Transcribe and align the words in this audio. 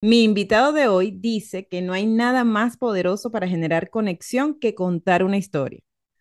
Mi 0.00 0.22
invitado 0.22 0.72
de 0.72 0.86
hoy 0.86 1.10
dice 1.10 1.66
que 1.66 1.82
no 1.82 1.92
hay 1.92 2.06
nada 2.06 2.44
más 2.44 2.76
poderoso 2.76 3.32
para 3.32 3.48
generar 3.48 3.90
conexión 3.90 4.58
que 4.58 4.74
contar 4.76 5.24
una 5.24 5.38
historia, 5.38 5.80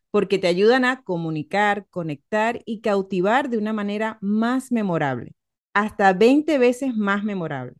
porque 0.09 0.39
te 0.39 0.47
ayudan 0.47 0.83
a 0.83 1.03
comunicar, 1.03 1.85
conectar 1.91 2.59
y 2.65 2.81
cautivar 2.81 3.49
de 3.49 3.59
una 3.59 3.73
manera 3.73 4.17
más 4.19 4.71
memorable, 4.71 5.35
hasta 5.75 6.11
20 6.13 6.57
veces 6.57 6.95
más 6.95 7.23
memorable. 7.23 7.75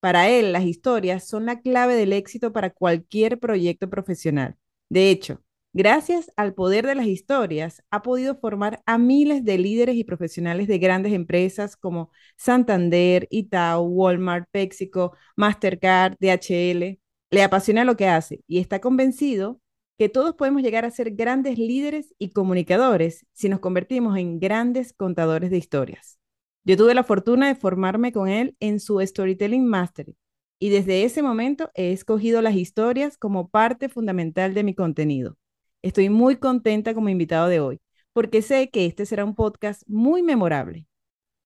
Para 0.00 0.28
él, 0.28 0.52
las 0.52 0.64
historias 0.64 1.26
son 1.26 1.46
la 1.46 1.60
clave 1.60 1.96
del 1.96 2.12
éxito 2.12 2.52
para 2.52 2.70
cualquier 2.70 3.40
proyecto 3.40 3.90
profesional. 3.90 4.56
De 4.90 5.10
hecho, 5.10 5.42
Gracias 5.74 6.30
al 6.36 6.52
poder 6.52 6.86
de 6.86 6.94
las 6.94 7.06
historias, 7.06 7.82
ha 7.90 8.02
podido 8.02 8.36
formar 8.36 8.82
a 8.84 8.98
miles 8.98 9.42
de 9.42 9.56
líderes 9.56 9.96
y 9.96 10.04
profesionales 10.04 10.68
de 10.68 10.78
grandes 10.78 11.14
empresas 11.14 11.76
como 11.76 12.10
Santander, 12.36 13.26
Itaú, 13.30 13.86
Walmart, 13.86 14.46
PepsiCo, 14.50 15.16
Mastercard, 15.34 16.16
DHL. 16.20 17.00
Le 17.30 17.42
apasiona 17.42 17.84
lo 17.84 17.96
que 17.96 18.06
hace 18.06 18.44
y 18.46 18.58
está 18.58 18.80
convencido 18.80 19.60
que 19.96 20.10
todos 20.10 20.34
podemos 20.34 20.62
llegar 20.62 20.84
a 20.84 20.90
ser 20.90 21.12
grandes 21.12 21.56
líderes 21.56 22.14
y 22.18 22.30
comunicadores 22.30 23.24
si 23.32 23.48
nos 23.48 23.60
convertimos 23.60 24.18
en 24.18 24.40
grandes 24.40 24.92
contadores 24.92 25.50
de 25.50 25.56
historias. 25.56 26.18
Yo 26.64 26.76
tuve 26.76 26.94
la 26.94 27.02
fortuna 27.02 27.48
de 27.48 27.54
formarme 27.54 28.12
con 28.12 28.28
él 28.28 28.56
en 28.60 28.78
su 28.78 29.00
Storytelling 29.00 29.66
Mastery 29.66 30.18
y 30.58 30.68
desde 30.68 31.04
ese 31.04 31.22
momento 31.22 31.70
he 31.74 31.92
escogido 31.92 32.42
las 32.42 32.56
historias 32.56 33.16
como 33.16 33.48
parte 33.48 33.88
fundamental 33.88 34.52
de 34.52 34.64
mi 34.64 34.74
contenido. 34.74 35.38
Estoy 35.82 36.10
muy 36.10 36.36
contenta 36.36 36.94
como 36.94 37.08
invitado 37.08 37.48
de 37.48 37.58
hoy, 37.58 37.80
porque 38.12 38.40
sé 38.40 38.70
que 38.70 38.86
este 38.86 39.04
será 39.04 39.24
un 39.24 39.34
podcast 39.34 39.82
muy 39.88 40.22
memorable. 40.22 40.86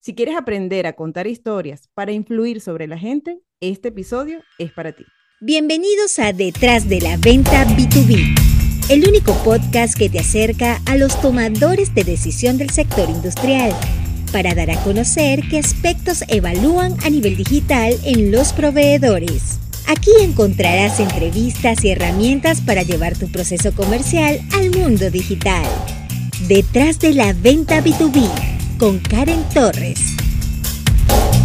Si 0.00 0.14
quieres 0.14 0.36
aprender 0.36 0.86
a 0.86 0.92
contar 0.92 1.26
historias 1.26 1.88
para 1.94 2.12
influir 2.12 2.60
sobre 2.60 2.86
la 2.86 2.98
gente, 2.98 3.40
este 3.60 3.88
episodio 3.88 4.40
es 4.58 4.72
para 4.72 4.92
ti. 4.92 5.04
Bienvenidos 5.40 6.18
a 6.18 6.34
Detrás 6.34 6.86
de 6.86 7.00
la 7.00 7.16
Venta 7.16 7.64
B2B, 7.64 8.90
el 8.90 9.08
único 9.08 9.32
podcast 9.42 9.96
que 9.96 10.10
te 10.10 10.18
acerca 10.18 10.82
a 10.84 10.98
los 10.98 11.18
tomadores 11.22 11.94
de 11.94 12.04
decisión 12.04 12.58
del 12.58 12.68
sector 12.68 13.08
industrial 13.08 13.72
para 14.32 14.54
dar 14.54 14.70
a 14.70 14.84
conocer 14.84 15.40
qué 15.48 15.58
aspectos 15.58 16.22
evalúan 16.28 16.92
a 17.06 17.08
nivel 17.08 17.38
digital 17.38 17.94
en 18.04 18.30
los 18.30 18.52
proveedores. 18.52 19.65
Aquí 19.88 20.10
encontrarás 20.20 20.98
entrevistas 20.98 21.84
y 21.84 21.90
herramientas 21.90 22.60
para 22.60 22.82
llevar 22.82 23.16
tu 23.16 23.30
proceso 23.30 23.72
comercial 23.72 24.40
al 24.52 24.70
mundo 24.76 25.12
digital. 25.12 25.64
Detrás 26.48 26.98
de 26.98 27.14
la 27.14 27.32
venta 27.32 27.80
B2B 27.80 28.78
con 28.80 28.98
Karen 28.98 29.44
Torres. 29.54 30.00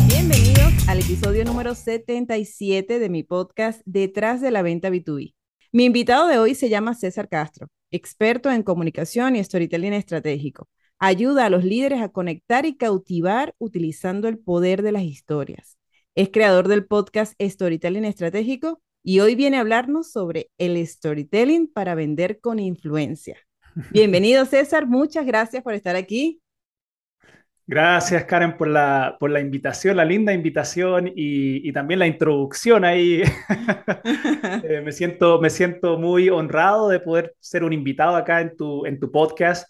Bienvenidos 0.08 0.74
al 0.88 1.02
episodio 1.02 1.46
número 1.46 1.76
77 1.76 2.98
de 2.98 3.10
mi 3.10 3.22
podcast 3.22 3.84
Detrás 3.86 4.42
de 4.42 4.50
la 4.50 4.64
venta 4.64 4.90
B2B. 4.90 5.36
Mi 5.72 5.86
invitado 5.86 6.28
de 6.28 6.40
hoy 6.40 6.56
se 6.56 6.68
llama 6.68 6.96
César 6.96 7.30
Castro, 7.30 7.68
experto 7.92 8.50
en 8.50 8.64
comunicación 8.64 9.36
y 9.36 9.44
storytelling 9.44 9.94
estratégico. 9.94 10.68
Ayuda 10.98 11.46
a 11.46 11.52
los 11.52 11.64
líderes 11.64 12.02
a 12.02 12.10
conectar 12.10 12.66
y 12.66 12.76
cautivar 12.76 13.54
utilizando 13.60 14.28
el 14.28 14.40
poder 14.40 14.82
de 14.82 14.94
las 14.94 15.04
historias. 15.04 15.78
Es 16.14 16.30
creador 16.30 16.68
del 16.68 16.86
podcast 16.86 17.42
Storytelling 17.42 18.04
Estratégico 18.04 18.82
y 19.02 19.22
hoy 19.22 19.36
viene 19.36 19.56
a 19.56 19.62
hablarnos 19.62 20.12
sobre 20.12 20.50
el 20.58 20.86
storytelling 20.86 21.72
para 21.72 21.96
vender 21.96 22.42
con 22.42 22.60
influencia. 22.60 23.38
Bienvenido 23.92 24.44
César, 24.44 24.88
muchas 24.88 25.26
gracias 25.26 25.64
por 25.64 25.74
estar 25.74 25.96
aquí. 25.96 26.42
Gracias 27.66 28.26
Karen 28.26 28.58
por 28.58 28.68
la, 28.68 29.16
por 29.22 29.30
la 29.30 29.40
invitación, 29.40 29.96
la 29.96 30.04
linda 30.04 30.34
invitación 30.34 31.10
y, 31.16 31.72
también 31.72 32.00
la 32.00 32.08
introducción 32.08 32.84
ahí. 32.84 33.24
Eh, 34.64 34.82
me, 34.82 34.92
siento, 34.92 35.40
me 35.40 35.50
siento 35.50 35.98
muy 35.98 36.30
honrado 36.30 36.90
de 36.90 37.00
poder 37.00 37.36
ser 37.40 37.64
un 37.64 37.74
invitado 37.74 38.16
acá 38.16 38.42
en 38.42 38.56
tu, 38.56 38.86
en 38.86 39.00
tu 39.00 39.12
podcast 39.12 39.70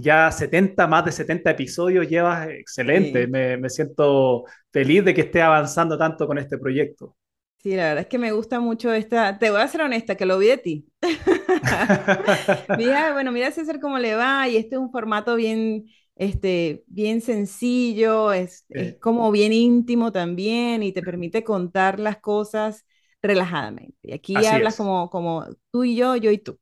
ya 0.00 0.30
70, 0.30 0.86
más 0.86 1.04
de 1.04 1.12
70 1.12 1.50
episodios 1.50 2.08
llevas, 2.08 2.48
excelente. 2.48 3.26
Me, 3.26 3.56
me, 3.56 3.68
siento 3.68 4.44
feliz 4.70 5.04
de 5.04 5.14
que 5.14 5.22
esté 5.22 5.42
avanzando 5.42 5.98
tanto 5.98 6.26
con 6.26 6.38
este 6.38 6.58
proyecto. 6.58 7.16
Sí, 7.58 7.74
la 7.74 7.88
verdad 7.88 8.02
es 8.02 8.06
que 8.06 8.18
me 8.18 8.30
gusta 8.30 8.60
mucho 8.60 8.92
esta, 8.92 9.38
te 9.38 9.50
voy 9.50 9.60
a 9.60 9.68
ser 9.68 9.82
honesta, 9.82 10.14
que 10.16 10.26
lo 10.26 10.38
vi 10.38 10.46
de 10.46 10.58
ti. 10.58 10.86
mira, 12.78 13.12
bueno, 13.12 13.32
mira 13.32 13.50
César 13.50 13.80
cómo 13.80 13.98
le 13.98 14.14
va 14.14 14.48
y 14.48 14.56
este 14.56 14.76
es 14.76 14.80
un 14.80 14.92
formato 14.92 15.34
bien, 15.34 15.86
este, 16.14 16.84
bien 16.86 17.20
sencillo, 17.20 18.32
es, 18.32 18.64
es 18.68 18.96
como 19.00 19.32
bien 19.32 19.52
íntimo 19.52 20.12
también 20.12 20.84
y 20.84 20.92
te 20.92 21.02
permite 21.02 21.42
contar 21.42 21.98
las 21.98 22.18
cosas 22.18 22.86
relajadamente. 23.20 23.98
Y 24.02 24.12
aquí 24.12 24.36
hablas 24.36 24.76
como, 24.76 25.10
como 25.10 25.44
tú 25.72 25.82
y 25.82 25.96
yo, 25.96 26.14
yo 26.14 26.30
y 26.30 26.38
tú. 26.38 26.60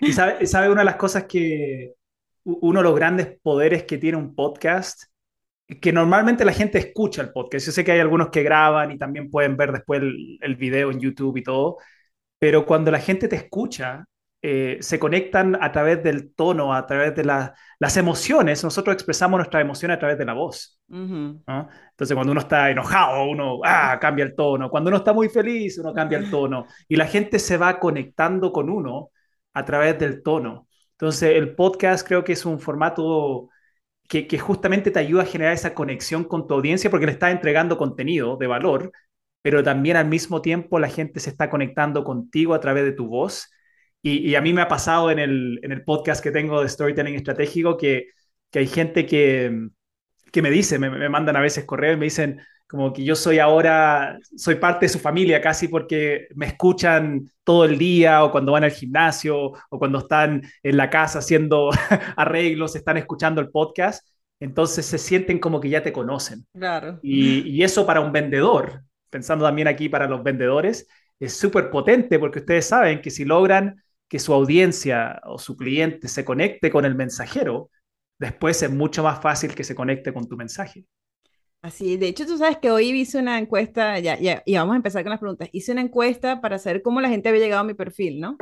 Y 0.00 0.12
sabe, 0.14 0.46
sabe 0.46 0.70
una 0.70 0.80
de 0.80 0.86
las 0.86 0.96
cosas 0.96 1.24
que, 1.24 1.94
uno 2.44 2.80
de 2.80 2.84
los 2.84 2.94
grandes 2.94 3.38
poderes 3.42 3.84
que 3.84 3.98
tiene 3.98 4.16
un 4.16 4.34
podcast, 4.34 5.04
que 5.80 5.92
normalmente 5.92 6.44
la 6.44 6.52
gente 6.52 6.78
escucha 6.78 7.22
el 7.22 7.32
podcast. 7.32 7.66
Yo 7.66 7.72
sé 7.72 7.84
que 7.84 7.92
hay 7.92 8.00
algunos 8.00 8.30
que 8.30 8.42
graban 8.42 8.90
y 8.90 8.98
también 8.98 9.30
pueden 9.30 9.56
ver 9.56 9.72
después 9.72 10.02
el, 10.02 10.56
video 10.56 10.90
en 10.90 11.00
YouTube 11.00 11.36
y 11.36 11.42
todo, 11.42 11.76
pero 12.38 12.66
cuando 12.66 12.90
la 12.90 12.98
gente 12.98 13.28
te 13.28 13.36
escucha, 13.36 14.04
eh, 14.42 14.78
se 14.80 14.98
conectan 14.98 15.58
a 15.60 15.70
través 15.70 16.02
del 16.02 16.34
tono, 16.34 16.74
a 16.74 16.86
través 16.86 17.14
de 17.14 17.24
las 17.24 17.96
emociones. 17.96 18.64
Nosotros 18.64 18.94
expresamos 18.94 19.38
nuestra 19.38 19.60
emoción 19.60 19.90
a 19.90 19.98
través 19.98 20.18
de 20.18 20.24
la 20.24 20.32
voz. 20.32 20.80
Entonces, 20.88 22.14
cuando 22.14 22.32
uno 22.32 22.40
está 22.40 22.70
enojado, 22.70 23.24
uno 23.28 23.60
ah, 23.64 23.98
cambia 24.00 24.24
el 24.24 24.34
tono. 24.34 24.70
Cuando 24.70 24.88
uno 24.88 24.96
está 24.96 25.12
muy 25.12 25.28
feliz, 25.28 25.78
uno 25.78 25.92
cambia 25.92 26.18
el 26.18 26.30
tono. 26.30 26.66
Y 26.88 26.96
la 26.96 27.06
gente 27.06 27.38
se 27.38 27.56
va 27.58 27.78
conectando 27.78 28.50
con 28.52 28.70
uno 28.70 29.10
a 29.52 29.64
través 29.64 29.98
del 29.98 30.22
tono. 30.22 30.68
Entonces, 31.00 31.36
el 31.36 31.54
podcast 31.54 32.06
creo 32.06 32.24
que 32.24 32.32
es 32.34 32.44
un 32.44 32.60
formato 32.60 33.48
que, 34.06 34.38
justamente 34.38 34.90
te 34.90 34.98
ayuda 34.98 35.22
a 35.22 35.26
generar 35.26 35.54
esa 35.54 35.74
conexión 35.74 36.24
con 36.24 36.46
tu 36.46 36.54
audiencia 36.54 36.90
porque 36.90 37.06
le 37.06 37.12
estás 37.12 37.32
entregando 37.32 37.78
contenido 37.78 38.36
de 38.36 38.46
valor, 38.46 38.92
pero 39.42 39.62
también 39.62 39.96
al 39.96 40.08
mismo 40.08 40.42
tiempo 40.42 40.78
la 40.78 40.90
gente 40.90 41.20
se 41.20 41.30
está 41.30 41.48
conectando 41.48 42.04
contigo 42.04 42.54
a 42.54 42.60
través 42.60 42.84
de 42.84 42.92
tu 42.92 43.06
voz. 43.08 43.50
Y, 44.02 44.34
a 44.34 44.42
mí 44.42 44.52
me 44.52 44.62
ha 44.62 44.68
pasado 44.68 45.10
en 45.10 45.18
el, 45.18 45.60
en 45.62 45.72
el 45.72 45.84
podcast 45.84 46.22
que 46.22 46.32
tengo 46.32 46.62
de 46.62 46.68
Storytelling 46.68 47.14
Estratégico 47.14 47.76
que, 47.78 48.08
que 48.50 48.60
hay 48.60 48.66
gente 48.66 49.06
que, 49.06 49.68
que 50.32 50.42
me 50.42 50.50
dice, 50.50 50.78
me, 50.78 50.90
me 50.90 51.08
mandan 51.08 51.36
a 51.36 51.40
veces 51.40 51.64
correos 51.64 51.96
y 51.96 51.98
me 52.00 52.06
dicen, 52.06 52.40
como 52.70 52.92
que 52.92 53.02
yo 53.02 53.16
soy 53.16 53.40
ahora, 53.40 54.20
soy 54.36 54.54
parte 54.54 54.86
de 54.86 54.90
su 54.90 55.00
familia 55.00 55.40
casi 55.40 55.66
porque 55.66 56.28
me 56.36 56.46
escuchan 56.46 57.28
todo 57.42 57.64
el 57.64 57.76
día 57.76 58.22
o 58.22 58.30
cuando 58.30 58.52
van 58.52 58.62
al 58.62 58.70
gimnasio 58.70 59.52
o 59.68 59.78
cuando 59.78 59.98
están 59.98 60.42
en 60.62 60.76
la 60.76 60.88
casa 60.88 61.18
haciendo 61.18 61.70
arreglos, 62.16 62.76
están 62.76 62.96
escuchando 62.96 63.40
el 63.40 63.50
podcast, 63.50 64.06
entonces 64.38 64.86
se 64.86 64.98
sienten 64.98 65.40
como 65.40 65.60
que 65.60 65.68
ya 65.68 65.82
te 65.82 65.92
conocen. 65.92 66.46
Claro. 66.52 67.00
Y, 67.02 67.40
y 67.40 67.64
eso 67.64 67.84
para 67.84 68.00
un 68.00 68.12
vendedor, 68.12 68.84
pensando 69.10 69.44
también 69.44 69.66
aquí 69.66 69.88
para 69.88 70.06
los 70.06 70.22
vendedores, 70.22 70.86
es 71.18 71.36
súper 71.36 71.70
potente 71.70 72.20
porque 72.20 72.38
ustedes 72.38 72.66
saben 72.66 73.02
que 73.02 73.10
si 73.10 73.24
logran 73.24 73.82
que 74.08 74.20
su 74.20 74.32
audiencia 74.32 75.20
o 75.24 75.40
su 75.40 75.56
cliente 75.56 76.06
se 76.06 76.24
conecte 76.24 76.70
con 76.70 76.84
el 76.84 76.94
mensajero, 76.94 77.68
después 78.16 78.62
es 78.62 78.70
mucho 78.70 79.02
más 79.02 79.20
fácil 79.20 79.56
que 79.56 79.64
se 79.64 79.74
conecte 79.74 80.12
con 80.12 80.28
tu 80.28 80.36
mensaje. 80.36 80.84
Así, 81.62 81.98
de 81.98 82.08
hecho, 82.08 82.24
tú 82.26 82.38
sabes 82.38 82.56
que 82.58 82.70
hoy 82.70 82.90
hice 82.90 83.18
una 83.18 83.38
encuesta, 83.38 83.98
ya, 83.98 84.18
ya, 84.18 84.42
y 84.46 84.54
vamos 84.56 84.72
a 84.72 84.76
empezar 84.76 85.02
con 85.02 85.10
las 85.10 85.20
preguntas. 85.20 85.50
Hice 85.52 85.72
una 85.72 85.82
encuesta 85.82 86.40
para 86.40 86.58
saber 86.58 86.80
cómo 86.82 87.00
la 87.02 87.10
gente 87.10 87.28
había 87.28 87.42
llegado 87.42 87.60
a 87.60 87.64
mi 87.64 87.74
perfil, 87.74 88.18
¿no? 88.18 88.38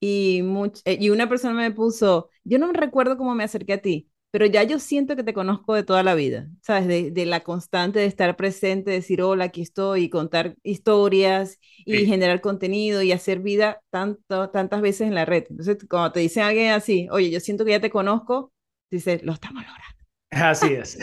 Y, 0.00 0.42
eh, 0.84 0.98
y 1.00 1.10
una 1.10 1.28
persona 1.28 1.54
me 1.54 1.70
puso, 1.72 2.30
yo 2.44 2.58
no 2.58 2.72
recuerdo 2.72 3.16
cómo 3.18 3.34
me 3.34 3.44
acerqué 3.44 3.74
a 3.74 3.82
ti, 3.82 4.10
pero 4.30 4.46
ya 4.46 4.62
yo 4.64 4.78
siento 4.78 5.16
que 5.16 5.24
te 5.24 5.34
conozco 5.34 5.74
de 5.74 5.84
toda 5.84 6.02
la 6.02 6.14
vida, 6.14 6.48
¿sabes? 6.62 6.86
De, 6.88 7.10
de 7.10 7.26
la 7.26 7.40
constante 7.40 8.00
de 8.00 8.06
estar 8.06 8.36
presente, 8.36 8.90
decir 8.92 9.22
hola, 9.22 9.44
aquí 9.46 9.62
estoy, 9.62 10.04
y 10.04 10.10
contar 10.10 10.56
historias 10.62 11.58
y 11.86 12.06
generar 12.06 12.40
contenido 12.42 13.02
y 13.02 13.12
hacer 13.12 13.40
vida 13.40 13.82
tanto, 13.90 14.50
tantas 14.50 14.82
veces 14.82 15.08
en 15.08 15.14
la 15.16 15.24
red. 15.26 15.44
Entonces, 15.50 15.78
cuando 15.88 16.12
te 16.12 16.20
dice 16.20 16.42
alguien 16.42 16.72
así, 16.72 17.08
oye, 17.10 17.30
yo 17.30 17.40
siento 17.40 17.64
que 17.64 17.72
ya 17.72 17.80
te 17.80 17.90
conozco, 17.90 18.52
dices, 18.90 19.22
lo 19.24 19.32
estamos 19.32 19.64
logrando. 19.64 19.89
Así 20.30 20.74
es. 20.74 20.98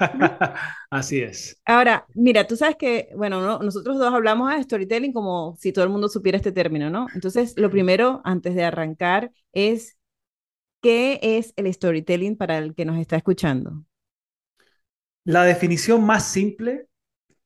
Así 0.90 1.20
es. 1.20 1.60
Ahora, 1.66 2.06
mira, 2.14 2.46
tú 2.46 2.56
sabes 2.56 2.76
que, 2.76 3.10
bueno, 3.14 3.58
nosotros 3.58 3.98
dos 3.98 4.12
hablamos 4.12 4.50
de 4.50 4.62
storytelling 4.62 5.12
como 5.12 5.56
si 5.58 5.72
todo 5.72 5.84
el 5.84 5.90
mundo 5.90 6.08
supiera 6.08 6.36
este 6.36 6.52
término, 6.52 6.88
¿no? 6.88 7.06
Entonces, 7.14 7.54
lo 7.56 7.70
primero, 7.70 8.22
antes 8.24 8.54
de 8.54 8.64
arrancar, 8.64 9.30
es, 9.52 9.98
¿qué 10.80 11.18
es 11.22 11.52
el 11.56 11.72
storytelling 11.72 12.36
para 12.36 12.58
el 12.58 12.74
que 12.74 12.84
nos 12.84 12.98
está 12.98 13.16
escuchando? 13.16 13.84
La 15.24 15.44
definición 15.44 16.04
más 16.04 16.26
simple 16.26 16.86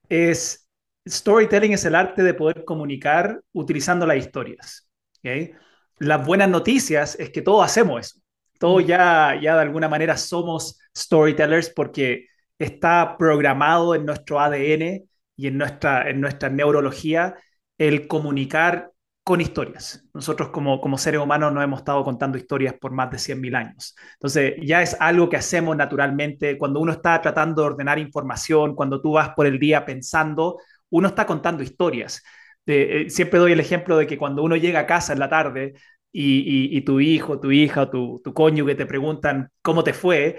es, 0.08 0.68
storytelling 1.08 1.72
es 1.72 1.84
el 1.84 1.96
arte 1.96 2.22
de 2.22 2.34
poder 2.34 2.64
comunicar 2.64 3.42
utilizando 3.52 4.06
las 4.06 4.16
historias. 4.16 4.88
¿okay? 5.18 5.52
Las 5.98 6.24
buenas 6.24 6.48
noticias 6.48 7.16
es 7.18 7.30
que 7.30 7.42
todos 7.42 7.64
hacemos 7.64 8.00
eso. 8.00 8.25
Todos 8.58 8.86
ya, 8.86 9.38
ya 9.40 9.54
de 9.54 9.62
alguna 9.62 9.88
manera 9.88 10.16
somos 10.16 10.78
storytellers 10.96 11.70
porque 11.70 12.26
está 12.58 13.16
programado 13.18 13.94
en 13.94 14.06
nuestro 14.06 14.40
ADN 14.40 15.04
y 15.36 15.46
en 15.46 15.58
nuestra, 15.58 16.08
en 16.08 16.20
nuestra 16.20 16.48
neurología 16.48 17.36
el 17.78 18.08
comunicar 18.08 18.92
con 19.22 19.40
historias. 19.40 20.04
Nosotros 20.14 20.50
como, 20.50 20.80
como 20.80 20.98
seres 20.98 21.20
humanos 21.20 21.52
nos 21.52 21.64
hemos 21.64 21.80
estado 21.80 22.04
contando 22.04 22.38
historias 22.38 22.74
por 22.74 22.92
más 22.92 23.10
de 23.10 23.18
100.000 23.18 23.56
años. 23.56 23.96
Entonces, 24.14 24.54
ya 24.62 24.82
es 24.82 24.96
algo 25.00 25.28
que 25.28 25.36
hacemos 25.36 25.76
naturalmente. 25.76 26.56
Cuando 26.56 26.80
uno 26.80 26.92
está 26.92 27.20
tratando 27.20 27.62
de 27.62 27.68
ordenar 27.68 27.98
información, 27.98 28.76
cuando 28.76 29.00
tú 29.02 29.12
vas 29.12 29.30
por 29.30 29.46
el 29.46 29.58
día 29.58 29.84
pensando, 29.84 30.58
uno 30.90 31.08
está 31.08 31.26
contando 31.26 31.62
historias. 31.64 32.22
Eh, 32.66 33.06
siempre 33.08 33.38
doy 33.38 33.52
el 33.52 33.60
ejemplo 33.60 33.96
de 33.96 34.06
que 34.06 34.18
cuando 34.18 34.42
uno 34.42 34.56
llega 34.56 34.80
a 34.80 34.86
casa 34.86 35.12
en 35.12 35.18
la 35.20 35.28
tarde 35.28 35.74
y, 36.18 36.80
tu 36.82 37.00
hijo, 37.00 37.38
tu 37.40 37.50
hija 37.50 37.82
o 37.82 37.90
tu, 37.90 38.20
tu 38.24 38.32
cónyuge 38.32 38.74
te 38.74 38.86
preguntan 38.86 39.50
cómo 39.62 39.84
te 39.84 39.92
fue, 39.92 40.38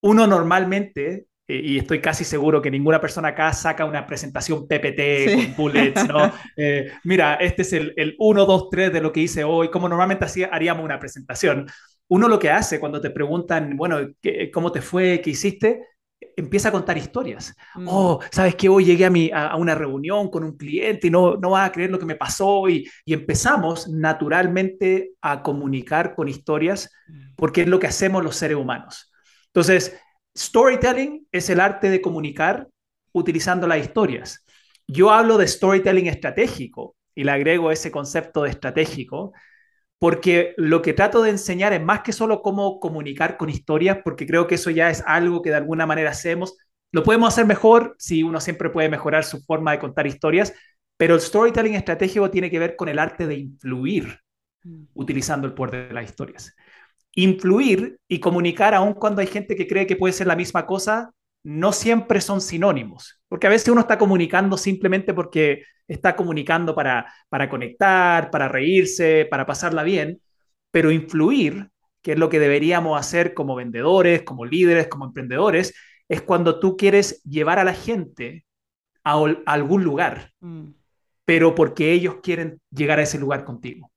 uno 0.00 0.26
normalmente 0.26 1.26
eh, 1.48 1.60
y 1.62 1.78
estoy 1.78 2.00
casi 2.00 2.24
seguro 2.24 2.62
que 2.62 2.70
ninguna 2.70 3.00
persona 3.00 3.28
acá 3.28 3.52
saca 3.52 3.84
una 3.84 4.06
presentación 4.06 4.66
PPT 4.66 5.34
con 5.34 5.56
bullets, 5.56 6.08
¿no? 6.08 6.32
Eh, 6.56 6.92
mira, 7.04 7.34
este 7.36 7.62
es 7.62 7.72
el, 7.72 7.92
el 7.96 8.14
1, 8.18 8.46
2, 8.46 8.70
3 8.70 8.92
de 8.92 9.00
lo 9.00 9.12
que 9.12 9.20
hice 9.20 9.44
hoy, 9.44 9.70
como 9.70 9.88
normalmente 9.88 10.26
haríamos 10.50 10.84
una 10.84 10.98
presentación. 10.98 11.66
Uno 12.08 12.28
lo 12.28 12.38
que 12.38 12.50
hace 12.50 12.78
cuando 12.78 13.00
te 13.00 13.10
preguntan, 13.10 13.76
bueno, 13.76 13.98
¿cómo 14.52 14.70
te 14.70 14.82
fue? 14.82 15.20
¿Qué 15.22 15.30
hiciste? 15.30 15.80
Empieza 16.36 16.68
a 16.68 16.72
contar 16.72 16.96
historias. 16.98 17.54
Mm. 17.74 17.86
Oh, 17.88 18.20
¿sabes 18.30 18.54
qué? 18.54 18.68
Hoy 18.68 18.84
llegué 18.84 19.04
a, 19.04 19.10
mi, 19.10 19.30
a, 19.32 19.56
una 19.56 19.74
reunión 19.74 20.30
con 20.30 20.44
un 20.44 20.56
cliente 20.56 21.06
y 21.06 21.10
no, 21.10 21.36
no 21.36 21.50
vas 21.50 21.68
a 21.68 21.72
creer 21.72 21.90
lo 21.90 21.98
que 21.98 22.06
me 22.06 22.16
pasó. 22.16 22.68
Y, 22.68 22.88
y 23.04 23.12
empezamos 23.12 23.88
naturalmente 23.88 25.12
a 25.20 25.42
comunicar 25.42 26.14
con 26.14 26.28
historias 26.28 26.90
mm. 27.08 27.34
porque 27.36 27.62
es 27.62 27.68
lo 27.68 27.78
que 27.78 27.86
hacemos 27.86 28.22
los 28.22 28.36
seres 28.36 28.56
humanos. 28.56 29.12
Entonces, 29.46 29.98
Storytelling 30.36 31.26
es 31.30 31.50
el 31.50 31.60
arte 31.60 31.90
de 31.90 32.00
comunicar 32.00 32.68
utilizando 33.12 33.66
las 33.66 33.78
historias. 33.78 34.44
Yo 34.86 35.10
hablo 35.10 35.38
de 35.38 35.46
storytelling 35.46 36.06
estratégico 36.06 36.96
y 37.14 37.24
le 37.24 37.30
agrego 37.30 37.70
ese 37.70 37.90
concepto 37.90 38.42
de 38.42 38.50
estratégico 38.50 39.32
porque 40.02 40.52
lo 40.56 40.82
que 40.82 40.94
trato 40.94 41.22
de 41.22 41.30
enseñar 41.30 41.72
es 41.72 41.80
más 41.80 42.00
que 42.00 42.12
solo 42.12 42.42
cómo 42.42 42.80
comunicar 42.80 43.36
con 43.36 43.48
historias, 43.48 43.98
porque 44.02 44.26
creo 44.26 44.48
que 44.48 44.56
eso 44.56 44.68
ya 44.70 44.90
es 44.90 45.00
algo 45.06 45.42
que 45.42 45.50
de 45.50 45.54
alguna 45.54 45.86
manera 45.86 46.10
hacemos. 46.10 46.56
Lo 46.90 47.04
podemos 47.04 47.28
hacer 47.28 47.46
mejor 47.46 47.94
si 48.00 48.24
uno 48.24 48.40
siempre 48.40 48.70
puede 48.70 48.88
mejorar 48.88 49.22
su 49.22 49.44
forma 49.44 49.70
de 49.70 49.78
contar 49.78 50.08
historias, 50.08 50.54
pero 50.96 51.14
el 51.14 51.20
storytelling 51.20 51.76
estratégico 51.76 52.32
tiene 52.32 52.50
que 52.50 52.58
ver 52.58 52.74
con 52.74 52.88
el 52.88 52.98
arte 52.98 53.28
de 53.28 53.36
influir 53.36 54.18
mm. 54.64 54.86
utilizando 54.94 55.46
el 55.46 55.54
poder 55.54 55.86
de 55.86 55.94
las 55.94 56.06
historias 56.06 56.52
influir 57.14 58.00
y 58.08 58.18
comunicar, 58.18 58.74
aun 58.74 58.94
cuando 58.94 59.20
hay 59.20 59.28
gente 59.28 59.54
que 59.54 59.68
cree 59.68 59.86
que 59.86 59.94
puede 59.94 60.14
ser 60.14 60.26
la 60.26 60.34
misma 60.34 60.66
cosa, 60.66 61.12
no 61.44 61.72
siempre 61.72 62.20
son 62.20 62.40
sinónimos, 62.40 63.20
porque 63.28 63.46
a 63.46 63.50
veces 63.50 63.68
uno 63.68 63.80
está 63.80 63.98
comunicando 63.98 64.56
simplemente 64.56 65.12
porque 65.12 65.64
está 65.88 66.14
comunicando 66.16 66.74
para, 66.74 67.12
para 67.28 67.48
conectar, 67.48 68.30
para 68.30 68.48
reírse, 68.48 69.26
para 69.30 69.46
pasarla 69.46 69.82
bien, 69.82 70.20
pero 70.70 70.90
influir, 70.90 71.70
que 72.00 72.12
es 72.12 72.18
lo 72.18 72.28
que 72.28 72.38
deberíamos 72.38 72.98
hacer 72.98 73.34
como 73.34 73.54
vendedores, 73.54 74.22
como 74.22 74.44
líderes, 74.44 74.88
como 74.88 75.06
emprendedores, 75.06 75.74
es 76.08 76.22
cuando 76.22 76.60
tú 76.60 76.76
quieres 76.76 77.22
llevar 77.24 77.58
a 77.58 77.64
la 77.64 77.74
gente 77.74 78.44
a, 79.04 79.22
algún 79.46 79.84
lugar, 79.84 80.32
mm. 80.40 80.68
pero 81.24 81.54
porque 81.54 81.92
ellos 81.92 82.16
quieren 82.22 82.60
llegar 82.70 82.98
a 82.98 83.02
ese 83.02 83.18
lugar 83.18 83.44
contigo. 83.44 83.90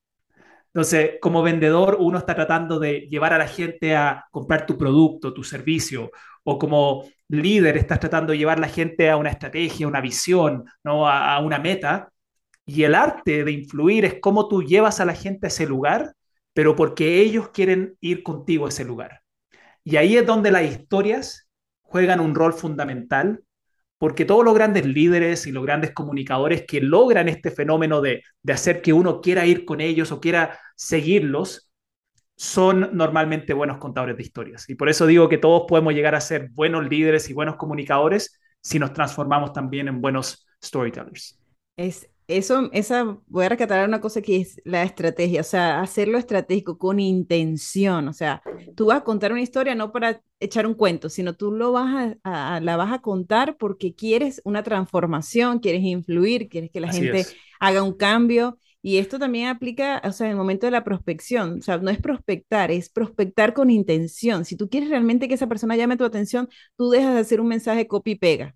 Entonces, 0.68 1.12
como 1.22 1.42
vendedor, 1.42 1.98
uno 2.02 2.18
está 2.18 2.36
tratando 2.36 2.80
de 2.80 3.08
llevar 3.10 3.32
a 3.32 3.38
la 3.38 3.48
gente 3.48 3.96
a 3.96 4.26
comprar 4.30 4.66
tu 4.66 4.78
producto, 4.78 5.34
tu 5.34 5.42
servicio, 5.42 6.12
o 6.46 6.60
como 6.60 7.06
líder 7.28 7.76
estás 7.78 8.00
tratando 8.00 8.32
de 8.32 8.38
llevar 8.38 8.60
a 8.60 8.62
la 8.62 8.70
gente 8.70 9.10
a 9.10 9.18
una 9.18 9.32
estrategia, 9.32 9.88
una 9.88 10.02
visión, 10.02 10.66
¿no? 10.84 11.10
a, 11.10 11.40
una 11.40 11.60
meta. 11.60 12.12
Y 12.66 12.84
el 12.84 12.96
arte 12.96 13.44
de 13.44 13.52
influir 13.52 14.06
es 14.06 14.20
cómo 14.22 14.48
tú 14.48 14.64
llevas 14.64 15.00
a 15.00 15.06
la 15.06 15.16
gente 15.16 15.48
a 15.48 15.50
ese 15.50 15.68
lugar, 15.68 16.14
pero 16.54 16.76
porque 16.76 17.20
ellos 17.22 17.50
quieren 17.50 17.98
ir 18.00 18.24
contigo 18.24 18.66
a 18.66 18.70
ese 18.70 18.86
lugar. 18.86 19.22
Y 19.84 19.98
ahí 19.98 20.18
es 20.18 20.26
donde 20.26 20.52
las 20.52 20.64
historias 20.64 21.48
juegan 21.82 22.20
un 22.20 22.36
rol 22.36 22.54
fundamental 22.54 23.44
porque 23.98 24.26
todos 24.26 24.44
los 24.44 24.54
grandes 24.54 24.86
líderes 24.86 25.48
y 25.48 25.52
los 25.52 25.64
grandes 25.64 25.92
comunicadores 25.92 26.66
que 26.68 26.82
logran 26.82 27.30
este 27.30 27.52
fenómeno 27.52 28.02
de, 28.02 28.24
hacer 28.48 28.82
que 28.82 28.94
uno 28.94 29.22
quiera 29.22 29.46
ir 29.46 29.66
con 29.66 29.82
ellos 29.82 30.12
o 30.12 30.20
quiera 30.20 30.60
seguirlos, 30.76 31.65
son 32.36 32.90
normalmente 32.94 33.54
buenos 33.54 33.78
contadores 33.78 34.18
de 34.18 34.24
historias. 34.24 34.70
Y 34.70 34.76
por 34.76 34.90
eso 34.90 35.06
digo 35.08 35.30
que 35.30 35.38
todos 35.38 35.64
podemos 35.68 35.94
llegar 35.94 36.16
a 36.16 36.22
ser 36.22 36.50
buenos 36.52 36.88
líderes 36.90 37.30
y 37.30 37.34
buenos 37.34 37.56
comunicadores 37.56 38.40
si 38.62 38.80
nos 38.80 38.94
transformamos 38.94 39.54
también 39.54 39.88
en 39.88 40.02
buenos 40.02 40.46
storytellers. 40.64 41.40
Es 41.78 42.10
eso, 42.28 42.70
esa, 42.74 43.20
voy 43.28 43.46
a 43.46 43.50
rescatar 43.50 43.88
una 43.88 44.02
cosa 44.02 44.22
que 44.22 44.38
es 44.38 44.60
la 44.66 44.82
estrategia, 44.82 45.42
o 45.42 45.44
sea, 45.44 45.82
hacerlo 45.82 46.18
estratégico 46.18 46.80
con 46.80 47.00
intención, 47.00 48.08
o 48.08 48.14
sea, 48.14 48.42
tú 48.76 48.88
vas 48.88 48.98
a 48.98 49.04
contar 49.04 49.32
una 49.32 49.44
historia 49.44 49.76
no 49.76 49.92
para 49.92 50.24
echar 50.40 50.66
un 50.66 50.74
cuento, 50.74 51.10
sino 51.10 51.36
tú 51.36 51.52
lo 51.52 51.72
vas 51.72 52.16
a, 52.24 52.60
la 52.62 52.78
vas 52.78 52.94
a 52.94 53.00
contar 53.00 53.58
porque 53.58 53.94
quieres 53.94 54.42
una 54.44 54.64
transformación, 54.64 55.60
quieres 55.60 55.84
influir, 55.84 56.50
quieres 56.50 56.72
que 56.72 56.80
la 56.80 56.92
gente 56.92 57.28
haga 57.60 57.84
un 57.84 57.94
cambio. 57.94 58.58
Y 58.86 59.00
esto 59.00 59.18
también 59.18 59.48
aplica, 59.48 60.00
o 60.04 60.12
sea, 60.12 60.28
en 60.28 60.34
el 60.34 60.38
momento 60.38 60.68
de 60.68 60.72
la 60.72 60.84
prospección, 60.84 61.58
o 61.58 61.62
sea, 61.64 61.80
no 61.80 61.90
es 61.90 62.00
prospectar, 62.00 62.70
es 62.70 62.88
prospectar 62.88 63.56
con 63.56 63.72
intención. 63.72 64.46
Si 64.46 64.56
tú 64.56 64.70
quieres 64.70 64.92
realmente 64.92 65.28
que 65.28 65.34
esa 65.34 65.48
persona 65.48 65.76
llame 65.76 65.98
tu 65.98 66.06
atención, 66.06 66.48
tú 66.78 66.92
dejas 66.92 67.16
de 67.16 67.22
hacer 67.22 67.42
un 67.42 67.48
mensaje 67.48 67.88
copy 67.88 68.12
y 68.12 68.16
pega, 68.16 68.56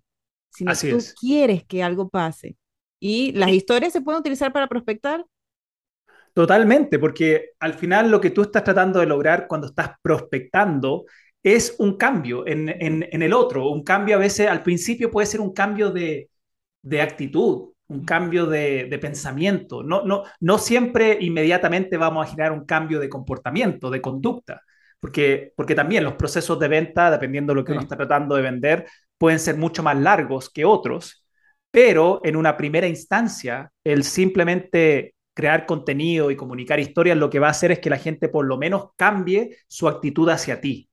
sino 0.50 0.72
tú 0.72 0.98
quieres 1.20 1.64
que 1.64 1.82
algo 1.82 2.08
pase. 2.08 2.56
¿Y 3.00 3.32
las 3.32 3.50
historias 3.50 3.92
se 3.92 4.02
pueden 4.02 4.20
utilizar 4.20 4.52
para 4.52 4.68
prospectar? 4.68 5.26
Totalmente, 6.32 7.00
porque 7.00 7.50
al 7.58 7.74
final 7.74 8.08
lo 8.08 8.20
que 8.20 8.30
tú 8.30 8.42
estás 8.42 8.62
tratando 8.62 9.00
de 9.00 9.06
lograr 9.06 9.48
cuando 9.48 9.66
estás 9.66 9.96
prospectando 10.00 11.06
es 11.42 11.74
un 11.80 11.96
cambio 11.96 12.46
en, 12.46 12.68
el 12.68 13.32
otro. 13.32 13.68
Un 13.68 13.82
cambio 13.82 14.14
a 14.14 14.20
veces, 14.20 14.46
al 14.46 14.62
principio 14.62 15.10
puede 15.10 15.26
ser 15.26 15.40
un 15.40 15.52
cambio 15.52 15.90
de, 15.90 16.30
actitud, 17.00 17.72
un 17.90 18.04
cambio 18.04 18.46
de, 18.46 18.98
pensamiento. 19.00 19.82
No, 19.82 20.02
no, 20.02 20.24
no 20.40 20.58
siempre 20.58 21.18
inmediatamente 21.20 21.96
vamos 21.96 22.26
a 22.26 22.30
generar 22.30 22.52
un 22.52 22.64
cambio 22.64 22.98
de 22.98 23.08
comportamiento, 23.08 23.90
de 23.90 24.00
conducta, 24.00 24.62
porque, 24.98 25.52
porque 25.54 25.74
también 25.74 26.04
los 26.04 26.14
procesos 26.14 26.58
de 26.58 26.68
venta, 26.68 27.10
dependiendo 27.10 27.52
de 27.52 27.60
lo 27.60 27.64
que 27.64 27.72
uno 27.72 27.82
está 27.82 27.96
tratando 27.96 28.34
de 28.34 28.42
vender, 28.42 28.86
pueden 29.18 29.38
ser 29.38 29.56
mucho 29.56 29.82
más 29.82 29.98
largos 29.98 30.50
que 30.50 30.64
otros 30.64 31.20
pero 31.70 32.20
en 32.24 32.36
una 32.36 32.56
primera 32.56 32.86
instancia, 32.86 33.70
el 33.84 34.04
simplemente 34.04 35.14
crear 35.34 35.66
contenido 35.66 36.30
y 36.30 36.36
comunicar 36.36 36.80
historias 36.80 37.16
lo 37.16 37.30
que 37.30 37.38
va 37.38 37.46
a 37.46 37.52
hacer 37.52 37.70
es 37.70 37.78
que 37.78 37.90
la 37.90 37.98
gente 37.98 38.28
por 38.28 38.44
lo 38.44 38.58
menos 38.58 38.90
cambie 38.96 39.56
su 39.68 39.88
actitud 39.88 40.28
hacia 40.28 40.60
ti. 40.60 40.88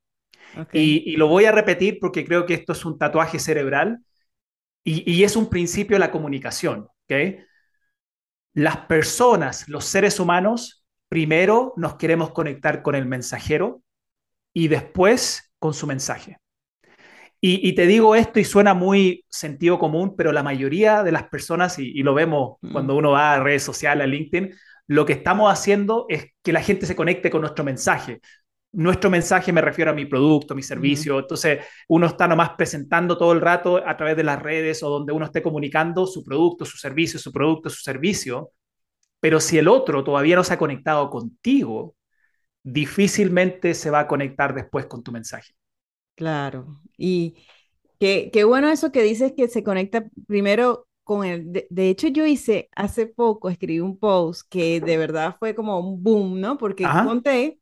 Y, 0.72 1.16
lo 1.16 1.28
voy 1.28 1.44
a 1.44 1.52
repetir 1.52 1.98
porque 2.00 2.24
creo 2.24 2.46
que 2.46 2.54
esto 2.54 2.72
es 2.72 2.84
un 2.84 2.98
tatuaje 2.98 3.38
cerebral 3.38 3.98
y, 4.90 5.24
es 5.24 5.36
un 5.36 5.48
principio 5.50 5.96
de 5.96 6.00
la 6.00 6.10
comunicación. 6.10 6.88
Las 8.54 8.76
personas, 8.86 9.68
los 9.68 9.84
seres 9.84 10.18
humanos, 10.18 10.84
primero 11.08 11.74
nos 11.76 11.96
queremos 11.96 12.32
conectar 12.32 12.82
con 12.82 12.94
el 12.94 13.06
mensajero 13.06 13.82
y 14.52 14.68
después 14.68 15.52
con 15.58 15.74
su 15.74 15.86
mensaje. 15.86 16.38
Y, 17.40 17.72
te 17.74 17.86
digo 17.86 18.16
esto 18.16 18.40
y 18.40 18.44
suena 18.44 18.74
muy 18.74 19.24
sentido 19.28 19.78
común, 19.78 20.16
pero 20.16 20.32
la 20.32 20.42
mayoría 20.42 21.04
de 21.04 21.12
las 21.12 21.28
personas, 21.28 21.78
y, 21.78 22.02
lo 22.02 22.12
vemos 22.12 22.56
mm. 22.62 22.72
cuando 22.72 22.96
uno 22.96 23.12
va 23.12 23.34
a 23.34 23.40
redes 23.40 23.62
sociales, 23.62 24.04
a 24.04 24.08
LinkedIn, 24.08 24.52
lo 24.88 25.06
que 25.06 25.12
estamos 25.12 25.52
haciendo 25.52 26.06
es 26.08 26.32
que 26.42 26.52
la 26.52 26.62
gente 26.62 26.86
se 26.86 26.96
conecte 26.96 27.30
con 27.30 27.42
nuestro 27.42 27.62
mensaje. 27.62 28.20
Nuestro 28.72 29.08
mensaje 29.08 29.52
me 29.52 29.60
refiero 29.60 29.90
a 29.90 29.94
mi 29.94 30.04
producto, 30.04 30.54
mi 30.54 30.62
servicio. 30.62 31.18
Entonces, 31.18 31.64
uno 31.88 32.06
está 32.06 32.28
nomás 32.28 32.50
presentando 32.50 33.16
todo 33.16 33.32
el 33.32 33.40
rato 33.40 33.82
a 33.84 33.96
través 33.96 34.16
de 34.16 34.24
las 34.24 34.40
redes 34.40 34.82
o 34.82 34.90
donde 34.90 35.12
uno 35.12 35.24
esté 35.24 35.42
comunicando 35.42 36.06
su 36.06 36.22
producto, 36.22 36.64
su 36.64 36.76
servicio, 36.76 37.18
su 37.18 37.32
producto, 37.32 37.70
su 37.70 37.80
servicio. 37.80 38.52
Pero 39.20 39.40
si 39.40 39.58
el 39.58 39.68
otro 39.68 40.04
todavía 40.04 40.36
no 40.36 40.44
se 40.44 40.54
ha 40.54 40.58
conectado 40.58 41.08
contigo, 41.10 41.96
difícilmente 42.62 43.74
se 43.74 43.90
va 43.90 44.00
a 44.00 44.06
conectar 44.06 44.54
después 44.54 44.86
con 44.86 45.02
tu 45.02 45.12
mensaje. 45.12 45.54
Claro, 46.14 46.80
y 46.96 47.36
qué, 47.98 48.30
qué 48.32 48.44
bueno 48.44 48.68
eso 48.68 48.92
que 48.92 49.02
dices 49.02 49.32
que 49.36 49.48
se 49.48 49.62
conecta 49.62 50.04
primero 50.26 50.88
con 51.04 51.24
el, 51.24 51.66
de, 51.70 51.88
hecho 51.88 52.08
yo 52.08 52.26
hice 52.26 52.68
hace 52.76 53.06
poco, 53.06 53.48
escribí 53.48 53.80
un 53.80 53.98
post 53.98 54.42
que 54.50 54.78
de 54.78 54.98
verdad 54.98 55.36
fue 55.38 55.54
como 55.54 55.80
un 55.80 56.02
boom, 56.02 56.38
¿no? 56.38 56.58
Porque 56.58 56.84
conté 56.84 57.60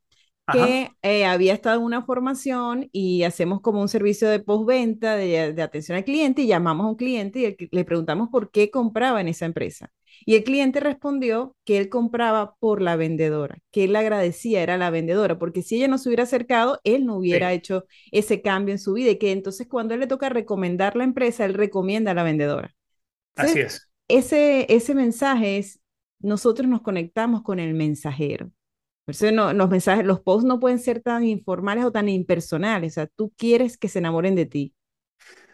que 0.49 0.91
eh, 1.01 1.25
había 1.25 1.53
estado 1.53 1.77
en 1.79 1.83
una 1.85 2.03
formación 2.05 2.89
y 2.91 3.23
hacemos 3.23 3.61
como 3.61 3.81
un 3.81 3.89
servicio 3.89 4.29
de 4.29 4.39
postventa, 4.39 5.15
de, 5.15 5.53
de 5.53 5.61
atención 5.61 5.97
al 5.97 6.05
cliente, 6.05 6.43
y 6.43 6.47
llamamos 6.47 6.85
a 6.85 6.89
un 6.89 6.95
cliente 6.95 7.55
y 7.59 7.67
le 7.75 7.85
preguntamos 7.85 8.29
por 8.29 8.51
qué 8.51 8.71
compraba 8.71 9.21
en 9.21 9.27
esa 9.27 9.45
empresa. 9.45 9.91
Y 10.25 10.35
el 10.35 10.43
cliente 10.43 10.79
respondió 10.79 11.55
que 11.65 11.77
él 11.77 11.89
compraba 11.89 12.55
por 12.59 12.81
la 12.81 12.95
vendedora, 12.95 13.57
que 13.71 13.83
él 13.85 13.95
agradecía 13.95 14.63
era 14.63 14.77
la 14.77 14.89
vendedora, 14.89 15.37
porque 15.37 15.61
si 15.61 15.75
ella 15.77 15.87
no 15.87 15.97
se 15.97 16.09
hubiera 16.09 16.23
acercado, 16.23 16.79
él 16.83 17.05
no 17.05 17.17
hubiera 17.17 17.53
hecho 17.53 17.85
ese 18.11 18.41
cambio 18.41 18.73
en 18.73 18.79
su 18.79 18.93
vida 18.93 19.11
y 19.11 19.17
que 19.19 19.31
entonces 19.31 19.67
cuando 19.67 19.93
él 19.93 19.99
le 19.99 20.07
toca 20.07 20.29
recomendar 20.29 20.95
la 20.95 21.03
empresa, 21.03 21.45
él 21.45 21.53
recomienda 21.53 22.11
a 22.11 22.13
la 22.15 22.23
vendedora. 22.23 22.73
Así 23.35 23.59
es. 23.59 23.89
Ese, 24.07 24.65
ese 24.73 24.95
mensaje 24.95 25.57
es, 25.57 25.79
nosotros 26.19 26.67
nos 26.67 26.81
conectamos 26.81 27.41
con 27.43 27.59
el 27.59 27.73
mensajero. 27.73 28.51
Por 29.07 29.15
eso 29.15 29.31
no, 29.31 29.53
los 29.53 29.69
mensajes, 29.69 30.05
los 30.05 30.19
posts 30.19 30.43
no 30.43 30.59
pueden 30.59 30.79
ser 30.79 30.99
tan 30.99 31.23
informales 31.23 31.85
o 31.85 31.93
tan 31.93 32.09
impersonales. 32.09 32.91
O 32.91 32.95
sea, 32.95 33.07
tú 33.07 33.31
quieres 33.37 33.77
que 33.77 33.87
se 33.87 33.99
enamoren 33.99 34.35
de 34.35 34.45
ti. 34.45 34.73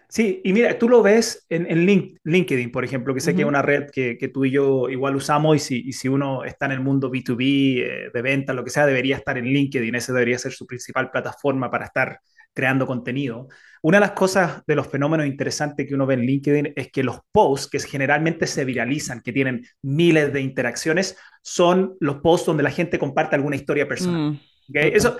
Sí, 0.09 0.41
y 0.43 0.53
mira, 0.53 0.79
tú 0.79 0.89
lo 0.89 1.03
ves 1.03 1.45
en, 1.49 1.69
en 1.69 1.85
LinkedIn, 2.23 2.71
por 2.71 2.83
ejemplo, 2.83 3.13
que 3.13 3.19
sé 3.19 3.35
que 3.35 3.43
es 3.43 3.47
una 3.47 3.61
red 3.61 3.91
que, 3.91 4.17
que, 4.17 4.27
tú 4.27 4.45
y 4.45 4.49
yo 4.49 4.89
igual 4.89 5.15
usamos 5.15 5.55
y 5.55 5.59
si, 5.59 5.87
y 5.87 5.93
si 5.93 6.07
uno 6.07 6.43
está 6.43 6.65
en 6.65 6.71
el 6.71 6.79
mundo 6.79 7.11
B2B, 7.11 7.83
eh, 7.83 8.09
de 8.11 8.21
venta, 8.23 8.53
lo 8.53 8.63
que 8.63 8.71
sea, 8.71 8.87
debería 8.87 9.17
estar 9.17 9.37
en 9.37 9.45
LinkedIn. 9.45 9.93
Ese 9.93 10.13
debería 10.13 10.39
ser 10.39 10.51
su 10.53 10.65
principal 10.65 11.11
plataforma 11.11 11.69
para 11.69 11.85
estar 11.85 12.21
creando 12.53 12.85
contenido. 12.85 13.47
Una 13.81 13.97
de 13.97 14.01
las 14.01 14.11
cosas 14.11 14.61
de 14.65 14.75
los 14.75 14.87
fenómenos 14.87 15.25
interesantes 15.25 15.87
que 15.87 15.93
uno 15.93 16.05
ve 16.05 16.13
en 16.13 16.21
LinkedIn 16.21 16.73
es 16.75 16.91
que 16.91 17.03
los 17.03 17.19
posts 17.31 17.67
que 17.67 17.79
generalmente 17.79 18.47
se 18.47 18.63
viralizan, 18.63 19.21
que 19.21 19.33
tienen 19.33 19.65
miles 19.81 20.31
de 20.31 20.41
interacciones, 20.41 21.17
son 21.41 21.95
los 21.99 22.17
posts 22.17 22.47
donde 22.47 22.63
la 22.63 22.71
gente 22.71 22.97
comparte 22.97 23.35
alguna 23.35 23.55
historia 23.55 23.87
personal. 23.87 24.31
Mm. 24.31 24.39
Eso, 24.73 25.17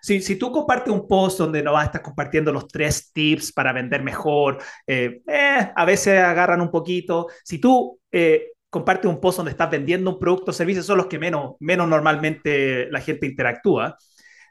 si, 0.00 0.20
si, 0.20 0.36
tú 0.36 0.50
compartes 0.50 0.92
un 0.92 1.06
post 1.06 1.38
donde 1.38 1.62
no 1.62 1.72
vas 1.72 1.82
a 1.82 1.86
estar 1.86 2.02
compartiendo 2.02 2.52
los 2.52 2.66
tres 2.68 3.12
tips 3.12 3.52
para 3.52 3.72
vender 3.72 4.02
mejor, 4.02 4.58
eh, 4.86 5.20
eh, 5.26 5.70
a 5.74 5.84
veces 5.84 6.18
agarran 6.20 6.60
un 6.60 6.70
poquito. 6.70 7.26
Si 7.44 7.58
tú 7.58 8.00
eh, 8.10 8.52
compartes 8.70 9.10
un 9.10 9.20
post 9.20 9.38
donde 9.38 9.52
estás 9.52 9.70
vendiendo 9.70 10.10
un 10.10 10.18
producto 10.18 10.50
o 10.50 10.54
servicio, 10.54 10.82
son 10.82 10.98
los 10.98 11.06
que 11.06 11.18
menos, 11.18 11.56
menos 11.60 11.86
normalmente 11.88 12.90
la 12.90 13.00
gente 13.00 13.26
interactúa. 13.26 13.96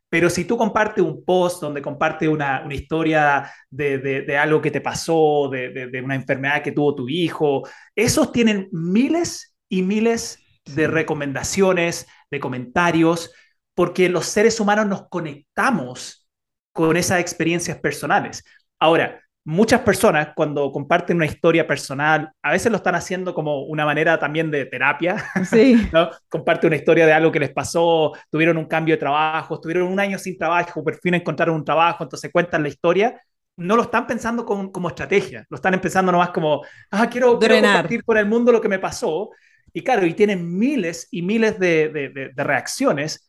Pero 0.10 0.30
si 0.30 0.46
tú 0.46 0.58
compartes 0.58 1.04
un 1.04 1.24
post 1.26 1.62
donde 1.62 1.82
compartes 1.82 2.30
una, 2.30 2.64
una 2.64 2.74
historia 2.74 3.52
de, 3.70 3.98
de, 3.98 4.22
de, 4.22 4.38
algo 4.38 4.62
que 4.62 4.72
te 4.72 4.80
pasó, 4.80 5.50
de, 5.52 5.70
de, 5.70 6.02
una 6.02 6.16
enfermedad 6.16 6.64
que 6.64 6.72
tuvo 6.72 6.96
tu 6.96 7.10
hijo, 7.10 7.68
esos 7.96 8.32
tienen 8.32 8.70
miles 8.72 9.56
y 9.68 9.82
miles 9.82 10.40
de 10.66 10.88
recomendaciones, 10.88 12.08
de 12.32 12.40
comentarios, 12.40 13.32
porque 13.74 14.10
los 14.10 14.26
seres 14.26 14.60
humanos 14.60 14.88
nos 14.88 15.10
conectamos 15.10 16.28
con 16.72 16.96
esas 16.96 17.20
experiencias 17.20 17.80
personales. 17.80 18.44
Ahora, 18.80 19.22
muchas 19.48 19.80
personas 19.80 20.30
cuando 20.36 20.74
comparten 20.74 21.16
una 21.16 21.26
historia 21.26 21.66
personal, 21.66 22.30
a 22.42 22.52
veces 22.52 22.70
lo 22.70 22.78
están 22.78 22.96
haciendo 22.96 23.34
como 23.34 23.62
una 23.62 23.86
manera 23.86 24.20
también 24.20 24.52
de 24.52 24.66
terapia. 24.66 25.16
Sí. 25.50 25.88
¿no? 25.94 26.10
Comparte 26.28 26.68
una 26.68 26.76
historia 26.76 27.06
de 27.06 27.14
algo 27.14 27.32
que 27.32 27.40
les 27.40 27.52
pasó, 27.52 28.12
tuvieron 28.30 28.58
un 28.58 28.66
cambio 28.66 28.96
de 28.96 29.00
trabajo, 29.00 29.56
estuvieron 29.56 29.88
un 29.88 30.00
año 30.00 30.20
sin 30.20 30.38
trabajo, 30.38 30.84
por 30.84 31.00
fin 31.00 31.14
encontraron 31.14 31.56
un 31.56 31.64
trabajo, 31.64 32.04
entonces 32.04 32.30
cuentan 32.32 32.64
la 32.64 32.70
historia. 32.70 33.22
No 33.56 33.78
lo 33.78 33.84
están 33.84 34.06
pensando 34.06 34.46
como, 34.46 34.70
como 34.70 34.90
estrategia, 34.90 35.46
lo 35.50 35.56
están 35.56 35.74
empezando 35.74 36.12
nomás 36.12 36.32
como, 36.32 36.64
ah, 36.92 37.10
quiero, 37.10 37.40
quiero 37.40 37.56
compartir 37.56 38.04
con 38.04 38.18
el 38.18 38.26
mundo 38.26 38.52
lo 38.52 38.60
que 38.60 38.68
me 38.68 38.80
pasó. 38.80 39.30
Y 39.72 39.82
claro, 39.82 40.06
y 40.06 40.14
tienen 40.14 40.58
miles 40.58 41.08
y 41.10 41.22
miles 41.22 41.58
de, 41.58 41.88
de, 41.88 42.10
de, 42.10 42.30
de 42.34 42.44
reacciones 42.44 43.27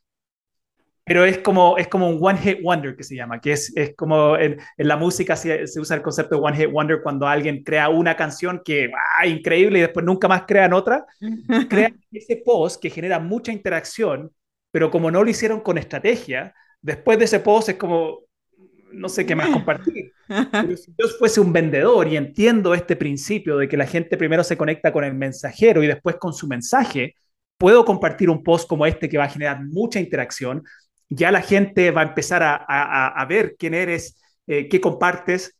pero 1.08 1.24
es 1.24 1.38
como, 1.38 1.78
es 1.78 1.88
como 1.88 2.08
un 2.08 2.18
one 2.20 2.38
hit 2.38 2.62
wonder 2.62 2.94
que 2.94 3.02
se 3.02 3.16
llama, 3.16 3.40
que 3.40 3.52
es, 3.52 3.72
es 3.74 3.96
como 3.96 4.36
en, 4.36 4.60
en, 4.76 4.88
la 4.88 4.96
música 4.96 5.34
se, 5.34 5.66
se, 5.66 5.80
usa 5.80 5.96
el 5.96 6.02
concepto 6.02 6.36
de 6.36 6.42
one 6.42 6.56
hit 6.56 6.70
wonder 6.70 7.00
cuando 7.02 7.26
alguien 7.26 7.64
crea 7.64 7.88
una 7.88 8.14
canción 8.14 8.60
que, 8.64 8.90
ah, 9.18 9.26
increíble, 9.26 9.78
y 9.78 9.82
después 9.82 10.04
nunca 10.04 10.28
más 10.28 10.44
crean 10.46 10.72
otra, 10.72 11.06
crean 11.68 11.98
ese 12.12 12.36
post 12.44 12.80
que 12.80 12.90
genera 12.90 13.18
mucha 13.18 13.50
interacción, 13.50 14.30
pero 14.70 14.90
como 14.90 15.10
no 15.10 15.24
lo 15.24 15.30
hicieron 15.30 15.60
con 15.60 15.78
estrategia, 15.78 16.54
después 16.82 17.18
de 17.18 17.24
ese 17.24 17.40
post 17.40 17.70
es 17.70 17.76
como, 17.76 18.20
no 18.92 19.08
sé 19.08 19.26
qué 19.26 19.34
más 19.34 19.48
compartir. 19.50 20.12
Pero 20.26 20.76
si 20.76 20.94
yo 20.98 21.08
fuese 21.18 21.40
un 21.40 21.52
vendedor 21.52 22.06
y 22.08 22.16
entiendo 22.16 22.74
este 22.74 22.96
principio 22.96 23.56
de 23.56 23.68
que 23.68 23.76
la 23.76 23.86
gente 23.86 24.16
primero 24.16 24.44
se 24.44 24.56
conecta 24.56 24.92
con 24.92 25.04
el 25.04 25.14
mensajero 25.14 25.82
y 25.82 25.86
después 25.86 26.16
con 26.16 26.32
su 26.32 26.46
mensaje, 26.46 27.14
puedo 27.56 27.84
compartir 27.84 28.30
un 28.30 28.42
post 28.42 28.68
como 28.68 28.86
este 28.86 29.08
que 29.08 29.18
va 29.18 29.24
a 29.24 29.30
generar 29.30 29.64
mucha 29.64 30.00
interacción, 30.00 30.62
ya 31.08 31.30
la 31.32 31.42
gente 31.42 31.90
va 31.90 32.02
a 32.02 32.04
empezar 32.08 32.42
a, 32.42 33.26
ver 33.28 33.56
quién 33.58 33.74
eres, 33.74 34.20
eh, 34.46 34.68
qué 34.68 34.80
compartes, 34.80 35.58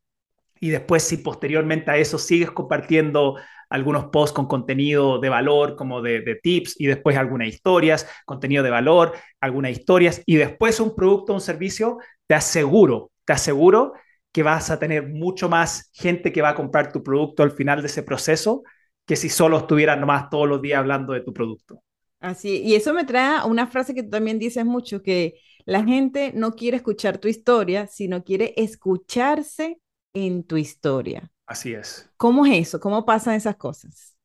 y 0.61 0.71
después 0.71 1.03
si 1.03 1.19
posteriormente 1.19 1.91
a 1.91 1.97
eso 1.97 2.19
sigues 2.19 2.51
compartiendo 2.51 3.37
algunos 3.71 4.07
posts 4.07 4.35
con 4.35 4.47
contenido 4.47 5.19
de 5.19 5.29
valor, 5.29 5.77
como 5.77 6.01
de, 6.03 6.41
tips, 6.43 6.81
y 6.81 6.87
después 6.87 7.17
algunas 7.17 7.49
historias, 7.49 8.09
contenido 8.25 8.63
de 8.63 8.71
valor, 8.71 9.13
algunas 9.41 9.73
historias, 9.73 10.23
y 10.27 10.37
después 10.37 10.81
un 10.81 10.95
producto 10.95 11.35
un 11.35 11.41
servicio, 11.41 11.99
te 12.27 12.35
aseguro, 12.35 13.11
te 13.25 13.35
aseguro 13.35 13.93
que 14.33 14.43
vas 14.43 14.71
a 14.71 14.79
tener 14.79 15.09
mucho 15.09 15.49
más 15.49 15.91
gente 15.93 16.33
que 16.33 16.43
va 16.43 16.51
a 16.51 16.55
comprar 16.55 16.93
tu 16.93 17.03
producto 17.03 17.43
al 17.43 17.51
final 17.53 17.81
de 17.81 17.89
ese 17.89 18.03
proceso 18.03 18.63
que 19.07 19.17
si 19.17 19.31
solo 19.31 19.59
estuvieran 19.59 20.01
nomás 20.01 20.29
todos 20.29 20.49
los 20.49 20.61
días 20.61 20.79
hablando 20.79 21.15
de 21.15 21.23
tu 21.23 21.33
producto. 21.33 21.83
Así, 22.21 22.63
y 22.63 22.75
eso 22.75 22.93
me 22.93 23.05
trae 23.05 23.47
una 23.47 23.67
frase 23.67 23.95
que 23.95 24.03
tú 24.03 24.11
también 24.11 24.39
dices 24.39 24.65
mucho, 24.65 25.03
que 25.03 25.41
la 25.65 25.85
gente 25.85 26.33
no 26.35 26.53
quiere 26.55 26.79
escuchar 26.79 27.19
tu 27.19 27.29
historia, 27.29 27.87
sino 27.87 28.25
quiere 28.25 28.55
escucharse 28.57 29.81
en 30.15 30.43
tu 30.43 30.57
historia. 30.57 31.31
Así 31.47 31.73
es. 31.75 32.11
¿Cómo 32.17 32.45
es 32.47 32.69
eso? 32.69 32.81
¿Cómo 32.81 33.05
pasan 33.05 33.35
esas 33.35 33.57
cosas? 33.57 34.17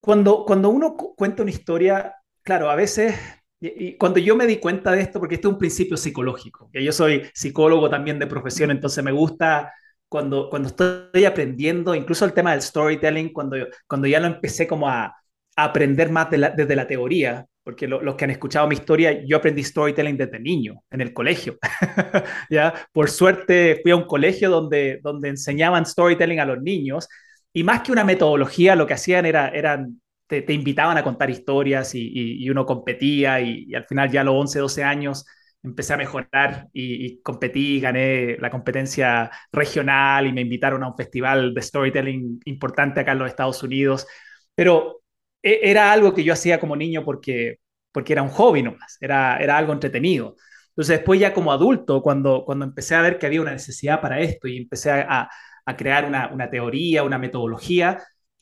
Cuando, 0.00 0.44
cuando 0.44 0.68
uno 0.68 0.96
cuenta 0.96 1.42
una 1.42 1.52
historia, 1.52 2.16
claro, 2.42 2.68
a 2.68 2.74
veces, 2.74 3.14
y, 3.60 3.96
cuando 3.96 4.18
yo 4.18 4.36
me 4.36 4.46
di 4.46 4.58
cuenta 4.58 4.90
de 4.90 5.00
esto, 5.00 5.18
porque 5.20 5.36
este 5.36 5.46
es 5.46 5.52
un 5.52 5.58
principio 5.58 5.96
psicológico, 5.96 6.68
que 6.72 6.82
yo 6.82 6.92
soy 6.92 7.30
psicólogo 7.32 7.88
también 7.88 8.18
de 8.18 8.26
profesión, 8.26 8.70
entonces 8.70 9.02
me 9.02 9.12
gusta 9.12 9.72
cuando, 10.08 10.50
cuando 10.50 10.68
estoy 10.68 11.24
aprendiendo, 11.24 11.94
incluso 11.94 12.24
el 12.24 12.34
tema 12.34 12.50
del 12.50 12.62
storytelling, 12.62 13.32
cuando, 13.32 13.56
cuando 13.86 14.08
ya 14.08 14.20
lo 14.20 14.26
empecé 14.26 14.66
como 14.66 14.88
a, 14.88 15.21
aprender 15.56 16.10
más 16.10 16.28
desde 16.30 16.76
la 16.76 16.86
teoría, 16.86 17.46
porque 17.64 17.86
los 17.86 18.14
que 18.16 18.24
han 18.24 18.30
escuchado 18.30 18.66
mi 18.66 18.74
historia, 18.74 19.24
yo 19.24 19.36
aprendí 19.36 19.62
storytelling 19.62 20.16
desde 20.16 20.40
niño, 20.40 20.82
en 20.90 21.00
el 21.00 21.12
colegio. 21.12 21.58
¿ya? 22.50 22.74
Por 22.92 23.10
suerte 23.10 23.80
fui 23.82 23.92
a 23.92 23.96
un 23.96 24.04
colegio 24.04 24.50
donde, 24.50 25.00
donde 25.02 25.28
enseñaban 25.28 25.86
storytelling 25.86 26.40
a 26.40 26.44
los 26.44 26.60
niños 26.60 27.08
y 27.52 27.64
más 27.64 27.82
que 27.82 27.92
una 27.92 28.04
metodología, 28.04 28.74
lo 28.74 28.86
que 28.86 28.94
hacían 28.94 29.26
era, 29.26 29.48
eran, 29.48 30.00
te, 30.26 30.44
invitaban 30.52 30.96
a 30.96 31.04
contar 31.04 31.30
historias 31.30 31.94
y, 31.94 32.10
y, 32.42 32.48
uno 32.50 32.64
competía 32.64 33.40
y, 33.40 33.74
al 33.74 33.84
final 33.84 34.10
ya 34.10 34.22
a 34.22 34.24
los 34.24 34.34
11, 34.34 34.58
12 34.58 34.84
años 34.84 35.26
empecé 35.62 35.92
a 35.92 35.98
mejorar 35.98 36.68
y, 36.72 37.06
y, 37.06 37.22
competí, 37.22 37.78
gané 37.80 38.38
la 38.38 38.50
competencia 38.50 39.30
regional 39.52 40.26
y 40.26 40.32
me 40.32 40.40
invitaron 40.40 40.82
a 40.82 40.88
un 40.88 40.96
festival 40.96 41.54
de 41.54 41.62
storytelling 41.62 42.40
importante 42.46 43.00
acá 43.00 43.12
en 43.12 43.18
los 43.18 43.28
Estados 43.28 43.62
Unidos. 43.62 44.06
Pero 44.54 45.01
era 45.42 45.92
algo 45.92 46.14
que 46.14 46.24
yo 46.24 46.32
hacía 46.32 46.60
como 46.60 46.76
niño 46.76 47.04
porque, 47.04 47.58
porque 47.92 48.12
era 48.12 48.22
un 48.22 48.30
hobby 48.30 48.62
nomás, 48.62 48.96
era, 49.00 49.38
era 49.38 49.58
algo 49.58 49.72
entretenido. 49.72 50.36
Entonces 50.68 50.98
después 50.98 51.20
ya 51.20 51.34
como 51.34 51.52
adulto, 51.52 52.02
cuando, 52.02 52.44
cuando 52.44 52.64
empecé 52.64 52.94
a 52.94 53.02
ver 53.02 53.18
que 53.18 53.26
había 53.26 53.42
una 53.42 53.52
necesidad 53.52 54.00
para 54.00 54.20
esto 54.20 54.48
y 54.48 54.56
empecé 54.58 54.90
a, 54.92 55.28
a 55.64 55.76
crear 55.76 56.04
una, 56.04 56.32
una, 56.32 56.50
teoría, 56.50 57.02
una 57.04 57.18
metodología, 57.18 57.98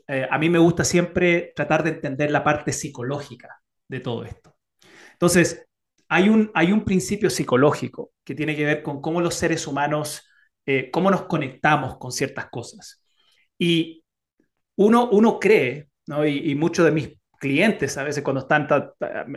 eh, 0.06 0.26
a 0.30 0.38
mí 0.38 0.48
me 0.50 0.58
gusta 0.58 0.84
siempre 0.84 1.52
tratar 1.54 1.82
de 1.82 1.90
entender 1.90 2.30
la 2.30 2.44
parte 2.44 2.72
psicológica 2.72 3.60
de 3.88 4.00
todo 4.00 4.24
esto. 4.24 4.56
Entonces, 5.12 5.66
hay 6.08 6.28
un, 6.28 6.50
hay 6.54 6.72
un 6.72 6.84
principio 6.84 7.30
psicológico 7.30 8.12
que 8.24 8.34
tiene 8.34 8.56
que 8.56 8.64
ver 8.64 8.82
con 8.82 9.00
cómo 9.00 9.20
los 9.20 9.34
seres 9.34 9.66
humanos, 9.66 10.22
eh, 10.66 10.90
cómo 10.90 11.10
nos 11.10 11.24
conectamos 11.24 11.98
con 11.98 12.12
ciertas 12.12 12.48
cosas. 12.50 13.04
Y 13.58 14.04
uno, 14.76 15.10
uno 15.12 15.38
cree, 15.40 15.89
y, 16.26 16.54
muchos 16.54 16.84
de 16.84 16.92
mis 16.92 17.10
clientes 17.38 17.96
a 17.96 18.04
veces 18.04 18.22
cuando 18.22 18.40
están 18.40 18.68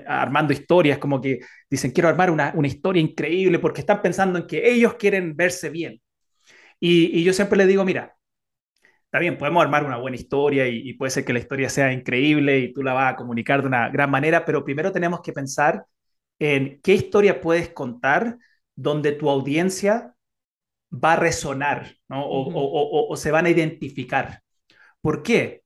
armando 0.08 0.54
historias, 0.54 0.98
como 0.98 1.22
que 1.22 1.40
dicen, 1.70 1.92
quiero 1.92 2.10
armar 2.10 2.32
una, 2.32 2.52
una, 2.56 2.68
historia 2.68 3.02
increíble 3.02 3.60
porque 3.60 3.82
están 3.82 4.02
pensando 4.02 4.40
en 4.40 4.48
que 4.48 4.70
ellos 4.70 4.96
quieren 4.96 5.36
verse 5.36 5.70
bien. 5.70 6.02
Y, 6.80 7.20
y 7.20 7.24
yo 7.24 7.34
siempre 7.34 7.58
les 7.58 7.68
digo, 7.68 7.86
mira, 7.86 8.16
está 9.06 9.20
bien, 9.20 9.38
podemos 9.38 9.64
armar 9.64 9.86
una 9.86 9.98
buena 9.98 10.18
historia 10.18 10.68
y, 10.68 10.90
y, 10.90 10.94
puede 10.94 11.12
ser 11.12 11.26
que 11.26 11.34
la 11.34 11.40
historia 11.40 11.70
sea 11.70 11.94
increíble 11.94 12.60
y 12.60 12.74
tú 12.74 12.84
la 12.84 12.94
vas 12.94 13.14
a 13.14 13.16
comunicar 13.16 13.62
de 13.62 13.68
una 13.68 13.90
gran 13.90 14.10
manera, 14.12 14.46
pero 14.46 14.66
primero 14.66 14.92
tenemos 14.92 15.22
que 15.22 15.34
pensar 15.34 15.86
en 16.40 16.82
qué 16.82 16.94
historia 16.96 17.40
puedes 17.42 17.70
contar 17.70 18.38
donde 18.76 19.14
tu 19.14 19.30
audiencia 19.30 20.16
va 20.92 21.14
a 21.14 21.16
resonar 21.18 21.96
¿no? 22.10 22.26
o, 22.26 22.50
o, 22.50 23.08
o, 23.08 23.14
o 23.14 23.18
se 23.18 23.32
van 23.32 23.46
a 23.46 23.50
identificar. 23.50 24.42
¿Por 25.02 25.24
qué? 25.24 25.63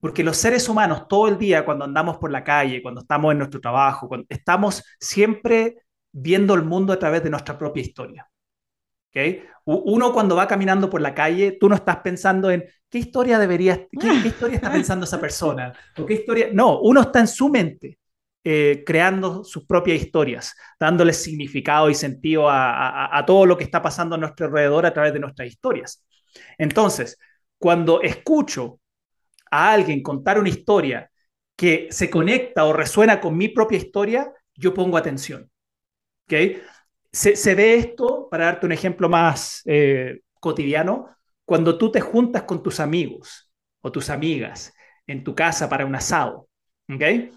Porque 0.00 0.24
los 0.24 0.36
seres 0.36 0.68
humanos 0.68 1.06
todo 1.08 1.28
el 1.28 1.38
día, 1.38 1.64
cuando 1.64 1.84
andamos 1.84 2.16
por 2.16 2.30
la 2.30 2.42
calle, 2.42 2.82
cuando 2.82 3.02
estamos 3.02 3.32
en 3.32 3.38
nuestro 3.38 3.60
trabajo, 3.60 4.08
cuando, 4.08 4.26
estamos 4.28 4.82
siempre 4.98 5.76
viendo 6.10 6.54
el 6.54 6.64
mundo 6.64 6.92
a 6.92 6.98
través 6.98 7.22
de 7.22 7.30
nuestra 7.30 7.56
propia 7.56 7.82
historia. 7.82 8.26
¿Okay? 9.10 9.44
Uno 9.64 10.12
cuando 10.12 10.36
va 10.36 10.46
caminando 10.46 10.88
por 10.88 11.00
la 11.00 11.14
calle, 11.14 11.56
tú 11.60 11.68
no 11.68 11.74
estás 11.74 11.98
pensando 11.98 12.50
en 12.50 12.64
qué 12.88 12.98
historia 12.98 13.38
debería, 13.38 13.86
qué, 13.90 14.14
historia 14.24 14.56
está 14.56 14.70
pensando 14.72 15.04
esa 15.04 15.20
persona, 15.20 15.72
qué 15.94 16.14
historia. 16.14 16.48
No, 16.52 16.80
uno 16.80 17.02
está 17.02 17.20
en 17.20 17.28
su 17.28 17.48
mente 17.48 17.98
eh, 18.42 18.82
creando 18.86 19.44
sus 19.44 19.66
propias 19.66 20.00
historias, 20.00 20.56
dándole 20.78 21.12
significado 21.12 21.90
y 21.90 21.94
sentido 21.94 22.48
a, 22.48 23.16
a 23.16 23.26
todo 23.26 23.46
lo 23.46 23.56
que 23.56 23.64
está 23.64 23.82
pasando 23.82 24.14
a 24.14 24.18
nuestro 24.18 24.46
alrededor 24.46 24.86
a 24.86 24.94
través 24.94 25.12
de 25.12 25.20
nuestras 25.20 25.48
historias. 25.48 26.04
Entonces, 26.56 27.18
cuando 27.58 28.00
escucho 28.00 28.79
a 29.50 29.72
alguien 29.72 30.02
contar 30.02 30.38
una 30.38 30.48
historia 30.48 31.10
que 31.56 31.88
se 31.90 32.08
conecta 32.08 32.64
o 32.64 32.72
resuena 32.72 33.20
con 33.20 33.36
mi 33.36 33.48
propia 33.48 33.78
historia, 33.78 34.32
yo 34.54 34.72
pongo 34.72 34.96
atención. 34.96 35.50
¿Okay? 36.24 36.62
Se, 37.12 37.54
ve 37.54 37.74
esto, 37.74 38.28
para 38.30 38.46
darte 38.46 38.66
un 38.66 38.72
ejemplo 38.72 39.08
más 39.08 39.62
eh, 39.66 40.20
cotidiano, 40.40 41.08
cuando 41.44 41.76
tú 41.76 41.90
te 41.90 42.00
juntas 42.00 42.44
con 42.44 42.62
tus 42.62 42.80
amigos 42.80 43.52
o 43.80 43.90
tus 43.90 44.08
amigas 44.08 44.72
en 45.06 45.24
tu 45.24 45.34
casa 45.34 45.68
para 45.68 45.84
un 45.84 45.94
asado. 45.94 46.48
¿okay? 46.92 47.32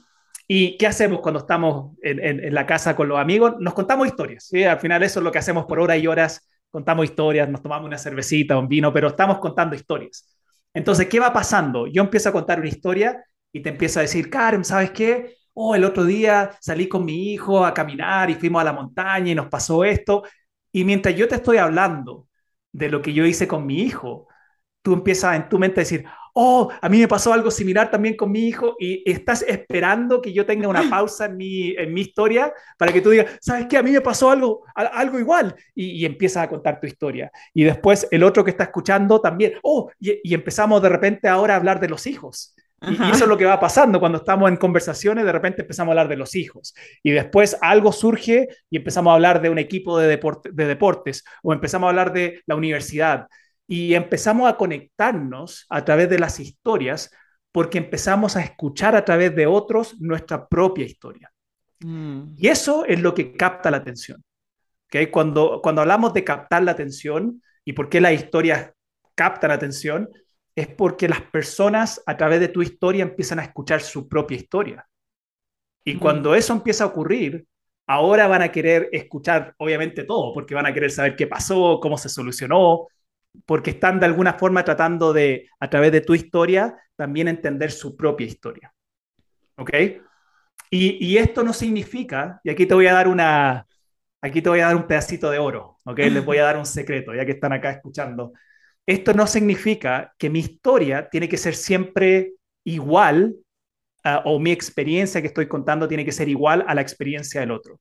¿Y 0.48 0.78
qué 0.78 0.88
hacemos 0.88 1.22
cuando 1.22 1.40
estamos 1.40 1.98
en, 2.02 2.54
la 2.54 2.66
casa 2.66 2.96
con 2.96 3.08
los 3.08 3.18
amigos? 3.18 3.56
Nos 3.60 3.74
contamos 3.74 4.08
historias. 4.08 4.46
¿sí? 4.46 4.64
Al 4.64 4.80
final 4.80 5.02
eso 5.04 5.20
es 5.20 5.24
lo 5.24 5.32
que 5.32 5.40
hacemos 5.40 5.66
por 5.66 5.80
horas 5.80 5.98
y 5.98 6.08
horas. 6.08 6.48
Contamos 6.70 7.06
historias, 7.06 7.50
nos 7.50 7.62
tomamos 7.62 7.88
una 7.88 7.98
cervecita, 7.98 8.58
un 8.58 8.68
vino, 8.68 8.94
pero 8.94 9.08
estamos 9.08 9.40
contando 9.40 9.76
historias. 9.76 10.34
Entonces, 10.74 11.08
¿qué 11.08 11.20
va 11.20 11.34
pasando? 11.34 11.88
Yo 11.88 12.02
empiezo 12.04 12.30
a 12.30 12.32
contar 12.32 12.60
una 12.60 12.68
historia 12.70 13.24
y 13.52 13.62
te 13.62 13.70
empiezo 13.70 14.00
a 14.00 14.04
decir, 14.04 14.30
Karen, 14.30 14.64
¿sabes 14.66 14.92
qué? 14.92 15.36
Oh, 15.54 15.76
el 15.76 15.84
otro 15.86 16.04
día 16.06 16.52
salí 16.62 16.88
con 16.90 17.06
mi 17.06 17.32
hijo 17.34 17.66
a 17.66 17.74
caminar 17.74 18.30
y 18.30 18.36
fuimos 18.36 18.62
a 18.62 18.66
la 18.66 18.74
montaña 18.74 19.32
y 19.32 19.36
nos 19.36 19.48
pasó 19.48 19.84
esto. 19.86 20.24
Y 20.72 20.84
mientras 20.86 21.16
yo 21.16 21.28
te 21.28 21.36
estoy 21.36 21.58
hablando 21.58 22.28
de 22.72 22.90
lo 22.90 23.02
que 23.02 23.14
yo 23.14 23.26
hice 23.26 23.48
con 23.48 23.66
mi 23.66 23.82
hijo, 23.84 24.28
tú 24.82 24.94
empiezas 24.94 25.36
en 25.36 25.50
tu 25.50 25.60
mente 25.60 25.82
a 25.82 25.84
decir, 25.84 26.06
oh, 26.34 26.70
a 26.82 26.90
mí 26.90 27.00
me 27.00 27.08
pasó 27.08 27.32
algo 27.34 27.52
similar 27.52 27.90
también 27.90 28.16
con 28.16 28.32
mi 28.32 28.48
hijo 28.48 28.76
y 28.80 29.10
estás 29.10 29.44
esperando 29.44 30.22
que 30.22 30.34
yo 30.34 30.46
tenga 30.46 30.68
una 30.68 30.84
pausa 30.90 31.26
en 31.26 31.38
mi, 31.38 31.72
en 31.72 31.94
mi 31.94 32.02
historia 32.02 32.54
para 32.78 32.92
que 32.92 33.02
tú 33.02 33.12
digas, 33.12 33.38
¿sabes 33.42 33.68
qué? 33.70 33.78
A 33.78 33.84
mí 33.84 33.92
me 33.92 34.02
pasó 34.02 34.30
algo, 34.30 34.64
algo 34.76 35.20
igual 35.20 35.56
y, 35.76 35.92
y 35.92 36.06
empiezas 36.06 36.44
a 36.44 36.50
contar 36.50 36.80
tu 36.80 36.88
historia. 36.88 37.32
Y 37.54 37.64
después 37.64 38.08
el 38.12 38.24
otro 38.24 38.44
que 38.44 38.52
está 38.52 38.66
escuchando 38.66 39.22
también, 39.22 39.54
oh, 39.64 39.92
y, 40.00 40.20
y 40.24 40.34
empezamos 40.34 40.82
de 40.82 40.90
repente 40.90 41.28
ahora 41.28 41.54
a 41.54 41.58
hablar 41.58 41.80
de 41.80 41.90
los 41.90 42.08
hijos. 42.08 42.56
Y, 42.86 42.96
eso 42.96 43.24
es 43.24 43.28
lo 43.28 43.38
que 43.38 43.46
va 43.46 43.60
pasando 43.60 44.00
cuando 44.00 44.18
estamos 44.18 44.50
en 44.50 44.58
conversaciones, 44.58 45.24
de 45.24 45.32
repente 45.32 45.62
empezamos 45.62 45.90
a 45.90 45.94
hablar 45.94 46.10
de 46.10 46.18
los 46.18 46.36
hijos 46.36 46.76
y 47.02 47.12
después 47.12 47.58
algo 47.62 47.94
surge 47.94 48.50
y 48.70 48.76
empezamos 48.76 49.12
a 49.12 49.14
hablar 49.14 49.42
de 49.42 49.50
un 49.50 49.58
equipo 49.58 49.98
de, 49.98 50.20
de 50.52 50.66
deportes 50.66 51.24
o 51.44 51.54
empezamos 51.54 51.88
a 51.88 51.90
hablar 51.92 52.12
de 52.12 52.42
la 52.46 52.56
universidad 52.56 53.28
y 53.68 53.94
empezamos 53.94 54.50
a 54.50 54.58
conectarnos 54.58 55.66
a 55.70 55.86
través 55.86 56.10
de 56.10 56.20
las 56.20 56.40
historias 56.40 57.12
porque 57.52 57.78
empezamos 57.78 58.36
a 58.36 58.42
escuchar 58.42 58.96
a 58.96 59.06
través 59.06 59.36
de 59.36 59.46
otros 59.46 60.00
nuestra 60.02 60.48
propia 60.48 60.86
historia. 60.86 61.32
Mm. 61.80 62.34
Y 62.36 62.48
eso 62.48 62.86
es 62.86 63.00
lo 63.00 63.14
que 63.14 63.34
capta 63.36 63.72
la 63.72 63.78
atención. 63.78 64.24
¿okay? 64.88 65.08
Cuando, 65.08 65.62
cuando 65.62 65.82
hablamos 65.82 66.14
de 66.14 66.24
captar 66.24 66.64
la 66.64 66.72
atención 66.72 67.42
y 67.64 67.74
por 67.74 67.90
qué 67.90 68.02
las 68.02 68.14
historias 68.14 68.72
captan 69.16 69.50
la 69.50 69.56
atención, 69.56 70.10
es 70.56 70.68
porque 70.68 71.08
las 71.08 71.22
personas 71.22 72.02
a 72.06 72.18
través 72.18 72.40
de 72.40 72.48
tu 72.48 72.62
historia 72.62 73.04
empiezan 73.04 73.40
a 73.40 73.44
escuchar 73.44 73.82
su 73.82 74.08
propia 74.08 74.38
historia. 74.38 74.88
Y 75.86 75.96
mm. 75.96 76.00
cuando 76.00 76.36
eso 76.36 76.54
empieza 76.54 76.84
a 76.84 76.88
ocurrir, 76.88 77.46
ahora 77.88 78.28
van 78.28 78.42
a 78.42 78.52
querer 78.52 78.90
escuchar, 78.92 79.54
obviamente, 79.58 80.04
todo, 80.04 80.34
porque 80.34 80.56
van 80.56 80.66
a 80.66 80.74
querer 80.74 80.92
saber 80.92 81.16
qué 81.16 81.28
pasó, 81.28 81.80
cómo 81.82 81.98
se 81.98 82.10
solucionó, 82.10 82.88
porque 83.46 83.72
están 83.72 84.00
de 84.00 84.06
alguna 84.06 84.34
forma 84.34 84.64
tratando 84.64 85.14
de, 85.14 85.50
a 85.60 85.70
través 85.70 85.92
de 85.92 86.02
tu 86.02 86.14
historia, 86.14 86.78
también 86.96 87.28
entender 87.28 87.72
su 87.72 87.96
propia 87.98 88.28
historia. 88.28 88.74
¿Ok? 89.58 89.72
Y, 90.70 91.18
esto 91.18 91.44
no 91.44 91.54
significa, 91.54 92.42
y 92.44 92.50
aquí 92.50 92.66
te 92.66 92.74
voy 92.74 92.88
a 92.88 92.94
dar 92.94 93.08
una, 93.08 93.68
aquí 94.22 94.42
te 94.42 94.50
voy 94.50 94.60
a 94.60 94.66
dar 94.66 94.76
un 94.76 94.88
pedacito 94.88 95.30
de 95.30 95.38
oro, 95.38 95.78
¿ok? 95.86 96.00
Les 96.00 96.26
voy 96.26 96.40
a 96.40 96.46
dar 96.46 96.58
un 96.58 96.66
secreto, 96.66 97.14
ya 97.14 97.26
que 97.26 97.34
están 97.34 97.54
acá 97.54 97.70
escuchando. 97.70 98.34
Esto 98.84 99.14
no 99.14 99.28
significa 99.28 100.16
que 100.18 100.32
mi 100.32 100.40
historia 100.40 101.10
tiene 101.10 101.30
que 101.30 101.38
ser 101.38 101.54
siempre 101.54 102.34
igual 102.64 103.36
o 104.26 104.40
mi 104.40 104.52
experiencia 104.52 105.22
que 105.22 105.28
estoy 105.28 105.48
contando 105.48 105.88
tiene 105.88 106.04
que 106.04 106.12
ser 106.12 106.28
igual 106.28 106.66
a 106.68 106.74
la 106.74 106.82
experiencia 106.82 107.42
del 107.42 107.52
otro. 107.52 107.80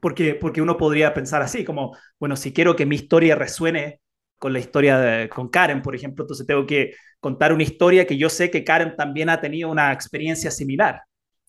Porque, 0.00 0.34
porque 0.34 0.60
uno 0.60 0.76
podría 0.76 1.14
pensar 1.14 1.40
así, 1.40 1.64
como, 1.64 1.96
bueno, 2.18 2.34
si 2.34 2.52
quiero 2.52 2.74
que 2.74 2.84
mi 2.84 2.96
historia 2.96 3.36
resuene 3.36 4.00
con 4.38 4.52
la 4.52 4.58
historia 4.58 4.98
de, 4.98 5.28
con 5.28 5.48
Karen, 5.48 5.82
por 5.82 5.94
ejemplo, 5.94 6.24
entonces 6.24 6.46
tengo 6.46 6.66
que 6.66 6.94
contar 7.20 7.52
una 7.52 7.62
historia 7.62 8.06
que 8.06 8.16
yo 8.16 8.28
sé 8.28 8.50
que 8.50 8.64
Karen 8.64 8.96
también 8.96 9.28
ha 9.28 9.40
tenido 9.40 9.70
una 9.70 9.92
experiencia 9.92 10.50
similar. 10.50 11.02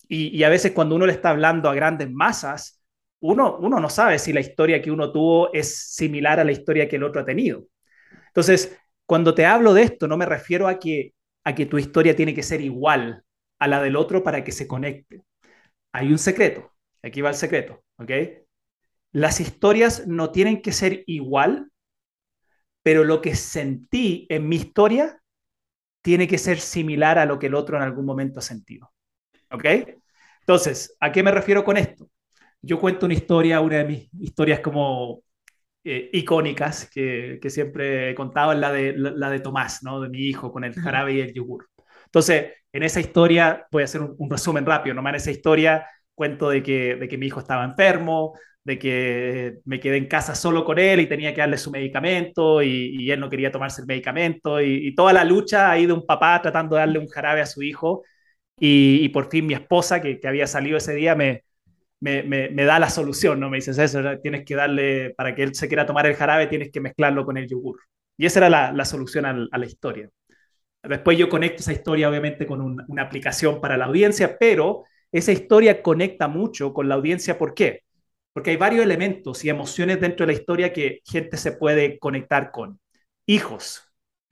Y, 0.07 0.43
a 0.43 0.49
veces 0.49 0.71
cuando 0.71 0.95
uno 0.95 1.05
le 1.05 1.13
está 1.13 1.29
hablando 1.29 1.69
a 1.69 1.75
grandes 1.75 2.09
masas, 2.11 2.81
uno, 3.19 3.57
uno 3.57 3.79
no 3.79 3.89
sabe 3.89 4.17
si 4.17 4.33
la 4.33 4.39
historia 4.39 4.81
que 4.81 4.89
uno 4.89 5.11
tuvo 5.11 5.53
es 5.53 5.93
similar 5.93 6.39
a 6.39 6.43
la 6.43 6.51
historia 6.51 6.89
que 6.89 6.95
el 6.95 7.03
otro 7.03 7.21
ha 7.21 7.25
tenido. 7.25 7.65
Entonces, 8.27 8.75
cuando 9.05 9.35
te 9.35 9.45
hablo 9.45 9.73
de 9.73 9.83
esto, 9.83 10.07
no 10.07 10.17
me 10.17 10.25
refiero 10.25 10.67
a 10.67 10.79
que, 10.79 11.13
a 11.43 11.53
que 11.53 11.67
tu 11.67 11.77
historia 11.77 12.15
tiene 12.15 12.33
que 12.33 12.43
ser 12.43 12.61
igual 12.61 13.23
a 13.59 13.67
la 13.67 13.81
del 13.83 13.95
otro 13.95 14.23
para 14.23 14.43
que 14.43 14.51
se 14.51 14.67
conecte. 14.67 15.21
Hay 15.91 16.11
un 16.11 16.17
secreto. 16.17 16.71
Aquí 17.03 17.21
va 17.21 17.29
el 17.29 17.35
secreto, 17.35 17.83
¿ok? 17.97 18.11
Las 19.11 19.39
historias 19.39 20.07
no 20.07 20.31
tienen 20.31 20.61
que 20.61 20.71
ser 20.71 21.03
igual 21.05 21.71
pero 22.89 23.03
lo 23.03 23.21
que 23.21 23.35
sentí 23.35 24.25
en 24.29 24.49
mi 24.49 24.55
historia 24.55 25.21
tiene 26.01 26.27
que 26.27 26.39
ser 26.39 26.59
similar 26.59 27.19
a 27.19 27.25
lo 27.27 27.37
que 27.37 27.45
el 27.45 27.53
otro 27.53 27.77
en 27.77 27.83
algún 27.83 28.03
momento 28.03 28.39
ha 28.39 28.41
sentido. 28.41 28.91
¿Ok? 29.51 29.63
Entonces, 30.39 30.97
¿a 30.99 31.11
qué 31.11 31.21
me 31.21 31.29
refiero 31.29 31.63
con 31.63 31.77
esto? 31.77 32.09
Yo 32.63 32.79
cuento 32.79 33.05
una 33.05 33.13
historia, 33.13 33.61
una 33.61 33.77
de 33.77 33.85
mis 33.85 34.09
historias 34.19 34.61
como 34.61 35.21
eh, 35.83 36.09
icónicas 36.13 36.89
que, 36.89 37.37
que, 37.39 37.51
siempre 37.51 38.09
he 38.09 38.15
contado, 38.15 38.53
es 38.53 38.57
la 38.57 38.71
de, 38.71 38.95
la, 38.97 39.29
de 39.29 39.39
Tomás, 39.39 39.83
¿no? 39.83 40.01
De 40.01 40.09
mi 40.09 40.21
hijo 40.21 40.51
con 40.51 40.63
el 40.63 40.73
jarabe 40.73 41.13
y 41.13 41.21
el 41.21 41.31
yogur. 41.31 41.69
Entonces, 42.05 42.53
en 42.73 42.81
esa 42.81 43.01
historia, 43.01 43.67
voy 43.71 43.83
a 43.83 43.85
hacer 43.85 44.01
un, 44.01 44.15
un 44.17 44.31
resumen 44.31 44.65
rápido, 44.65 44.95
nomás 44.95 45.11
en 45.11 45.17
esa 45.17 45.29
historia 45.29 45.85
cuento 46.15 46.49
de 46.49 46.63
que, 46.63 46.95
de 46.95 47.07
que 47.07 47.19
mi 47.19 47.27
hijo 47.27 47.39
estaba 47.39 47.65
enfermo, 47.65 48.33
de 48.63 48.77
que 48.79 49.59
me 49.65 49.79
quedé 49.79 49.97
en 49.97 50.07
casa 50.07 50.35
solo 50.35 50.65
con 50.65 50.79
él 50.79 50.99
y 50.99 51.07
tenía 51.07 51.33
que 51.33 51.41
darle 51.41 51.57
su 51.57 51.71
medicamento 51.71 52.61
y, 52.61 53.09
él 53.11 53.19
no 53.19 53.29
quería 53.29 53.51
tomarse 53.51 53.81
el 53.81 53.87
medicamento 53.87 54.61
y, 54.61 54.93
toda 54.95 55.13
la 55.13 55.23
lucha 55.23 55.71
ahí 55.71 55.85
de 55.85 55.93
un 55.93 56.05
papá 56.05 56.41
tratando 56.41 56.75
de 56.75 56.81
darle 56.81 56.99
un 56.99 57.07
jarabe 57.07 57.41
a 57.41 57.45
su 57.45 57.63
hijo 57.63 58.03
y, 58.59 59.09
por 59.09 59.29
fin 59.29 59.45
mi 59.47 59.53
esposa 59.53 60.01
que, 60.01 60.19
había 60.25 60.47
salido 60.47 60.77
ese 60.77 60.93
día 60.93 61.15
me, 61.15 61.43
me, 62.01 62.23
me, 62.23 62.63
da 62.65 62.79
la 62.79 62.89
solución, 62.89 63.39
¿no? 63.39 63.49
Me 63.49 63.57
dices 63.57 63.77
eso, 63.77 64.01
tienes 64.21 64.45
que 64.45 64.55
darle, 64.55 65.13
para 65.17 65.35
que 65.35 65.43
él 65.43 65.55
se 65.55 65.67
quiera 65.67 65.85
tomar 65.85 66.05
el 66.07 66.15
jarabe, 66.15 66.47
tienes 66.47 66.71
que 66.71 66.81
mezclarlo 66.81 67.25
con 67.25 67.37
el 67.37 67.47
yogur. 67.47 67.79
Y 68.17 68.25
esa 68.25 68.39
era 68.39 68.49
la, 68.49 68.71
la 68.73 68.85
solución 68.85 69.25
a, 69.25 69.47
a, 69.51 69.57
la 69.57 69.65
historia. 69.65 70.09
Después 70.83 71.17
yo 71.17 71.29
conecto 71.29 71.61
esa 71.61 71.73
historia 71.73 72.09
obviamente 72.09 72.45
con 72.45 72.61
una 72.87 73.03
aplicación 73.03 73.61
para 73.61 73.77
la 73.77 73.85
audiencia, 73.85 74.37
pero 74.39 74.85
esa 75.11 75.31
historia 75.31 75.81
conecta 75.81 76.27
mucho 76.27 76.73
con 76.73 76.89
la 76.89 76.95
audiencia. 76.95 77.37
¿Por 77.37 77.53
qué? 77.53 77.83
Porque 78.33 78.51
hay 78.51 78.57
varios 78.57 78.83
elementos 78.83 79.43
y 79.43 79.49
emociones 79.49 79.99
dentro 79.99 80.25
de 80.25 80.33
la 80.33 80.39
historia 80.39 80.73
que 80.73 81.01
gente 81.05 81.37
se 81.37 81.51
puede 81.53 81.99
conectar 81.99 82.51
con. 82.51 82.79
Hijos. 83.25 83.83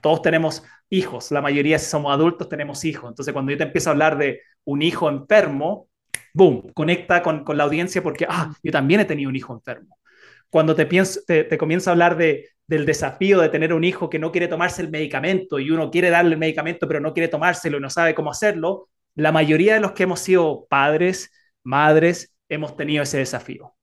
Todos 0.02 0.22
tenemos 0.22 0.64
hijos. 0.90 1.32
La 1.32 1.42
mayoría, 1.42 1.80
si 1.80 1.90
somos 1.90 2.14
adultos, 2.14 2.50
tenemos 2.50 2.86
hijos. 2.86 3.10
Entonces, 3.10 3.34
cuando 3.34 3.52
yo 3.52 3.58
te 3.58 3.64
empiezo 3.66 3.90
a 3.90 3.94
hablar 3.94 4.18
de 4.18 4.42
un 4.66 4.82
hijo 4.82 5.10
enfermo, 5.10 5.90
boom, 6.34 6.72
conecta 6.74 7.22
con, 7.24 7.44
con 7.44 7.58
la 7.58 7.64
audiencia 7.64 8.04
porque, 8.04 8.26
ah, 8.30 8.54
yo 8.64 8.72
también 8.72 9.02
he 9.02 9.06
tenido 9.06 9.30
un 9.30 9.36
hijo 9.36 9.54
enfermo. 9.54 9.98
Cuando 10.50 10.76
te, 10.76 10.86
pienso, 10.86 11.22
te, 11.28 11.44
te 11.44 11.58
comienzo 11.58 11.90
a 11.90 11.94
hablar 11.94 12.18
de, 12.18 12.50
del 12.68 12.86
desafío 12.86 13.40
de 13.42 13.50
tener 13.50 13.74
un 13.74 13.84
hijo 13.84 14.10
que 14.10 14.20
no 14.20 14.32
quiere 14.32 14.48
tomarse 14.48 14.82
el 14.82 14.90
medicamento 14.90 15.60
y 15.60 15.72
uno 15.72 15.90
quiere 15.90 16.10
darle 16.10 16.34
el 16.34 16.40
medicamento 16.40 16.88
pero 16.88 17.00
no 17.00 17.14
quiere 17.14 17.30
tomárselo 17.30 17.78
y 17.78 17.82
no 17.82 17.90
sabe 17.90 18.14
cómo 18.14 18.32
hacerlo, 18.32 18.90
la 19.16 19.32
mayoría 19.32 19.74
de 19.74 19.80
los 19.80 19.94
que 19.94 20.04
hemos 20.04 20.20
sido 20.20 20.68
padres, 20.70 21.32
madres, 21.64 22.36
hemos 22.50 22.76
tenido 22.76 23.04
ese 23.04 23.18
desafío. 23.18 23.77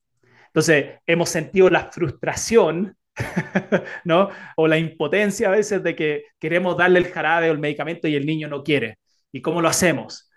Entonces, 0.55 1.01
hemos 1.05 1.31
sentido 1.31 1.69
la 1.69 1.91
frustración, 1.91 2.97
¿no? 4.05 4.31
O 4.57 4.69
la 4.69 4.79
impotencia 4.79 5.49
a 5.49 5.51
veces 5.51 5.83
de 5.83 5.97
que 5.97 6.27
queremos 6.39 6.77
darle 6.77 7.01
el 7.01 7.09
jarabe 7.09 7.51
o 7.51 7.53
el 7.53 7.59
medicamento 7.59 8.07
y 8.07 8.15
el 8.15 8.25
niño 8.25 8.49
no 8.49 8.63
quiere. 8.63 8.99
¿Y 9.33 9.43
cómo 9.43 9.61
lo 9.61 9.69
hacemos? 9.69 10.31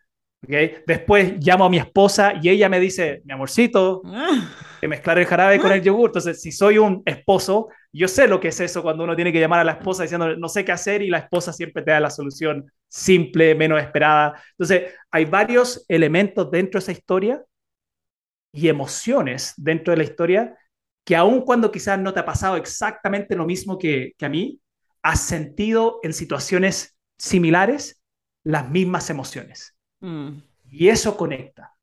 ¿Okay? 0.43 0.77
Después 0.87 1.35
llamo 1.39 1.65
a 1.65 1.69
mi 1.69 1.77
esposa 1.77 2.33
y 2.41 2.49
ella 2.49 2.67
me 2.67 2.79
dice, 2.79 3.21
mi 3.25 3.33
amorcito, 3.33 4.01
ah. 4.05 4.51
que 4.81 4.87
mezclar 4.87 5.19
el 5.19 5.27
jarabe 5.27 5.59
con 5.59 5.71
el 5.71 5.83
yogur. 5.83 6.09
Entonces, 6.09 6.41
si 6.41 6.51
soy 6.51 6.79
un 6.79 7.03
esposo, 7.05 7.67
yo 7.93 8.07
sé 8.07 8.27
lo 8.27 8.39
que 8.39 8.47
es 8.47 8.59
eso 8.59 8.81
cuando 8.81 9.03
uno 9.03 9.15
tiene 9.15 9.31
que 9.31 9.39
llamar 9.39 9.59
a 9.59 9.63
la 9.63 9.73
esposa 9.73 10.01
diciendo, 10.01 10.35
no 10.35 10.49
sé 10.49 10.65
qué 10.65 10.71
hacer 10.71 11.03
y 11.03 11.11
la 11.11 11.19
esposa 11.19 11.53
siempre 11.53 11.83
te 11.83 11.91
da 11.91 11.99
la 11.99 12.09
solución 12.09 12.71
simple, 12.87 13.53
menos 13.53 13.79
esperada. 13.79 14.41
Entonces, 14.57 14.95
hay 15.11 15.25
varios 15.25 15.85
elementos 15.87 16.49
dentro 16.49 16.79
de 16.79 16.83
esa 16.83 16.91
historia 16.91 17.43
y 18.57 18.69
emociones 18.69 19.53
dentro 19.55 19.91
de 19.91 19.97
la 19.97 20.03
historia 20.03 20.57
que 21.05 21.15
aun 21.15 21.41
cuando 21.41 21.71
quizás 21.71 21.99
no 21.99 22.11
te 22.11 22.21
ha 22.21 22.25
pasado 22.25 22.57
exactamente 22.57 23.35
lo 23.35 23.45
mismo 23.45 23.77
que, 23.77 24.15
a 24.19 24.29
mí, 24.29 24.59
has 25.03 25.21
sentido 25.21 25.99
en 26.01 26.11
situaciones 26.11 26.97
similares 27.19 28.01
las 28.43 28.67
mismas 28.67 29.11
emociones. 29.11 29.75
Mm. 29.99 30.39
Y 30.71 30.87
eso 30.87 31.15
conecta. 31.15 31.75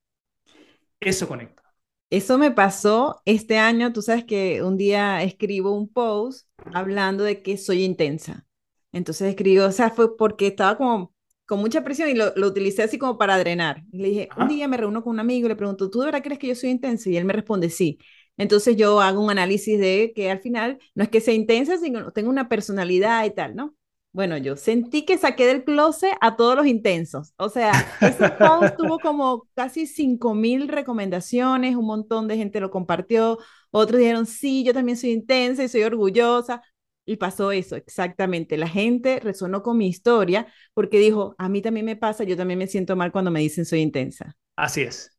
Eso 0.98 1.28
conecta. 1.28 1.62
Eso 2.10 2.38
me 2.38 2.50
pasó 2.50 3.22
este 3.24 3.56
año. 3.56 3.92
Tú 3.92 4.02
sabes 4.02 4.24
que 4.24 4.64
un 4.64 4.76
día 4.76 5.22
escribo 5.22 5.70
un 5.70 5.88
post 5.88 6.48
hablando 6.72 7.22
de 7.22 7.40
que 7.40 7.56
soy 7.56 7.84
intensa. 7.84 8.46
Entonces 8.90 9.28
escribió, 9.28 9.68
o 9.68 9.72
sea, 9.72 9.90
fue 9.90 10.16
porque 10.16 10.48
estaba 10.48 10.76
como 10.76 11.13
con 11.46 11.60
mucha 11.60 11.84
presión 11.84 12.08
y 12.08 12.14
lo, 12.14 12.32
lo 12.36 12.48
utilicé 12.48 12.82
así 12.82 12.98
como 12.98 13.18
para 13.18 13.38
drenar. 13.38 13.82
le 13.92 14.08
dije, 14.08 14.28
un 14.36 14.48
día 14.48 14.68
me 14.68 14.76
reúno 14.76 15.02
con 15.02 15.12
un 15.14 15.20
amigo 15.20 15.46
y 15.46 15.48
le 15.48 15.56
pregunto, 15.56 15.90
¿tú 15.90 16.00
de 16.00 16.06
verdad 16.06 16.22
crees 16.22 16.38
que 16.38 16.48
yo 16.48 16.54
soy 16.54 16.70
intenso? 16.70 17.10
Y 17.10 17.16
él 17.16 17.24
me 17.24 17.32
responde, 17.32 17.70
sí. 17.70 17.98
Entonces 18.36 18.76
yo 18.76 19.00
hago 19.00 19.22
un 19.22 19.30
análisis 19.30 19.78
de 19.78 20.12
que 20.14 20.30
al 20.30 20.40
final 20.40 20.78
no 20.94 21.04
es 21.04 21.10
que 21.10 21.20
sea 21.20 21.34
intensa, 21.34 21.78
sino 21.78 22.06
que 22.06 22.12
tengo 22.12 22.30
una 22.30 22.48
personalidad 22.48 23.24
y 23.24 23.30
tal, 23.30 23.54
¿no? 23.54 23.74
Bueno, 24.12 24.36
yo 24.36 24.56
sentí 24.56 25.04
que 25.04 25.18
saqué 25.18 25.44
del 25.44 25.64
closet 25.64 26.12
a 26.20 26.36
todos 26.36 26.54
los 26.54 26.66
intensos. 26.66 27.34
O 27.36 27.48
sea, 27.48 27.72
ese 28.00 28.30
post 28.30 28.76
tuvo 28.78 29.00
como 29.00 29.48
casi 29.54 29.88
5.000 29.88 30.68
recomendaciones, 30.68 31.74
un 31.74 31.86
montón 31.86 32.28
de 32.28 32.36
gente 32.36 32.60
lo 32.60 32.70
compartió, 32.70 33.38
otros 33.72 33.98
dijeron, 33.98 34.26
sí, 34.26 34.62
yo 34.62 34.72
también 34.72 34.96
soy 34.96 35.10
intensa 35.10 35.64
y 35.64 35.68
soy 35.68 35.82
orgullosa. 35.82 36.62
Y 37.06 37.16
pasó 37.16 37.52
eso, 37.52 37.76
exactamente. 37.76 38.56
La 38.56 38.68
gente 38.68 39.20
resonó 39.20 39.62
con 39.62 39.76
mi 39.76 39.88
historia 39.88 40.46
porque 40.72 40.98
dijo, 40.98 41.34
a 41.38 41.48
mí 41.48 41.60
también 41.60 41.86
me 41.86 41.96
pasa, 41.96 42.24
yo 42.24 42.36
también 42.36 42.58
me 42.58 42.66
siento 42.66 42.96
mal 42.96 43.12
cuando 43.12 43.30
me 43.30 43.40
dicen 43.40 43.64
soy 43.64 43.80
intensa. 43.80 44.36
Así 44.56 44.82
es. 44.82 45.10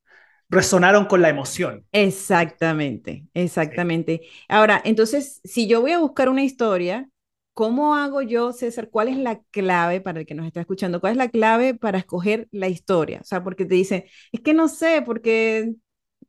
Resonaron 0.50 1.06
con 1.06 1.22
la 1.22 1.30
emoción. 1.30 1.86
Exactamente, 1.92 3.26
exactamente. 3.34 4.22
Ahora, 4.48 4.82
entonces, 4.86 5.42
si 5.44 5.68
yo 5.68 5.82
voy 5.82 5.92
a 5.92 6.00
buscar 6.00 6.30
una 6.30 6.44
historia, 6.44 7.10
¿cómo 7.54 7.96
hago 7.96 8.22
yo, 8.22 8.54
César? 8.54 8.90
¿Cuál 8.92 9.08
es 9.08 9.18
la 9.18 9.42
clave 9.52 10.02
para 10.02 10.20
el 10.20 10.26
que 10.26 10.36
nos 10.36 10.46
está 10.46 10.62
escuchando? 10.62 11.00
¿Cuál 11.02 11.14
es 11.14 11.18
la 11.18 11.30
clave 11.30 11.74
para 11.74 11.98
escoger 11.98 12.48
la 12.52 12.68
historia? 12.68 13.20
O 13.22 13.26
sea, 13.26 13.44
porque 13.44 13.66
te 13.66 13.76
dicen, 13.76 14.06
es 14.32 14.42
que 14.42 14.54
no 14.54 14.68
sé, 14.68 15.02
porque 15.04 15.74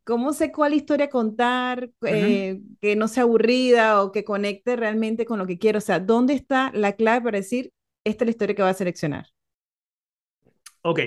¿Cómo 0.06 0.32
sé 0.32 0.52
cuál 0.52 0.72
historia 0.72 1.10
contar, 1.10 1.90
eh, 2.06 2.60
que 2.80 2.94
no 2.94 3.08
sea 3.08 3.24
aburrida 3.24 4.04
o 4.04 4.12
que 4.12 4.22
conecte 4.22 4.76
realmente 4.76 5.26
con 5.26 5.36
lo 5.36 5.48
que 5.48 5.58
quiero? 5.58 5.78
O 5.78 5.80
sea, 5.80 5.98
¿dónde 5.98 6.32
está 6.34 6.70
la 6.72 6.92
clave 6.92 7.22
para 7.24 7.38
decir, 7.38 7.72
esta 8.04 8.22
es 8.22 8.26
la 8.26 8.30
historia 8.30 8.54
que 8.54 8.62
va 8.62 8.68
a 8.68 8.74
seleccionar? 8.74 9.26
Ok, 10.82 11.00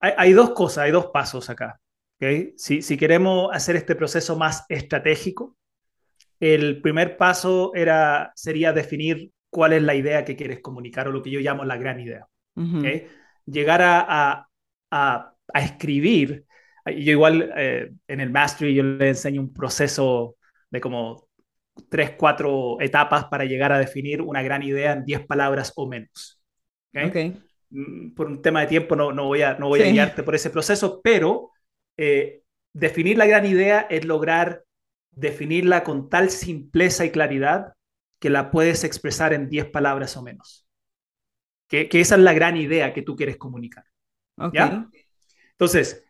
hay, 0.00 0.32
dos 0.32 0.50
cosas, 0.50 0.78
hay 0.84 0.90
dos 0.90 1.06
pasos 1.12 1.48
acá. 1.48 1.80
¿okay? 2.16 2.54
Si, 2.56 2.82
si 2.82 2.96
queremos 2.96 3.50
hacer 3.52 3.76
este 3.76 3.94
proceso 3.94 4.36
más 4.36 4.64
estratégico, 4.68 5.56
el 6.40 6.82
primer 6.82 7.16
paso 7.16 7.70
era, 7.76 8.32
sería 8.34 8.72
definir 8.72 9.30
cuál 9.48 9.74
es 9.74 9.82
la 9.84 9.94
idea 9.94 10.24
que 10.24 10.34
quieres 10.34 10.58
comunicar 10.58 11.06
o 11.06 11.12
lo 11.12 11.22
que 11.22 11.30
yo 11.30 11.38
llamo 11.38 11.64
la 11.64 11.76
gran 11.76 12.00
idea. 12.00 12.26
Llegar 13.46 13.80
a, 13.80 14.00
a, 14.08 14.48
a, 14.90 15.34
a 15.54 15.62
escribir 15.62 16.47
yo 16.90 17.12
igual 17.12 17.52
eh, 17.56 17.90
en 18.06 18.20
el 18.20 18.30
Mastery 18.30 18.74
yo 18.74 18.82
le 18.82 19.08
enseño 19.08 19.40
un 19.40 19.52
proceso 19.52 20.36
de 20.70 20.80
como 20.80 21.28
tres, 21.88 22.12
cuatro 22.16 22.80
etapas 22.80 23.26
para 23.26 23.44
llegar 23.44 23.72
a 23.72 23.78
definir 23.78 24.20
una 24.22 24.42
gran 24.42 24.62
idea 24.62 24.92
en 24.92 25.04
diez 25.04 25.24
palabras 25.26 25.72
o 25.76 25.88
menos. 25.88 26.40
¿okay? 26.94 27.40
Mm, 27.70 28.14
por 28.14 28.26
un 28.26 28.42
tema 28.42 28.60
de 28.62 28.66
tiempo 28.66 28.96
no, 28.96 29.12
no 29.12 29.26
voy, 29.26 29.42
a, 29.42 29.54
no 29.54 29.68
voy 29.68 29.82
a 29.82 29.90
guiarte 29.90 30.22
por 30.22 30.34
ese 30.34 30.50
proceso, 30.50 31.00
pero 31.02 31.52
eh, 31.96 32.42
definir 32.72 33.18
la 33.18 33.26
gran 33.26 33.46
idea 33.46 33.86
es 33.90 34.04
lograr 34.04 34.64
definirla 35.10 35.82
con 35.82 36.08
tal 36.08 36.30
simpleza 36.30 37.04
y 37.04 37.10
claridad 37.10 37.74
que 38.20 38.30
la 38.30 38.50
puedes 38.50 38.84
expresar 38.84 39.32
en 39.32 39.48
diez 39.48 39.66
palabras 39.66 40.16
o 40.16 40.22
menos. 40.22 40.66
Que, 41.68 41.88
que, 41.88 42.00
esa 42.00 42.14
es 42.14 42.22
la 42.22 42.32
gran 42.32 42.56
idea 42.56 42.94
que 42.94 43.02
tú 43.02 43.14
quieres 43.14 43.36
comunicar. 43.36 43.84
Okay. 44.36 44.58
¿Ya? 44.58 44.88
Entonces, 45.50 46.07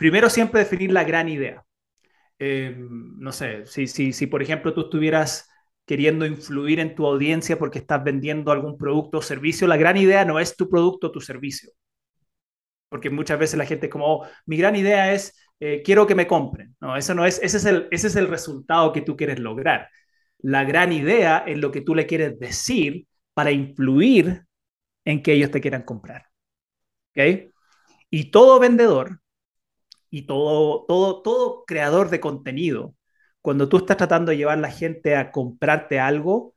primero 0.00 0.30
siempre 0.30 0.60
definir 0.60 0.92
la 0.92 1.04
gran 1.04 1.28
idea. 1.28 1.62
Eh, 2.38 2.74
no 2.78 3.32
sé, 3.32 3.66
si, 3.66 3.86
si, 3.86 4.14
si 4.14 4.26
por 4.26 4.42
ejemplo 4.42 4.72
tú 4.72 4.82
estuvieras 4.82 5.50
queriendo 5.84 6.24
influir 6.24 6.80
en 6.80 6.94
tu 6.94 7.06
audiencia 7.06 7.58
porque 7.58 7.80
estás 7.80 8.02
vendiendo 8.02 8.50
algún 8.50 8.78
producto 8.78 9.18
o 9.18 9.22
servicio, 9.22 9.68
la 9.68 9.76
gran 9.76 9.98
idea 9.98 10.24
no 10.24 10.40
es 10.40 10.56
tu 10.56 10.70
producto 10.70 11.08
o 11.08 11.12
tu 11.12 11.20
servicio. 11.20 11.70
Porque 12.88 13.10
muchas 13.10 13.38
veces 13.38 13.58
la 13.58 13.66
gente 13.66 13.90
como, 13.90 14.06
oh, 14.06 14.26
mi 14.46 14.56
gran 14.56 14.74
idea 14.74 15.12
es, 15.12 15.36
eh, 15.60 15.82
quiero 15.84 16.06
que 16.06 16.14
me 16.14 16.26
compren. 16.26 16.74
No, 16.80 16.96
eso 16.96 17.14
no 17.14 17.26
es, 17.26 17.38
ese 17.42 17.58
es, 17.58 17.66
el, 17.66 17.86
ese 17.90 18.06
es 18.06 18.16
el 18.16 18.28
resultado 18.28 18.92
que 18.94 19.02
tú 19.02 19.18
quieres 19.18 19.38
lograr. 19.38 19.90
La 20.38 20.64
gran 20.64 20.94
idea 20.94 21.44
es 21.46 21.58
lo 21.58 21.70
que 21.70 21.82
tú 21.82 21.94
le 21.94 22.06
quieres 22.06 22.38
decir 22.38 23.06
para 23.34 23.50
influir 23.50 24.44
en 25.04 25.22
que 25.22 25.34
ellos 25.34 25.50
te 25.50 25.60
quieran 25.60 25.82
comprar. 25.82 26.24
¿Ok? 27.10 27.52
Y 28.08 28.30
todo 28.30 28.58
vendedor 28.58 29.20
y 30.10 30.22
todo, 30.22 30.84
todo, 30.86 31.22
todo 31.22 31.64
creador 31.64 32.10
de 32.10 32.20
contenido, 32.20 32.94
cuando 33.40 33.68
tú 33.68 33.78
estás 33.78 33.96
tratando 33.96 34.30
de 34.30 34.36
llevar 34.36 34.58
a 34.58 34.60
la 34.60 34.70
gente 34.70 35.16
a 35.16 35.30
comprarte 35.30 35.98
algo, 35.98 36.54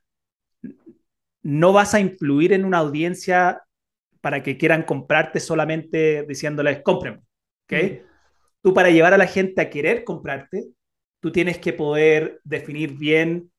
no 1.44 1.74
vas 1.74 1.94
a 1.94 2.00
influir 2.00 2.54
en 2.54 2.66
una 2.66 2.80
audiencia 2.80 3.64
para 4.22 4.42
que 4.42 4.58
quieran 4.58 4.84
comprarte 4.84 5.40
solamente 5.40 6.26
diciéndoles, 6.28 6.82
compren. 6.82 7.22
¿ok? 7.66 7.74
Tú 8.62 8.74
para 8.74 8.90
llevar 8.90 9.14
a 9.14 9.18
la 9.18 9.28
gente 9.28 9.62
a 9.62 9.70
querer 9.70 10.04
comprarte, 10.04 10.70
tú 11.20 11.32
tienes 11.32 11.60
que 11.60 11.74
poder 11.74 12.40
definir 12.44 12.98
bien 12.98 13.52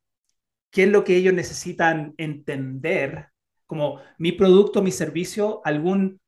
qué 0.70 0.84
es 0.84 0.88
lo 0.88 1.04
que 1.04 1.16
ellos 1.16 1.34
necesitan 1.34 2.14
entender, 2.16 3.28
como 3.66 4.00
mi 4.18 4.32
producto, 4.32 4.82
mi 4.82 4.90
servicio, 4.90 5.60
algún, 5.64 6.20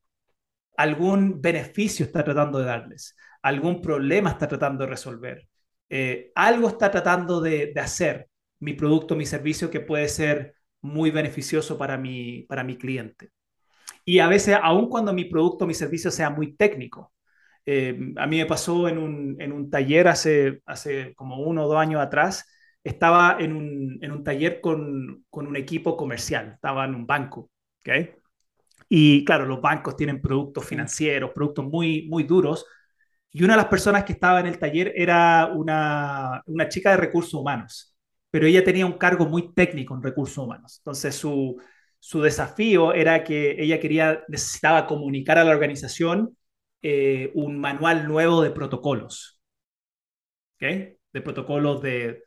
algún 0.77 1.41
beneficio 1.41 2.05
está 2.05 2.23
tratando 2.23 2.59
de 2.59 2.65
darles 2.65 3.15
algún 3.47 3.81
problema 3.81 4.31
está 4.31 4.47
tratando 4.47 4.83
de 4.83 4.89
resolver, 4.89 5.47
eh, 5.89 6.31
algo 6.35 6.67
está 6.67 6.91
tratando 6.91 7.39
de, 7.41 7.73
hacer 7.77 8.29
mi 8.59 8.73
producto, 8.73 9.15
mi 9.15 9.25
servicio 9.25 9.71
que 9.71 9.79
puede 9.79 10.09
ser 10.09 10.55
muy 10.81 11.11
beneficioso 11.11 11.77
para 11.77 11.97
mi, 11.97 12.43
para 12.43 12.63
mi 12.63 12.77
cliente. 12.77 13.31
Y 14.05 14.19
a 14.19 14.27
veces, 14.27 14.57
aun 14.61 14.89
cuando 14.89 15.13
mi 15.13 15.25
producto, 15.25 15.65
mi 15.67 15.73
servicio 15.73 16.11
sea 16.11 16.29
muy 16.29 16.55
técnico, 16.55 17.13
eh, 17.65 18.13
a 18.17 18.27
mí 18.27 18.37
me 18.37 18.45
pasó 18.45 18.87
en 18.87 18.97
un, 18.97 19.69
taller 19.69 20.07
hace, 20.07 20.61
hace 20.65 21.13
como 21.15 21.41
uno 21.41 21.65
o 21.65 21.67
dos 21.67 21.77
años 21.77 22.01
atrás, 22.01 22.45
estaba 22.83 23.37
en 23.39 23.53
un, 23.55 24.23
taller 24.23 24.61
con, 24.61 25.25
un 25.31 25.55
equipo 25.55 25.97
comercial, 25.97 26.53
estaba 26.55 26.85
en 26.85 26.95
un 26.95 27.05
banco, 27.05 27.49
¿okay? 27.79 28.11
Y 28.89 29.25
claro, 29.25 29.45
los 29.45 29.61
bancos 29.61 29.95
tienen 29.97 30.21
productos 30.21 30.65
financieros, 30.65 31.31
productos 31.33 31.65
muy, 31.65 32.07
muy 32.09 32.23
duros, 32.23 32.65
y 33.31 33.43
una 33.43 33.53
de 33.53 33.57
las 33.57 33.67
personas 33.67 34.03
que 34.03 34.13
estaba 34.13 34.39
en 34.39 34.47
el 34.47 34.57
taller 34.57 34.93
era 34.95 35.51
una, 35.53 36.41
una 36.45 36.69
chica 36.69 36.91
de 36.91 36.97
recursos 36.97 37.33
humanos, 37.33 37.95
pero 38.31 38.45
ella 38.45 38.63
tenía 38.63 38.85
un 38.85 38.97
cargo 38.97 39.25
muy 39.25 39.53
técnico 39.53 39.95
en 39.95 40.03
recursos 40.03 40.37
humanos. 40.37 40.77
Entonces 40.79 41.15
su, 41.15 41.61
su 41.99 42.21
desafío 42.21 42.93
era 42.93 43.23
que 43.23 43.61
ella 43.61 43.79
quería, 43.79 44.23
necesitaba 44.27 44.87
comunicar 44.87 45.37
a 45.37 45.43
la 45.43 45.51
organización 45.51 46.37
eh, 46.81 47.31
un 47.35 47.59
manual 47.59 48.07
nuevo 48.07 48.41
de 48.41 48.51
protocolos. 48.51 49.41
¿Ok? 50.55 50.63
De 51.13 51.21
protocolos 51.21 51.81
de, 51.81 52.23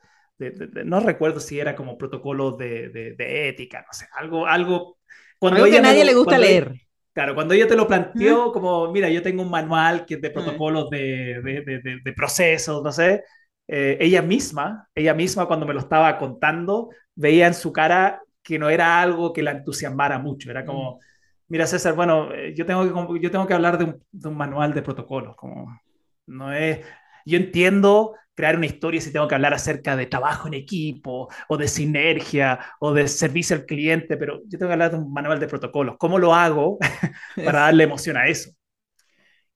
no 0.85 0.99
recuerdo 0.99 1.39
si 1.39 1.59
era 1.59 1.75
como 1.75 1.97
protocolos 1.97 2.57
de, 2.57 2.89
de, 2.89 3.49
ética, 3.49 3.81
no 3.81 3.93
sé, 3.93 4.07
algo, 4.13 4.47
algo. 4.47 4.97
Cuando 5.39 5.63
algo 5.63 5.71
que 5.71 5.77
a 5.77 5.81
nadie 5.81 6.05
le 6.05 6.13
gusta 6.13 6.37
leer. 6.37 6.73
Claro, 7.13 7.35
cuando 7.35 7.53
ella 7.53 7.67
te 7.67 7.75
lo 7.75 7.87
planteó, 7.87 8.53
como, 8.53 8.89
mira, 8.91 9.09
yo 9.09 9.21
tengo 9.21 9.43
un 9.43 9.49
manual 9.49 10.05
que 10.05 10.13
es 10.13 10.21
de 10.21 10.29
protocolos 10.29 10.89
de, 10.89 11.41
de, 11.41 11.99
de, 12.03 12.13
procesos, 12.13 12.81
no 12.81 12.91
sé, 12.91 13.25
eh, 13.67 13.97
ella 13.99 14.21
misma, 14.21 14.87
ella 14.95 15.13
misma 15.13 15.45
cuando 15.45 15.65
me 15.65 15.73
lo 15.73 15.81
estaba 15.81 16.17
contando, 16.17 16.89
veía 17.13 17.47
en 17.47 17.53
su 17.53 17.73
cara 17.73 18.21
que 18.41 18.57
no 18.57 18.69
era 18.69 19.01
algo 19.01 19.33
que 19.33 19.43
la 19.43 19.51
entusiasmara 19.51 20.19
mucho, 20.19 20.49
era 20.49 20.63
como, 20.65 21.01
mira 21.49 21.67
César, 21.67 21.95
bueno, 21.95 22.33
eh, 22.33 22.53
yo 22.55 22.65
tengo 22.65 23.13
que, 23.13 23.19
yo 23.21 23.29
tengo 23.29 23.45
que 23.45 23.53
hablar 23.53 23.77
de 23.77 23.83
un, 23.85 24.03
de 24.09 24.29
un 24.29 24.37
manual 24.37 24.73
de 24.73 24.81
protocolos, 24.81 25.35
como, 25.35 25.67
no 26.27 26.53
es, 26.53 26.79
yo 27.31 27.37
entiendo 27.37 28.15
crear 28.35 28.55
una 28.57 28.65
historia 28.67 29.01
si 29.01 29.11
tengo 29.13 29.27
que 29.27 29.35
hablar 29.35 29.53
acerca 29.53 29.95
de 29.95 30.07
trabajo 30.07 30.47
en 30.47 30.53
equipo 30.55 31.29
o 31.49 31.57
de 31.57 31.67
sinergia 31.67 32.59
o 32.79 32.93
de 32.93 33.07
servicio 33.07 33.55
al 33.55 33.65
cliente, 33.65 34.17
pero 34.17 34.41
yo 34.47 34.57
tengo 34.59 34.69
que 34.69 34.73
hablar 34.73 34.91
de 34.91 34.97
un 34.97 35.11
manual 35.13 35.39
de 35.39 35.47
protocolos. 35.47 35.95
¿Cómo 35.99 36.19
lo 36.19 36.33
hago 36.35 36.77
para 37.45 37.61
darle 37.61 37.83
emoción 37.85 38.17
a 38.17 38.27
eso? 38.27 38.51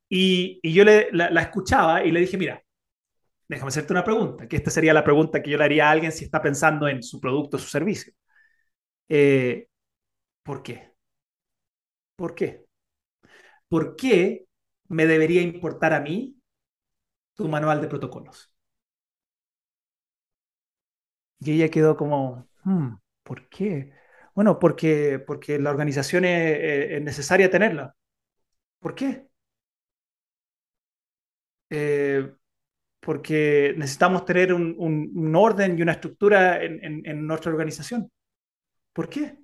Y, 0.09 0.59
y 0.61 0.73
yo 0.73 0.83
le, 0.83 1.09
la, 1.11 1.41
escuchaba 1.41 2.03
y 2.03 2.11
le 2.11 2.19
dije, 2.21 2.37
mira, 2.37 2.61
déjame 3.47 3.69
hacerte 3.69 3.93
una 3.93 4.03
pregunta, 4.03 4.47
que 4.47 4.57
esta 4.57 4.71
sería 4.71 4.93
la 4.93 5.03
pregunta 5.03 5.41
que 5.43 5.51
yo 5.51 5.57
le 5.57 5.65
haría 5.65 5.87
a 5.89 5.91
alguien 5.91 6.11
si 6.11 6.25
está 6.25 6.41
pensando 6.41 6.87
en 6.89 7.03
su 7.03 7.19
producto 7.21 7.57
o 7.57 7.61
su 7.61 7.69
servicio. 7.69 8.13
Eh, 9.09 9.67
¿Por 10.43 10.63
qué? 10.63 10.93
¿Por 12.17 12.35
qué? 12.35 12.65
¿Por 13.67 13.95
qué 13.95 14.45
me 14.87 15.05
debería 15.05 15.41
importar 15.41 15.93
a 15.93 15.99
mí 15.99 16.34
tu 17.35 17.47
manual 17.47 17.81
de 17.81 17.87
protocolos? 17.87 18.51
Y 21.39 21.51
ella 21.53 21.69
quedó 21.69 21.95
como, 21.97 22.47
hmm, 22.63 22.95
¿por 23.23 23.47
qué? 23.49 23.93
Bueno, 24.33 24.59
porque, 24.59 25.19
porque 25.19 25.59
la 25.59 25.71
organización 25.71 26.25
es, 26.25 27.01
necesaria 27.03 27.49
tenerla. 27.49 27.95
¿Por 28.79 28.95
qué? 28.95 29.27
Eh, 31.69 32.31
porque 32.99 33.73
necesitamos 33.77 34.25
tener 34.25 34.53
un, 34.53 34.75
un, 34.77 35.35
orden 35.35 35.77
y 35.77 35.81
una 35.81 35.93
estructura 35.93 36.63
en, 36.63 37.03
en, 37.05 37.27
nuestra 37.27 37.51
organización. 37.51 38.11
¿Por 38.93 39.09
qué? 39.09 39.37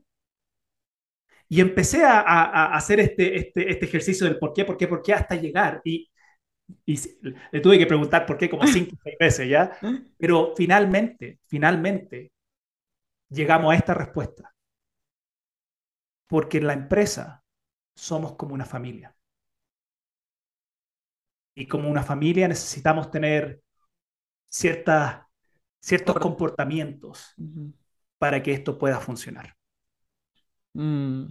Y 1.50 1.60
empecé 1.62 2.04
a, 2.04 2.22
a, 2.22 2.76
hacer 2.76 3.00
este, 3.02 3.38
este, 3.38 3.72
este, 3.72 3.86
ejercicio 3.86 4.26
del 4.26 4.40
por 4.40 4.54
qué, 4.54 4.66
por 4.66 4.78
qué, 4.78 4.88
por 4.88 5.02
qué, 5.02 5.14
hasta 5.14 5.36
llegar. 5.36 5.82
Y, 5.84 6.11
y 6.86 7.00
le 7.52 7.60
tuve 7.60 7.78
que 7.78 7.86
preguntar 7.86 8.26
por 8.26 8.38
qué 8.38 8.50
como 8.50 8.66
cinco 8.68 8.96
o 8.96 9.00
seis 9.04 9.18
veces, 9.20 9.50
¿ya? 9.50 9.78
Pero 10.18 10.54
finalmente, 10.56 11.40
finalmente, 11.48 12.32
llegamos 13.30 13.74
a 13.74 13.78
esta 13.78 13.94
respuesta. 13.94 14.54
Porque 16.28 16.60
en 16.60 16.68
la 16.68 16.74
empresa 16.74 17.44
somos 17.96 18.36
como 18.36 18.54
una 18.54 18.66
familia. 18.66 19.16
Y 21.56 21.68
como 21.68 21.90
una 21.90 22.04
familia 22.04 22.48
necesitamos 22.48 23.12
tener 23.12 23.62
ciertas, 24.50 25.24
ciertos 25.82 26.16
comportamientos 26.20 27.36
para 28.18 28.42
que 28.42 28.54
esto 28.54 28.78
pueda 28.78 29.00
funcionar. 29.00 29.56
Mm. 30.74 31.26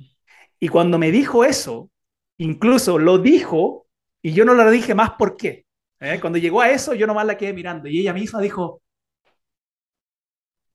Y 0.58 0.68
cuando 0.68 0.98
me 0.98 1.10
dijo 1.10 1.44
eso, 1.44 1.90
incluso 2.36 2.98
lo 2.98 3.18
dijo 3.18 3.86
y 4.22 4.32
yo 4.32 4.44
no 4.44 4.54
lo 4.54 4.70
dije 4.70 4.94
más 4.94 5.10
por 5.12 5.36
qué. 5.36 5.66
¿eh? 6.00 6.18
Cuando 6.20 6.38
llegó 6.38 6.60
a 6.60 6.70
eso, 6.70 6.94
yo 6.94 7.06
nomás 7.06 7.26
la 7.26 7.36
quedé 7.36 7.52
mirando 7.52 7.88
y 7.88 8.00
ella 8.00 8.12
misma 8.12 8.40
dijo, 8.40 8.82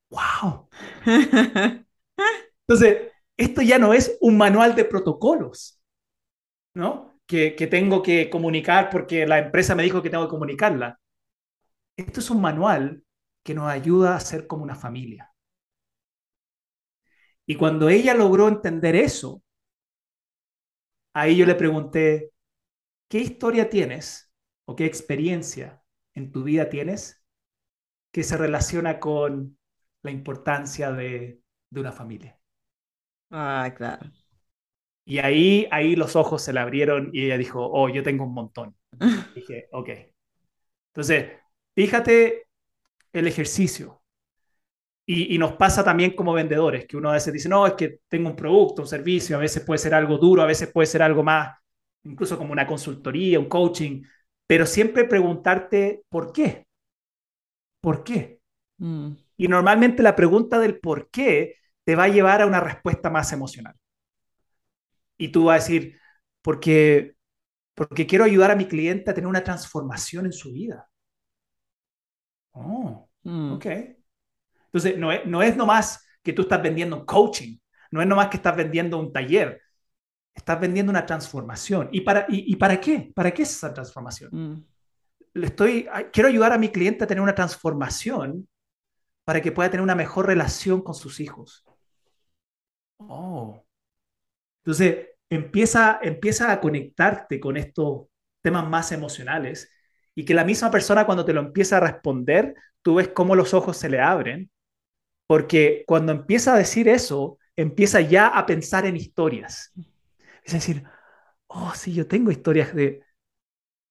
wow. 0.10 0.68
Entonces, 2.68 3.12
esto 3.38 3.62
ya 3.62 3.80
no 3.80 3.94
es 3.94 4.18
un 4.22 4.38
manual 4.38 4.76
de 4.76 4.86
protocolos, 4.86 5.80
¿no? 6.76 7.20
Que, 7.28 7.56
que, 7.56 7.68
tengo 7.68 8.04
que 8.04 8.30
comunicar 8.30 8.90
porque 8.90 9.26
la 9.28 9.40
empresa 9.40 9.76
me 9.76 9.84
dijo 9.84 10.02
que 10.02 10.10
tengo 10.10 10.26
que 10.26 10.30
comunicarla. 10.30 11.00
Esto 11.98 12.20
es 12.20 12.30
un 12.30 12.42
manual 12.42 13.04
que 13.44 13.54
nos 13.54 13.70
ayuda 13.70 14.16
a 14.16 14.20
ser 14.20 14.48
como 14.48 14.64
una 14.64 14.76
familia. 14.76 15.32
Y 17.48 17.56
cuando 17.56 17.90
ella 17.90 18.14
logró 18.14 18.48
entender 18.48 18.96
eso, 18.96 19.42
ahí 21.14 21.38
yo 21.38 21.46
le 21.46 21.56
pregunté, 21.56 22.32
¿qué 23.08 23.20
historia 23.20 23.70
tienes 23.70 24.32
o 24.65 24.76
qué 24.76 24.86
experiencia 24.86 25.84
en 26.13 26.32
tu 26.32 26.44
vida 26.44 26.70
tienes 26.70 27.24
que 28.12 28.24
se 28.24 28.38
relaciona 28.38 29.00
con 29.00 29.58
la 30.04 30.12
importancia 30.12 30.91
de, 30.91 31.41
una 31.72 31.91
familia? 31.91 32.39
Ah, 33.32 33.74
claro. 33.76 34.10
Y 35.04 35.20
ahí, 35.20 35.68
ahí 35.72 35.96
los 35.96 36.15
ojos 36.15 36.41
se 36.41 36.54
le 36.54 36.62
abrieron 36.62 37.10
y 37.12 37.26
ella 37.26 37.38
dijo, 37.38 37.70
oh, 37.70 37.89
yo 37.89 38.02
tengo 38.02 38.24
un 38.24 38.34
montón. 38.34 38.76
dije, 39.36 39.68
ok. 39.72 39.89
Entonces, 40.88 41.32
fíjate 41.76 42.48
el 43.12 43.28
ejercicio. 43.28 44.02
Y, 45.08 45.38
nos 45.38 45.54
pasa 45.54 45.84
también 45.84 46.15
como 46.15 46.34
vendedores, 46.34 46.88
que 46.88 46.98
uno 46.98 47.12
a 47.12 47.13
veces 47.13 47.32
dice, 47.32 47.48
no, 47.48 47.68
es 47.68 47.74
que 47.74 48.00
tengo 48.08 48.30
un 48.30 48.36
producto, 48.36 48.82
un 48.82 48.88
servicio, 48.88 49.38
a 49.38 49.39
veces 49.39 49.63
puede 49.63 49.78
ser 49.78 49.94
algo 49.94 50.18
duro, 50.18 50.41
a 50.41 50.48
veces 50.48 50.72
puede 50.72 50.88
ser 50.88 51.04
algo 51.04 51.22
más, 51.22 51.56
incluso 52.06 52.38
como 52.38 52.54
una 52.54 52.68
consultoría, 52.68 53.39
un 53.39 53.50
coaching, 53.50 54.04
pero 54.48 54.65
siempre 54.65 55.06
preguntarte 55.06 56.04
por 56.10 56.32
qué. 56.32 56.68
¿Por 57.82 58.04
qué? 58.04 58.39
Mm. 58.78 59.12
Y 59.38 59.48
normalmente 59.48 60.04
la 60.04 60.15
pregunta 60.15 60.60
del 60.60 60.80
por 60.80 61.10
qué 61.10 61.56
te 61.84 61.96
va 61.96 62.06
a 62.06 62.10
llevar 62.10 62.41
a 62.41 62.46
una 62.46 62.60
respuesta 62.60 63.10
más 63.10 63.32
emocional. 63.34 63.76
Y 65.18 65.30
tú 65.30 65.46
vas 65.46 65.56
a 65.56 65.63
decir, 65.63 66.00
porque, 66.41 67.15
porque 67.74 68.08
quiero 68.08 68.24
ayudar 68.24 68.52
a 68.52 68.56
mi 68.56 68.68
cliente 68.68 69.12
a 69.12 69.13
tener 69.13 69.28
una 69.28 69.44
transformación 69.44 70.26
en 70.26 70.34
su 70.34 70.52
vida. 70.52 70.89
Oh, 72.52 73.10
mm. 73.24 73.54
ok. 73.54 73.65
Entonces, 74.68 74.98
no 74.98 75.12
es, 75.12 75.26
no 75.26 75.41
es 75.41 75.56
nomás 75.56 76.06
que 76.22 76.34
tú 76.34 76.44
estás 76.44 76.62
vendiendo 76.62 76.98
un 76.98 77.06
coaching, 77.06 77.58
no 77.91 78.02
es 78.02 78.08
nomás 78.08 78.30
que 78.30 78.38
estás 78.38 78.56
vendiendo 78.56 78.98
un 78.98 79.12
taller, 79.13 79.62
estás 80.36 80.60
vendiendo 80.60 80.91
una 80.91 81.06
transformación. 81.06 81.89
¿Y 81.91 82.02
para, 82.02 82.26
y, 82.30 82.56
para 82.58 82.80
qué? 82.80 83.12
¿Para 83.15 83.32
qué 83.32 83.43
es 83.43 83.52
esa 83.52 83.74
transformación? 83.74 84.30
Mm. 84.32 84.65
Le 85.34 85.48
estoy, 85.48 85.88
quiero 86.13 86.30
ayudar 86.30 86.54
a 86.54 86.58
mi 86.58 86.69
cliente 86.69 87.04
a 87.04 87.08
tener 87.08 87.21
una 87.21 87.36
transformación 87.36 88.48
para 89.24 89.41
que 89.41 89.52
pueda 89.52 89.69
tener 89.69 89.82
una 89.82 89.95
mejor 89.95 90.28
relación 90.28 90.82
con 90.82 90.93
sus 90.93 91.19
hijos. 91.19 91.65
Oh. 92.98 93.65
Entonces, 94.63 95.08
empieza, 95.30 96.00
empieza 96.02 96.52
a 96.52 96.62
conectarte 96.62 97.39
con 97.39 97.58
estos 97.58 98.08
temas 98.41 98.67
más 98.67 98.91
emocionales 98.91 99.71
y 100.13 100.24
que 100.24 100.34
la 100.34 100.45
misma 100.45 100.69
persona 100.69 101.06
cuando 101.06 101.26
te 101.26 101.34
lo 101.34 101.41
empieza 101.41 101.78
a 101.78 101.82
responder, 101.82 102.56
tú 102.82 102.95
ves 102.95 103.10
cómo 103.10 103.36
los 103.36 103.54
ojos 103.54 103.78
se 103.78 103.89
le 103.89 104.00
abren 104.00 104.50
porque 105.28 105.84
cuando 105.88 106.12
empieza 106.12 106.54
a 106.54 106.58
decir 106.58 106.88
eso, 106.88 107.39
empieza 107.56 108.02
ya 108.02 108.28
a 108.28 108.45
pensar 108.45 108.86
en 108.86 108.95
historias. 108.95 109.71
Es 110.46 110.54
decir, 110.54 110.84
oh, 111.48 111.74
sí, 111.74 111.92
yo 111.92 112.08
tengo 112.08 112.30
historias 112.30 112.74
de, 112.74 113.02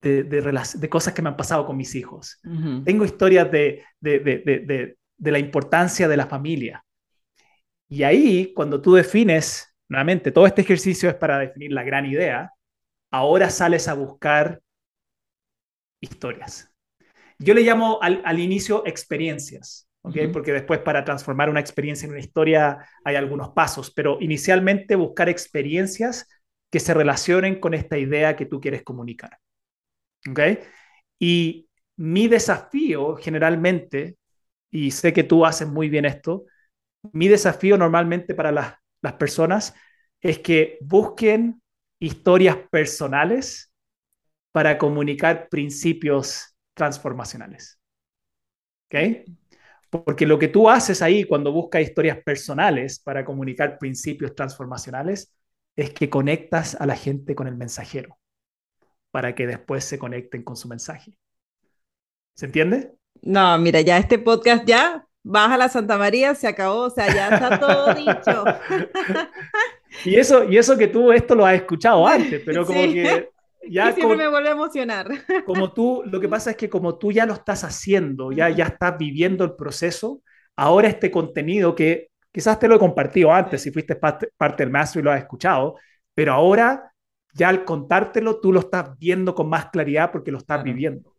de, 0.00 0.22
de, 0.22 0.88
cosas 0.88 1.12
que 1.12 1.20
me 1.20 1.28
han 1.28 1.36
pasado 1.36 1.66
con 1.66 1.76
mis 1.76 1.94
hijos. 1.96 2.40
Tengo 2.84 3.04
historias 3.04 3.50
de, 3.50 3.84
de, 4.00 4.96
la 5.18 5.38
importancia 5.38 6.06
de 6.06 6.16
la 6.16 6.26
familia. 6.26 6.84
Y 7.88 8.04
ahí, 8.04 8.52
cuando 8.54 8.80
tú 8.80 8.94
defines, 8.94 9.74
nuevamente, 9.88 10.30
todo 10.30 10.46
este 10.46 10.62
ejercicio 10.62 11.08
es 11.08 11.16
para 11.16 11.38
definir 11.38 11.72
la 11.72 11.82
gran 11.82 12.06
idea, 12.06 12.52
ahora 13.10 13.50
sales 13.50 13.88
a 13.88 13.94
buscar 13.94 14.60
historias. 16.00 16.70
Yo 17.40 17.52
le 17.52 17.62
llamo 17.62 17.98
al, 18.00 18.22
al 18.24 18.38
inicio 18.38 18.86
experiencias. 18.86 19.88
Porque 20.32 20.52
después 20.52 20.80
para 20.80 21.02
transformar 21.02 21.48
una 21.48 21.60
experiencia 21.60 22.04
en 22.04 22.12
una 22.12 22.20
historia 22.20 22.76
hay 23.04 23.16
algunos 23.16 23.54
pasos, 23.54 23.90
pero 23.90 24.18
inicialmente 24.20 24.96
buscar 24.96 25.30
experiencias 25.30 26.28
que 26.70 26.80
se 26.80 26.94
relacionen 26.94 27.60
con 27.60 27.74
esta 27.74 27.98
idea 27.98 28.36
que 28.36 28.46
tú 28.46 28.60
quieres 28.60 28.82
comunicar. 28.82 29.38
¿Okay? 30.28 30.60
Y 31.18 31.68
mi 31.96 32.28
desafío 32.28 33.16
generalmente, 33.16 34.16
y 34.70 34.90
sé 34.90 35.12
que 35.12 35.24
tú 35.24 35.46
haces 35.46 35.68
muy 35.68 35.88
bien 35.88 36.04
esto, 36.04 36.44
mi 37.12 37.28
desafío 37.28 37.76
normalmente 37.76 38.34
para 38.34 38.50
las, 38.50 38.74
las 39.02 39.12
personas 39.14 39.74
es 40.20 40.38
que 40.38 40.78
busquen 40.80 41.62
historias 41.98 42.56
personales 42.70 43.72
para 44.52 44.78
comunicar 44.78 45.48
principios 45.48 46.56
transformacionales. 46.74 47.78
¿Ok? 48.86 49.26
Porque 49.90 50.26
lo 50.26 50.38
que 50.38 50.48
tú 50.48 50.68
haces 50.68 51.02
ahí 51.02 51.24
cuando 51.24 51.52
buscas 51.52 51.82
historias 51.82 52.18
personales 52.24 52.98
para 52.98 53.24
comunicar 53.24 53.78
principios 53.78 54.34
transformacionales 54.34 55.32
es 55.76 55.90
que 55.90 56.10
conectas 56.10 56.76
a 56.80 56.86
la 56.86 56.96
gente 56.96 57.34
con 57.34 57.46
el 57.46 57.56
mensajero 57.56 58.18
para 59.10 59.34
que 59.34 59.46
después 59.46 59.84
se 59.84 59.98
conecten 59.98 60.42
con 60.42 60.56
su 60.56 60.68
mensaje. 60.68 61.16
¿Se 62.34 62.46
entiende? 62.46 62.94
No, 63.22 63.56
mira, 63.58 63.80
ya 63.80 63.98
este 63.98 64.18
podcast 64.18 64.64
ya 64.64 65.06
baja 65.22 65.56
la 65.56 65.68
Santa 65.68 65.96
María, 65.96 66.34
se 66.34 66.46
acabó, 66.46 66.82
o 66.82 66.90
sea, 66.90 67.06
ya 67.12 67.28
está 67.28 67.58
todo 67.58 67.94
dicho. 67.94 68.44
y 70.04 70.16
eso, 70.16 70.44
y 70.44 70.58
eso 70.58 70.76
que 70.76 70.88
tú 70.88 71.12
esto 71.12 71.34
lo 71.34 71.46
has 71.46 71.54
escuchado 71.54 72.06
antes, 72.06 72.42
pero 72.44 72.66
como 72.66 72.80
que 72.80 73.30
ya 73.68 73.92
siempre 73.92 74.16
me 74.16 74.28
vuelve 74.28 74.48
a 74.50 74.52
emocionar. 74.52 75.08
Como 75.46 75.72
tú, 75.72 76.02
lo 76.06 76.20
que 76.20 76.28
pasa 76.28 76.50
es 76.50 76.56
que 76.56 76.68
como 76.68 76.98
tú 76.98 77.10
ya 77.10 77.24
lo 77.24 77.34
estás 77.34 77.64
haciendo, 77.64 78.32
ya, 78.32 78.50
ya 78.50 78.66
estás 78.66 78.98
viviendo 78.98 79.44
el 79.44 79.54
proceso, 79.54 80.22
ahora 80.56 80.88
este 80.88 81.10
contenido 81.10 81.74
que 81.74 82.10
quizás 82.34 82.58
te 82.58 82.66
lo 82.66 82.74
he 82.74 82.78
compartido 82.80 83.32
antes, 83.32 83.62
si 83.62 83.70
fuiste 83.70 83.94
parte, 83.94 84.28
del 84.58 84.70
maestro 84.70 85.00
y 85.00 85.04
lo 85.04 85.12
has 85.12 85.20
escuchado, 85.20 85.76
pero 86.12 86.32
ahora 86.32 86.92
ya 87.32 87.48
al 87.48 87.64
contártelo, 87.64 88.40
tú 88.40 88.52
lo 88.52 88.58
estás 88.58 88.98
viendo 88.98 89.36
con 89.36 89.48
más 89.48 89.66
claridad 89.66 90.10
porque 90.10 90.32
lo 90.32 90.38
estás 90.38 90.64
viviendo. 90.64 91.14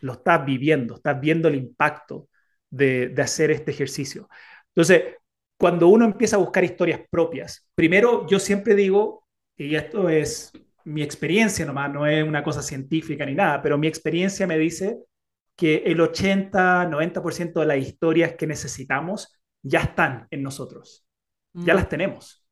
Lo 0.00 0.14
estás 0.14 0.44
viviendo, 0.46 0.94
estás 0.96 1.20
viendo 1.20 1.48
el 1.48 1.56
impacto 1.56 2.30
de, 2.70 3.08
de 3.08 3.22
hacer 3.22 3.50
este 3.50 3.72
ejercicio. 3.72 4.26
Entonces, 4.68 5.16
cuando 5.58 5.88
uno 5.88 6.06
empieza 6.06 6.36
a 6.36 6.38
buscar 6.38 6.64
historias 6.64 7.00
propias, 7.10 7.68
primero 7.74 8.26
yo 8.26 8.38
siempre 8.38 8.74
digo, 8.74 9.26
y 9.54 9.74
esto 9.74 10.08
es 10.08 10.50
mi 10.84 11.02
experiencia 11.02 11.66
nomás, 11.66 11.92
no 11.92 12.06
es 12.06 12.24
una 12.24 12.42
cosa 12.42 12.62
científica 12.62 13.26
ni 13.26 13.34
nada, 13.34 13.60
pero 13.60 13.76
mi 13.76 13.86
experiencia 13.86 14.46
me 14.46 14.56
dice 14.56 14.98
que 15.56 15.82
el 15.86 16.00
80-90% 16.00 17.60
de 17.60 17.66
las 17.66 17.78
historias 17.78 18.34
que 18.34 18.46
necesitamos 18.46 19.41
ya 19.62 19.80
están 19.80 20.26
en 20.30 20.42
nosotros, 20.42 21.06
ya 21.52 21.74
las 21.74 21.88
tenemos. 21.88 22.44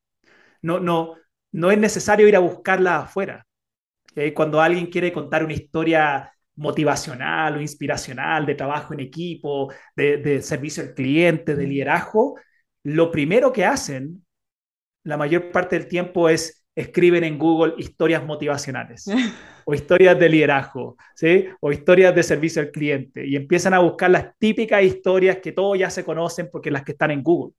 No, 0.63 0.81
no, 0.81 1.17
no 1.53 1.71
es 1.71 1.79
necesario 1.79 2.29
ir 2.29 2.37
a 2.37 2.41
buscarlas 2.41 3.05
afuera. 3.05 3.47
Cuando 4.35 4.61
alguien 4.61 4.87
quiere 4.87 5.13
contar 5.13 5.45
una 5.45 5.55
historia 5.55 6.33
motivacional 6.57 7.57
o 7.57 7.61
inspiracional 7.61 8.45
de 8.45 8.55
trabajo 8.55 8.93
en 8.93 9.01
equipo, 9.01 9.73
de, 9.97 10.19
de 10.19 10.43
servicio 10.43 10.83
al 10.83 10.95
cliente, 10.95 11.55
de 11.57 11.67
liderazgo, 11.67 12.39
lo 12.83 13.11
primero 13.11 13.53
que 13.53 13.65
hacen 13.65 14.27
la 15.05 15.17
mayor 15.17 15.51
parte 15.53 15.79
del 15.79 15.89
tiempo 15.89 16.29
es 16.29 16.60
escriben 16.81 17.25
en 17.25 17.39
Google 17.39 17.75
historias 17.79 18.25
motivacionales 18.25 19.07
o 19.65 19.75
historias 19.75 20.19
de 20.19 20.29
liderazgo, 20.29 20.97
¿sí? 21.15 21.47
O 21.61 21.73
historias 21.73 22.15
de 22.15 22.23
servicio 22.23 22.63
al 22.63 22.71
cliente 22.71 23.27
y 23.27 23.37
empiezan 23.37 23.75
a 23.75 23.81
buscar 23.81 24.11
las 24.11 24.37
típicas 24.39 24.83
historias 24.83 25.39
que 25.39 25.53
todos 25.53 25.79
ya 25.79 25.91
se 25.91 26.05
conocen 26.05 26.49
porque 26.51 26.71
las 26.71 26.85
que 26.85 26.93
están 26.93 27.11
en 27.11 27.23
Google. 27.23 27.55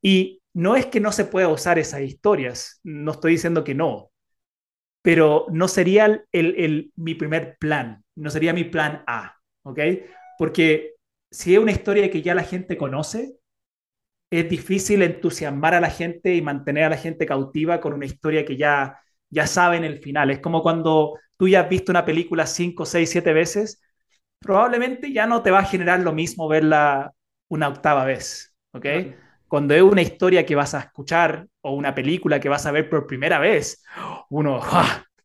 Y 0.00 0.42
no 0.54 0.76
es 0.76 0.86
que 0.86 1.00
no 1.00 1.12
se 1.12 1.24
pueda 1.24 1.48
usar 1.48 1.78
esas 1.78 2.00
historias, 2.02 2.80
no 2.82 3.12
estoy 3.12 3.32
diciendo 3.32 3.64
que 3.64 3.74
no, 3.74 4.10
pero 5.02 5.46
no 5.50 5.68
sería 5.68 6.06
el, 6.06 6.24
el, 6.32 6.92
mi 6.96 7.14
primer 7.14 7.56
plan, 7.58 8.04
no 8.14 8.30
sería 8.30 8.52
mi 8.52 8.64
plan 8.64 9.02
A, 9.06 9.36
¿ok? 9.62 9.78
Porque 10.38 10.94
si 11.30 11.54
es 11.54 11.60
una 11.60 11.72
historia 11.72 12.10
que 12.10 12.22
ya 12.22 12.34
la 12.34 12.44
gente 12.44 12.76
conoce, 12.76 13.36
es 14.32 14.48
difícil 14.48 15.02
entusiasmar 15.02 15.74
a 15.74 15.80
la 15.80 15.90
gente 15.90 16.34
y 16.34 16.40
mantener 16.40 16.84
a 16.84 16.88
la 16.90 16.96
gente 16.96 17.26
cautiva 17.26 17.82
con 17.82 17.92
una 17.92 18.06
historia 18.06 18.46
que 18.46 18.56
ya, 18.56 18.98
ya 19.28 19.46
saben 19.46 19.84
el 19.84 19.98
final. 19.98 20.30
Es 20.30 20.38
como 20.40 20.62
cuando 20.62 21.18
tú 21.36 21.48
ya 21.48 21.60
has 21.60 21.68
visto 21.68 21.92
una 21.92 22.06
película 22.06 22.46
cinco, 22.46 22.86
seis, 22.86 23.10
siete 23.10 23.34
veces, 23.34 23.82
probablemente 24.40 25.12
ya 25.12 25.26
no 25.26 25.42
te 25.42 25.50
va 25.50 25.58
a 25.58 25.64
generar 25.66 26.00
lo 26.00 26.14
mismo 26.14 26.48
verla 26.48 27.12
una 27.48 27.68
octava 27.68 28.06
vez, 28.06 28.54
¿ok? 28.72 28.86
Cuando 29.46 29.74
es 29.74 29.82
una 29.82 30.00
historia 30.00 30.46
que 30.46 30.54
vas 30.54 30.74
a 30.74 30.80
escuchar 30.80 31.46
o 31.60 31.74
una 31.74 31.94
película 31.94 32.40
que 32.40 32.48
vas 32.48 32.64
a 32.64 32.72
ver 32.72 32.88
por 32.88 33.06
primera 33.06 33.38
vez, 33.38 33.84
uno 34.30 34.62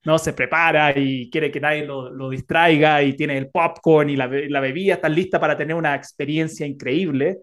no 0.03 0.17
se 0.17 0.33
prepara 0.33 0.91
y 0.97 1.29
quiere 1.29 1.49
que 1.49 1.61
nadie 1.61 1.85
lo, 1.85 2.29
distraiga 2.29 3.01
y 3.03 3.13
tiene 3.13 3.37
el 3.37 3.49
popcorn 3.49 4.09
y 4.09 4.17
la, 4.17 4.27
la 4.27 4.59
bebida, 4.59 4.95
está 4.95 5.07
lista 5.07 5.39
para 5.39 5.55
tener 5.55 5.77
una 5.77 5.95
experiencia 5.95 6.67
increíble 6.67 7.37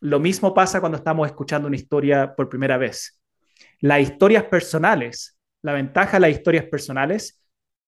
lo 0.00 0.20
mismo 0.20 0.54
pasa 0.54 0.80
cuando 0.80 0.98
estamos 0.98 1.26
escuchando 1.26 1.68
una 1.68 1.76
historia 1.76 2.34
por 2.34 2.48
primera 2.48 2.76
vez. 2.76 3.20
Las 3.80 4.00
historias 4.00 4.44
personales, 4.44 5.38
la 5.62 5.72
ventaja 5.72 6.16
de 6.16 6.20
las 6.20 6.30
historias 6.30 6.64
personales, 6.66 7.42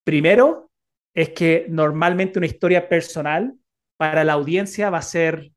primero 0.04 0.70
es 1.14 1.30
que 1.30 1.66
normalmente 1.68 2.38
una 2.38 2.46
historia 2.46 2.88
personal 2.88 3.54
para 3.96 4.24
la 4.24 4.34
audiencia 4.34 4.90
va 4.90 4.98
a 4.98 5.02
ser 5.02 5.50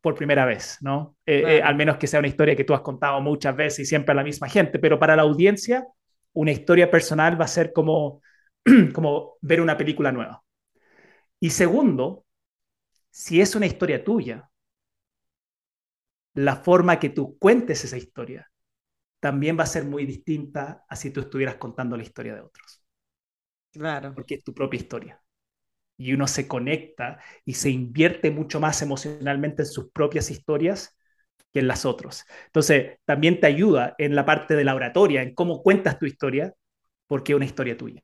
por 0.00 0.14
primera 0.14 0.44
vez, 0.44 0.78
¿no? 0.80 1.16
Eh, 1.26 1.42
eh, 1.46 1.62
al 1.62 1.74
menos 1.74 1.96
que 1.96 2.06
sea 2.06 2.20
una 2.20 2.28
historia 2.28 2.54
que 2.54 2.64
tú 2.64 2.72
has 2.72 2.80
contado 2.82 3.20
muchas 3.20 3.54
veces 3.56 3.80
y 3.80 3.84
siempre 3.84 4.12
a 4.12 4.14
la 4.14 4.22
misma 4.22 4.48
gente, 4.48 4.78
pero 4.78 4.98
para 4.98 5.16
la 5.16 5.22
audiencia 5.22 5.86
una 6.32 6.52
historia 6.52 6.90
personal 6.90 7.40
va 7.40 7.46
a 7.46 7.48
ser 7.48 7.72
como, 7.72 8.22
como 8.94 9.36
ver 9.40 9.60
una 9.60 9.76
película 9.76 10.12
nueva. 10.12 10.42
Y 11.40 11.50
segundo, 11.50 12.24
si 13.10 13.40
es 13.40 13.54
una 13.54 13.66
historia 13.66 14.04
tuya, 14.04 14.47
la 16.38 16.54
forma 16.54 17.00
que 17.00 17.08
tú 17.08 17.36
cuentes 17.36 17.84
esa 17.84 17.96
historia 17.96 18.48
también 19.18 19.58
va 19.58 19.64
a 19.64 19.66
ser 19.66 19.84
muy 19.84 20.06
distinta 20.06 20.84
a 20.88 20.94
si 20.94 21.10
tú 21.10 21.20
estuvieras 21.20 21.56
contando 21.56 21.96
la 21.96 22.04
historia 22.04 22.34
de 22.34 22.42
otros. 22.42 22.80
Claro. 23.72 24.14
Porque 24.14 24.36
es 24.36 24.44
tu 24.44 24.54
propia 24.54 24.78
historia. 24.78 25.20
Y 25.96 26.12
uno 26.12 26.28
se 26.28 26.46
conecta 26.46 27.18
y 27.44 27.54
se 27.54 27.70
invierte 27.70 28.30
mucho 28.30 28.60
más 28.60 28.80
emocionalmente 28.82 29.62
en 29.62 29.66
sus 29.66 29.90
propias 29.90 30.30
historias 30.30 30.96
que 31.52 31.58
en 31.58 31.66
las 31.66 31.84
otras. 31.84 32.24
Entonces, 32.46 32.98
también 33.04 33.40
te 33.40 33.48
ayuda 33.48 33.96
en 33.98 34.14
la 34.14 34.24
parte 34.24 34.54
de 34.54 34.62
la 34.62 34.76
oratoria, 34.76 35.22
en 35.22 35.34
cómo 35.34 35.60
cuentas 35.60 35.98
tu 35.98 36.06
historia, 36.06 36.54
porque 37.08 37.32
es 37.32 37.36
una 37.36 37.46
historia 37.46 37.76
tuya. 37.76 38.00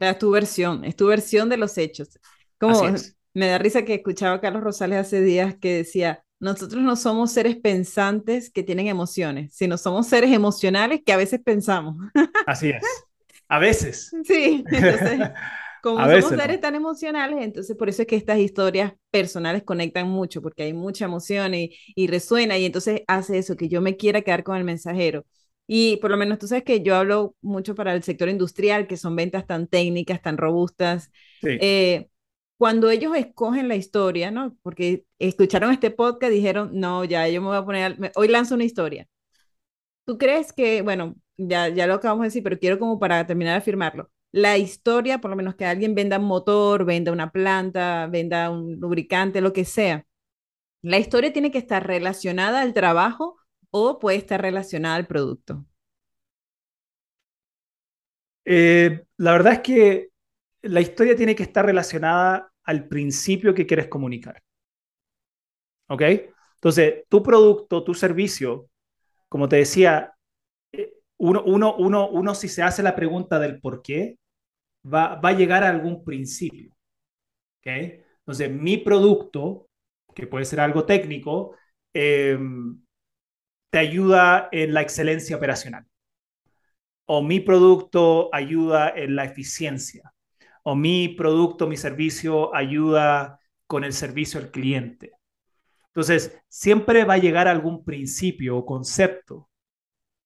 Es 0.00 0.18
tu 0.18 0.32
versión, 0.32 0.84
es 0.84 0.96
tu 0.96 1.06
versión 1.06 1.48
de 1.48 1.58
los 1.58 1.78
hechos. 1.78 2.18
Como 2.58 2.92
me 3.34 3.46
da 3.46 3.58
risa 3.58 3.84
que 3.84 3.94
escuchaba 3.94 4.34
a 4.34 4.40
Carlos 4.40 4.64
Rosales 4.64 4.98
hace 4.98 5.20
días 5.20 5.54
que 5.56 5.76
decía, 5.76 6.24
nosotros 6.42 6.82
no 6.82 6.96
somos 6.96 7.30
seres 7.30 7.56
pensantes 7.56 8.50
que 8.50 8.64
tienen 8.64 8.88
emociones, 8.88 9.54
sino 9.54 9.78
somos 9.78 10.08
seres 10.08 10.32
emocionales 10.32 11.00
que 11.06 11.12
a 11.12 11.16
veces 11.16 11.40
pensamos. 11.42 11.96
Así 12.46 12.70
es. 12.70 12.82
A 13.48 13.60
veces. 13.60 14.10
Sí, 14.24 14.64
entonces, 14.66 15.20
como 15.82 15.98
somos 15.98 16.30
seres 16.30 16.60
tan 16.60 16.74
emocionales, 16.74 17.38
entonces 17.42 17.76
por 17.76 17.88
eso 17.88 18.02
es 18.02 18.08
que 18.08 18.16
estas 18.16 18.38
historias 18.38 18.92
personales 19.12 19.62
conectan 19.62 20.08
mucho, 20.08 20.42
porque 20.42 20.64
hay 20.64 20.72
mucha 20.72 21.04
emoción 21.04 21.54
y, 21.54 21.76
y 21.94 22.08
resuena, 22.08 22.58
y 22.58 22.64
entonces 22.64 23.02
hace 23.06 23.38
eso, 23.38 23.56
que 23.56 23.68
yo 23.68 23.80
me 23.80 23.96
quiera 23.96 24.22
quedar 24.22 24.42
con 24.42 24.56
el 24.56 24.64
mensajero. 24.64 25.24
Y 25.68 25.98
por 25.98 26.10
lo 26.10 26.16
menos 26.16 26.40
tú 26.40 26.48
sabes 26.48 26.64
que 26.64 26.82
yo 26.82 26.96
hablo 26.96 27.36
mucho 27.40 27.76
para 27.76 27.94
el 27.94 28.02
sector 28.02 28.28
industrial, 28.28 28.88
que 28.88 28.96
son 28.96 29.14
ventas 29.14 29.46
tan 29.46 29.68
técnicas, 29.68 30.20
tan 30.20 30.36
robustas. 30.36 31.12
Sí. 31.40 31.56
Eh, 31.60 32.08
cuando 32.62 32.90
ellos 32.90 33.16
escogen 33.16 33.66
la 33.66 33.74
historia, 33.74 34.30
¿no? 34.30 34.56
Porque 34.62 35.04
escucharon 35.18 35.72
este 35.72 35.90
podcast, 35.90 36.32
dijeron, 36.32 36.70
no, 36.72 37.02
ya, 37.02 37.26
yo 37.26 37.40
me 37.40 37.48
voy 37.48 37.56
a 37.56 37.64
poner, 37.64 38.12
hoy 38.14 38.28
lanzo 38.28 38.54
una 38.54 38.62
historia. 38.62 39.08
¿Tú 40.04 40.16
crees 40.16 40.52
que, 40.52 40.80
bueno, 40.82 41.16
ya, 41.36 41.70
ya 41.70 41.88
lo 41.88 41.94
acabamos 41.94 42.22
de 42.22 42.28
decir, 42.28 42.44
pero 42.44 42.60
quiero 42.60 42.78
como 42.78 43.00
para 43.00 43.26
terminar 43.26 43.58
afirmarlo, 43.58 44.12
la 44.30 44.58
historia, 44.58 45.20
por 45.20 45.32
lo 45.32 45.36
menos 45.36 45.56
que 45.56 45.64
alguien 45.66 45.96
venda 45.96 46.20
un 46.20 46.26
motor, 46.26 46.84
venda 46.84 47.10
una 47.10 47.32
planta, 47.32 48.06
venda 48.06 48.48
un 48.50 48.78
lubricante, 48.78 49.40
lo 49.40 49.52
que 49.52 49.64
sea, 49.64 50.06
la 50.82 50.98
historia 50.98 51.32
tiene 51.32 51.50
que 51.50 51.58
estar 51.58 51.84
relacionada 51.84 52.60
al 52.60 52.74
trabajo 52.74 53.40
o 53.72 53.98
puede 53.98 54.18
estar 54.18 54.40
relacionada 54.40 54.94
al 54.94 55.08
producto? 55.08 55.66
Eh, 58.44 59.04
la 59.16 59.32
verdad 59.32 59.54
es 59.54 59.60
que 59.62 60.10
la 60.60 60.80
historia 60.80 61.16
tiene 61.16 61.34
que 61.34 61.42
estar 61.42 61.66
relacionada 61.66 62.51
al 62.64 62.88
principio 62.88 63.54
que 63.54 63.66
quieres 63.66 63.88
comunicar. 63.88 64.42
¿Ok? 65.88 66.02
Entonces, 66.54 67.04
tu 67.08 67.22
producto, 67.22 67.84
tu 67.84 67.94
servicio, 67.94 68.68
como 69.28 69.48
te 69.48 69.56
decía, 69.56 70.14
eh, 70.72 70.94
uno, 71.18 71.42
uno, 71.44 71.76
uno, 71.76 72.08
uno 72.10 72.34
si 72.34 72.48
se 72.48 72.62
hace 72.62 72.82
la 72.82 72.96
pregunta 72.96 73.38
del 73.38 73.60
por 73.60 73.82
qué, 73.82 74.18
va, 74.84 75.16
va 75.16 75.30
a 75.30 75.32
llegar 75.32 75.64
a 75.64 75.70
algún 75.70 76.04
principio. 76.04 76.70
¿Ok? 77.60 77.68
Entonces, 78.20 78.50
mi 78.50 78.78
producto, 78.78 79.68
que 80.14 80.26
puede 80.26 80.44
ser 80.44 80.60
algo 80.60 80.86
técnico, 80.86 81.56
em, 81.94 82.80
te 83.70 83.78
ayuda 83.78 84.48
en 84.52 84.74
la 84.74 84.82
excelencia 84.82 85.36
operacional. 85.36 85.86
O 87.06 87.22
mi 87.22 87.40
producto 87.40 88.28
ayuda 88.34 88.90
en 88.90 89.14
la 89.14 89.24
eficiencia 89.24 90.11
o 90.62 90.74
mi 90.74 91.08
producto, 91.08 91.66
mi 91.66 91.76
servicio 91.76 92.54
ayuda 92.54 93.40
con 93.66 93.84
el 93.84 93.92
servicio 93.92 94.40
al 94.40 94.50
cliente. 94.50 95.12
Entonces, 95.88 96.38
siempre 96.48 97.04
va 97.04 97.14
a 97.14 97.18
llegar 97.18 97.48
a 97.48 97.50
algún 97.50 97.84
principio 97.84 98.56
o 98.56 98.66
concepto. 98.66 99.50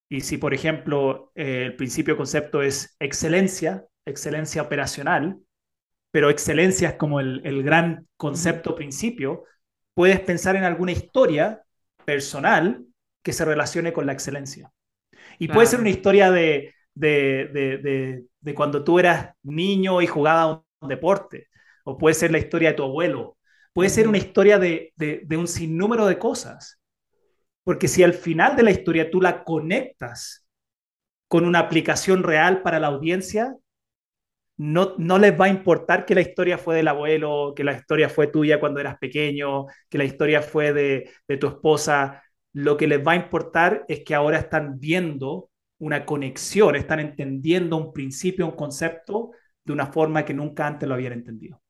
Y 0.08 0.20
si, 0.20 0.38
por 0.38 0.54
ejemplo, 0.54 1.32
eh, 1.34 1.64
el 1.66 1.76
principio 1.76 2.14
o 2.14 2.16
concepto 2.16 2.62
es 2.62 2.96
excelencia, 3.00 3.84
excelencia 4.04 4.62
operacional, 4.62 5.38
pero 6.12 6.30
excelencia 6.30 6.90
es 6.90 6.94
como 6.96 7.18
el, 7.18 7.40
el 7.44 7.62
gran 7.62 8.06
concepto 8.16 8.76
principio, 8.76 9.44
puedes 9.94 10.20
pensar 10.20 10.54
en 10.54 10.64
alguna 10.64 10.92
historia 10.92 11.62
personal 12.04 12.86
que 13.22 13.32
se 13.32 13.44
relacione 13.44 13.92
con 13.92 14.06
la 14.06 14.12
excelencia. 14.12 14.70
Y 15.38 15.48
puede 15.48 15.66
ser 15.66 15.80
una 15.80 15.90
historia 15.90 16.30
de, 16.30 16.75
de, 16.96 17.50
de, 17.52 18.24
de, 18.40 18.54
cuando 18.54 18.84
tú 18.84 18.98
eras 18.98 19.34
niño 19.44 20.02
y 20.02 20.08
jugabas 20.08 20.60
un 20.80 20.88
deporte, 20.88 21.48
o 21.84 21.98
puede 21.98 22.14
ser 22.14 22.32
la 22.32 22.38
historia 22.38 22.70
de 22.70 22.76
tu 22.76 22.84
abuelo, 22.84 23.38
puede 23.72 23.90
ser 23.90 24.08
una 24.08 24.18
historia 24.18 24.58
de, 24.58 24.92
de 24.96 25.36
un 25.36 25.48
sinnúmero 25.48 26.06
de 26.06 26.18
cosas. 26.18 26.80
Porque 27.64 27.88
si 27.88 28.02
al 28.02 28.14
final 28.14 28.56
de 28.56 28.62
la 28.64 28.70
historia 28.72 29.10
tú 29.10 29.20
la 29.20 29.44
conectas 29.44 30.46
con 31.28 31.46
una 31.46 31.60
aplicación 31.60 32.22
real 32.24 32.62
para 32.62 32.80
la 32.80 32.88
audiencia, 32.88 33.56
no, 34.56 34.94
no 34.98 35.18
les 35.18 35.38
va 35.38 35.46
a 35.46 35.48
importar 35.48 36.06
que 36.06 36.14
la 36.14 36.22
historia 36.22 36.58
fue 36.58 36.76
del 36.76 36.88
abuelo, 36.88 37.52
que 37.54 37.64
la 37.64 37.72
historia 37.74 38.08
fue 38.08 38.28
tuya 38.28 38.58
cuando 38.60 38.80
eras 38.80 38.98
pequeño, 38.98 39.66
que 39.90 39.98
la 39.98 40.04
historia 40.04 40.42
fue 40.42 40.72
de, 40.72 41.10
de 41.28 41.36
tu 41.36 41.48
esposa. 41.48 42.22
Lo 42.52 42.76
que 42.76 42.86
les 42.86 43.06
va 43.06 43.12
a 43.12 43.16
importar 43.16 43.84
es 43.88 44.02
que 44.04 44.14
ahora 44.14 44.38
están 44.38 44.80
viendo 44.80 45.50
una 45.78 46.04
conexión, 46.06 46.76
están 46.76 47.00
entendiendo 47.00 47.76
un 47.76 47.92
principio, 47.92 48.46
un 48.46 48.56
concepto 48.56 49.30
de 49.64 49.72
una 49.72 49.86
forma 49.86 50.24
que 50.24 50.34
nunca 50.34 50.66
antes 50.66 50.88
lo 50.88 50.94
habían 50.94 51.12
entendido. 51.12 51.60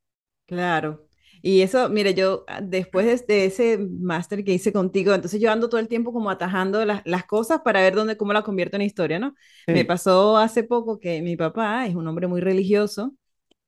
Claro. 0.47 1.07
Y 1.43 1.63
eso, 1.63 1.89
mire, 1.89 2.15
yo 2.15 2.45
ah, 2.49 2.61
después 2.61 3.27
de, 3.27 3.45
ese 3.47 3.79
máster 3.79 4.45
que 4.45 4.55
hice 4.55 4.73
contigo, 4.73 5.15
entonces 5.15 5.41
yo 5.41 5.51
ando 5.51 5.69
todo 5.69 5.81
el 5.81 5.89
tiempo 5.89 6.13
como 6.13 6.31
atajando 6.31 6.85
las, 6.85 7.03
las 7.05 7.25
cosas 7.25 7.61
para 7.63 7.81
ver 7.81 7.95
dónde, 7.95 8.17
cómo 8.17 8.33
la 8.33 8.43
convierto 8.43 8.77
en 8.77 8.83
historia, 8.83 9.19
¿no? 9.19 9.35
Me 9.67 9.85
pasó 9.85 10.37
hace 10.39 10.65
poco 10.65 10.99
que 10.99 11.23
mi 11.23 11.37
papá 11.37 11.87
es 11.87 11.95
un 11.95 12.07
hombre 12.09 12.27
muy 12.27 12.41
religioso 12.41 13.15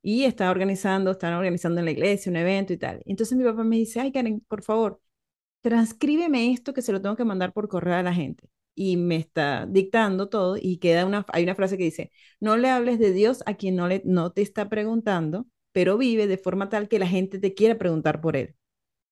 y 0.02 0.24
está 0.24 0.50
organizando, 0.50 1.12
están 1.12 1.34
organizando 1.34 1.80
en 1.80 1.84
la 1.86 1.90
iglesia 1.92 2.30
un 2.30 2.36
evento 2.36 2.72
y 2.72 2.78
tal. 2.78 3.02
Entonces 3.06 3.36
mi 3.36 3.44
papá 3.44 3.64
me 3.64 3.76
dice, 3.76 4.00
ay 4.00 4.12
Karen, 4.12 4.40
por 4.48 4.62
favor, 4.62 5.00
transcríbeme 5.62 6.52
esto 6.52 6.74
que 6.74 6.82
se 6.82 6.92
lo 6.92 7.02
tengo 7.02 7.16
que 7.16 7.24
mandar 7.24 7.52
por 7.52 7.68
correo 7.68 7.96
a 7.96 8.02
la 8.02 8.14
gente 8.14 8.48
y 8.78 8.96
me 8.96 9.16
está 9.16 9.66
dictando 9.66 10.28
todo 10.28 10.56
y 10.56 10.78
queda 10.78 11.04
una, 11.04 11.26
hay 11.32 11.42
una 11.42 11.56
frase 11.56 11.76
que 11.76 11.82
dice, 11.82 12.12
no 12.38 12.56
le 12.56 12.70
hables 12.70 13.00
de 13.00 13.12
Dios 13.12 13.42
a 13.44 13.54
quien 13.54 13.74
no, 13.74 13.88
le, 13.88 14.02
no 14.04 14.30
te 14.30 14.40
está 14.40 14.68
preguntando, 14.68 15.46
pero 15.72 15.98
vive 15.98 16.28
de 16.28 16.38
forma 16.38 16.68
tal 16.68 16.88
que 16.88 17.00
la 17.00 17.08
gente 17.08 17.40
te 17.40 17.54
quiera 17.54 17.76
preguntar 17.76 18.20
por 18.20 18.36
él. 18.36 18.54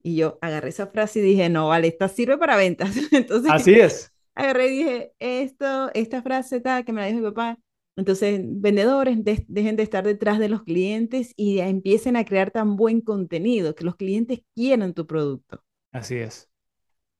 Y 0.04 0.14
yo 0.14 0.38
agarré 0.40 0.68
esa 0.68 0.86
frase 0.86 1.18
y 1.18 1.22
dije, 1.22 1.48
no, 1.48 1.66
vale, 1.66 1.88
esta 1.88 2.06
sirve 2.06 2.38
para 2.38 2.56
ventas. 2.56 2.94
Entonces, 3.12 3.50
Así 3.50 3.74
es. 3.74 4.12
Agarré 4.36 4.68
y 4.68 4.78
dije, 4.78 5.12
esto, 5.18 5.90
esta 5.94 6.22
frase 6.22 6.60
tal 6.60 6.84
que 6.84 6.92
me 6.92 7.00
la 7.00 7.08
dijo 7.08 7.18
mi 7.18 7.24
papá. 7.24 7.58
Entonces, 7.96 8.40
vendedores, 8.44 9.18
dejen 9.48 9.74
de 9.74 9.82
estar 9.82 10.04
detrás 10.04 10.38
de 10.38 10.48
los 10.48 10.62
clientes 10.62 11.32
y 11.34 11.58
empiecen 11.58 12.14
a 12.14 12.24
crear 12.24 12.52
tan 12.52 12.76
buen 12.76 13.00
contenido, 13.00 13.74
que 13.74 13.84
los 13.84 13.96
clientes 13.96 14.42
quieran 14.54 14.94
tu 14.94 15.08
producto. 15.08 15.64
Así 15.90 16.14
es. 16.14 16.48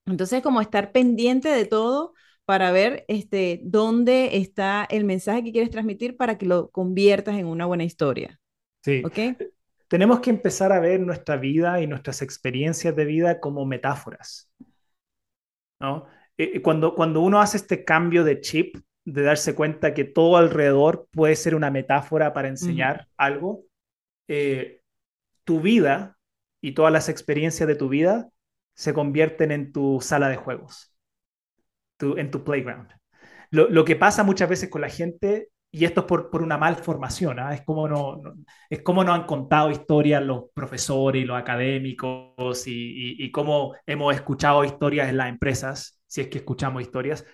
Entonces, 0.05 0.41
como 0.41 0.61
estar 0.61 0.93
pendiente 0.93 1.49
de 1.49 1.65
todo 1.65 2.13
para 2.47 2.71
ver 2.71 3.03
este, 3.09 3.59
dónde 3.61 4.37
está 4.37 4.87
el 4.89 5.03
mensaje 5.03 5.43
que 5.43 5.51
quieres 5.51 5.69
transmitir 5.69 6.15
para 6.15 6.37
que 6.37 6.45
lo 6.45 6.69
conviertas 6.69 7.37
en 7.37 7.45
una 7.45 7.65
buena 7.65 7.83
historia. 7.83 8.39
Sí. 8.85 9.03
¿Ok? 9.05 9.37
Tenemos 9.89 10.21
que 10.21 10.29
empezar 10.29 10.71
a 10.71 10.79
ver 10.79 11.01
nuestra 11.01 11.35
vida 11.35 11.81
y 11.81 11.87
nuestras 11.87 12.21
experiencias 12.21 12.95
de 12.95 13.03
vida 13.03 13.41
como 13.41 13.65
metáforas. 13.65 14.49
¿no? 15.81 16.05
Eh, 16.37 16.61
cuando, 16.61 16.95
cuando 16.95 17.19
uno 17.19 17.41
hace 17.41 17.57
este 17.57 17.83
cambio 17.83 18.23
de 18.23 18.39
chip, 18.39 18.77
de 19.03 19.23
darse 19.23 19.53
cuenta 19.53 19.93
que 19.93 20.05
todo 20.05 20.37
alrededor 20.37 21.09
puede 21.11 21.35
ser 21.35 21.53
una 21.53 21.69
metáfora 21.69 22.33
para 22.33 22.47
enseñar 22.47 23.09
algo, 23.17 23.65
eh, 24.29 24.83
tu 25.43 25.59
vida 25.59 26.17
y 26.61 26.71
todas 26.71 26.93
las 26.93 27.09
experiencias 27.09 27.67
de 27.67 27.75
tu 27.75 27.89
vida 27.89 28.29
se 28.73 28.93
convierten 28.93 29.51
en 29.51 29.73
tu 29.73 29.99
sala 29.99 30.29
de 30.29 30.37
juegos, 30.37 30.93
en 31.99 32.31
tu 32.31 32.43
playground. 32.43 32.89
Lo, 33.51 33.85
que 33.85 33.95
pasa 33.95 34.23
muchas 34.23 34.49
veces 34.49 34.69
con 34.69 34.81
la 34.81 34.89
gente, 34.89 35.49
y 35.71 35.85
esto 35.85 36.01
es 36.01 36.05
por, 36.07 36.29
por 36.29 36.43
una 36.43 36.57
malformación, 36.57 37.39
¿ah? 37.39 37.53
es, 37.53 37.63
como 37.63 37.87
no, 37.87 38.21
es 38.69 38.81
como 38.81 39.03
no 39.03 39.13
han 39.13 39.25
contado 39.25 39.71
historias 39.71 40.23
los 40.23 40.45
profesores 40.53 41.21
y 41.21 41.25
los 41.25 41.37
académicos 41.37 42.67
y, 42.67 43.15
y 43.23 43.31
cómo 43.31 43.75
hemos 43.85 44.13
escuchado 44.13 44.65
historias 44.65 45.09
en 45.09 45.17
las 45.17 45.29
empresas, 45.29 46.01
si 46.05 46.21
es 46.21 46.27
que 46.27 46.39
escuchamos 46.39 46.81
historias, 46.81 47.25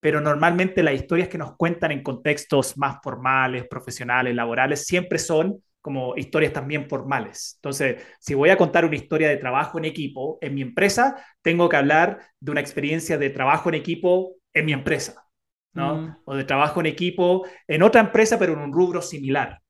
pero 0.00 0.20
normalmente 0.20 0.82
las 0.82 0.94
historias 0.94 1.28
que 1.28 1.38
nos 1.38 1.56
cuentan 1.56 1.92
en 1.92 2.02
contextos 2.02 2.78
más 2.78 2.98
formales, 3.02 3.66
profesionales, 3.68 4.34
laborales, 4.34 4.86
siempre 4.86 5.18
son 5.18 5.62
como 5.88 6.18
historias 6.18 6.52
también 6.52 6.86
formales. 6.86 7.54
Entonces, 7.56 8.04
si 8.20 8.34
voy 8.34 8.50
a 8.50 8.58
contar 8.58 8.84
una 8.84 8.94
historia 8.94 9.30
de 9.30 9.38
trabajo 9.38 9.78
en 9.78 9.86
equipo 9.86 10.36
en 10.42 10.54
mi 10.54 10.60
empresa, 10.60 11.16
tengo 11.40 11.66
que 11.66 11.78
hablar 11.78 12.18
de 12.38 12.50
una 12.50 12.60
experiencia 12.60 13.16
de 13.16 13.30
trabajo 13.30 13.70
en 13.70 13.76
equipo 13.76 14.36
en 14.52 14.66
mi 14.66 14.74
empresa, 14.74 15.24
¿no? 15.72 15.96
Mm. 15.96 16.16
O 16.26 16.36
de 16.36 16.44
trabajo 16.44 16.80
en 16.80 16.86
equipo 16.88 17.46
en 17.66 17.82
otra 17.82 18.02
empresa, 18.02 18.38
pero 18.38 18.52
en 18.52 18.58
un 18.58 18.70
rubro 18.70 19.00
similar. 19.00 19.62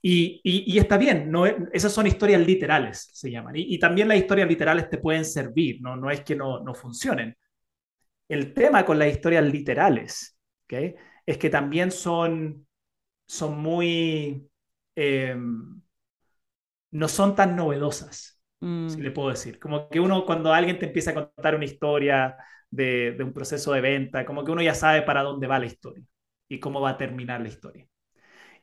Y, 0.00 0.40
y, 0.42 0.78
está 0.78 0.96
bien, 0.96 1.30
no, 1.30 1.44
esas 1.44 1.92
son 1.92 2.06
historias 2.06 2.40
literales, 2.40 3.10
se 3.12 3.30
llaman. 3.30 3.54
Y, 3.56 3.74
y, 3.74 3.78
también 3.78 4.08
las 4.08 4.16
historias 4.16 4.48
literales 4.48 4.88
te 4.88 4.96
pueden 4.96 5.26
servir, 5.26 5.82
no, 5.82 5.94
no 5.94 6.10
es 6.10 6.22
que 6.22 6.34
no, 6.34 6.60
no 6.60 6.74
funcionen. 6.74 7.36
El 8.30 8.54
tema 8.54 8.86
con 8.86 8.98
las 8.98 9.12
historias 9.12 9.44
literales 9.44 10.38
¿okay? 10.64 10.94
es 11.26 11.36
que 11.36 11.50
también 11.50 11.90
son, 11.90 12.66
son 13.26 13.58
muy 13.58 14.48
Em, 14.96 15.80
no 16.92 17.08
son 17.08 17.34
tan 17.34 17.56
novedosas, 17.56 18.40
si 18.60 18.66
mm. 18.66 19.00
le 19.00 19.10
puedo 19.10 19.30
decir. 19.30 19.58
Como 19.58 19.88
que 19.88 20.00
uno, 20.00 20.24
cuando 20.24 20.52
alguien 20.52 20.78
te 20.78 20.86
empieza 20.86 21.10
a 21.10 21.14
contar 21.14 21.54
una 21.54 21.64
historia 21.64 22.36
de, 22.70 23.12
de, 23.12 23.24
un 23.24 23.32
proceso 23.32 23.72
de 23.72 23.80
venta, 23.80 24.24
como 24.24 24.44
que 24.44 24.52
uno 24.52 24.62
ya 24.62 24.74
sabe 24.74 25.02
para 25.02 25.22
dónde 25.22 25.46
va 25.46 25.58
la 25.58 25.66
historia 25.66 26.04
y 26.48 26.60
cómo 26.60 26.80
va 26.80 26.90
a 26.90 26.98
terminar 26.98 27.40
la 27.40 27.48
historia. 27.48 27.86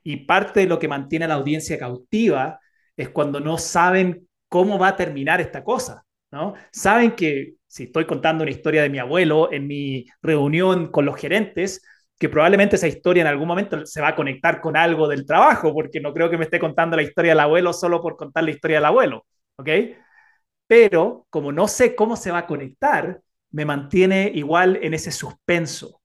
Y 0.03 0.25
parte 0.25 0.61
de 0.61 0.65
lo 0.67 0.79
que 0.79 0.88
mantiene 0.88 1.25
a 1.25 1.27
la 1.27 1.36
audiencia 1.36 1.77
cautiva 1.77 2.59
es 2.95 3.09
cuando 3.09 3.39
no 3.39 3.57
saben 3.57 4.27
cómo 4.47 4.79
va 4.79 4.89
a 4.89 4.95
terminar 4.95 5.41
esta 5.41 5.63
cosa, 5.63 6.05
¿no? 6.32 6.53
Saben 6.71 7.11
que 7.11 7.55
si 7.67 7.84
estoy 7.84 8.05
contando 8.05 8.43
una 8.43 8.51
historia 8.51 8.82
de 8.82 8.89
mi 8.89 8.99
abuelo 8.99 9.51
en 9.51 9.67
mi 9.67 10.05
reunión 10.21 10.91
con 10.91 11.05
los 11.05 11.15
gerentes, 11.15 11.82
que 12.22 12.30
probablemente 12.30 12.76
esa 12.76 12.88
historia 12.88 13.22
en 13.22 13.28
algún 13.28 13.47
momento 13.47 13.84
se 13.84 13.99
va 13.99 14.09
a 14.09 14.15
conectar 14.15 14.61
con 14.61 14.78
algo 14.78 15.07
del 15.07 15.26
trabajo, 15.26 15.74
porque 15.74 15.99
no 15.99 16.13
creo 16.13 16.30
que 16.30 16.38
me 16.38 16.43
esté 16.43 16.59
contando 16.59 16.95
la 16.95 17.01
historia 17.01 17.32
del 17.32 17.39
abuelo 17.39 17.74
solo 17.74 17.99
por 17.99 18.15
contar 18.15 18.43
la 18.43 18.51
historia 18.51 18.78
del 18.78 18.86
abuelo, 18.86 19.26
¿ok? 19.55 19.69
Pero 20.67 21.26
como 21.32 21.51
no 21.51 21.67
sé 21.67 21.95
cómo 21.95 22.15
se 22.15 22.30
va 22.30 22.38
a 22.38 22.45
conectar, 22.45 23.22
me 23.49 23.65
mantiene 23.65 24.32
igual 24.36 24.78
en 24.84 24.93
ese 24.93 25.11
suspenso, 25.11 25.99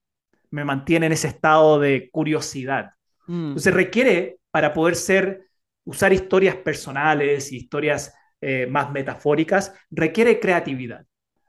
me 0.49 0.65
mantiene 0.65 1.05
en 1.05 1.13
ese 1.13 1.29
estado 1.29 1.79
de 1.81 2.09
curiosidad. 2.11 2.93
Mm. 3.27 3.49
Entonces 3.49 3.75
requiere, 3.75 4.39
para 4.51 4.73
poder 4.73 4.97
ser, 4.97 5.49
usar 5.85 6.15
historias 6.15 6.57
personales 6.57 7.53
y 7.53 7.59
historias 7.59 8.15
eh, 8.41 8.67
más 8.67 8.91
metafóricas, 8.91 9.75
requiere 9.91 10.41
creatividad. 10.41 11.05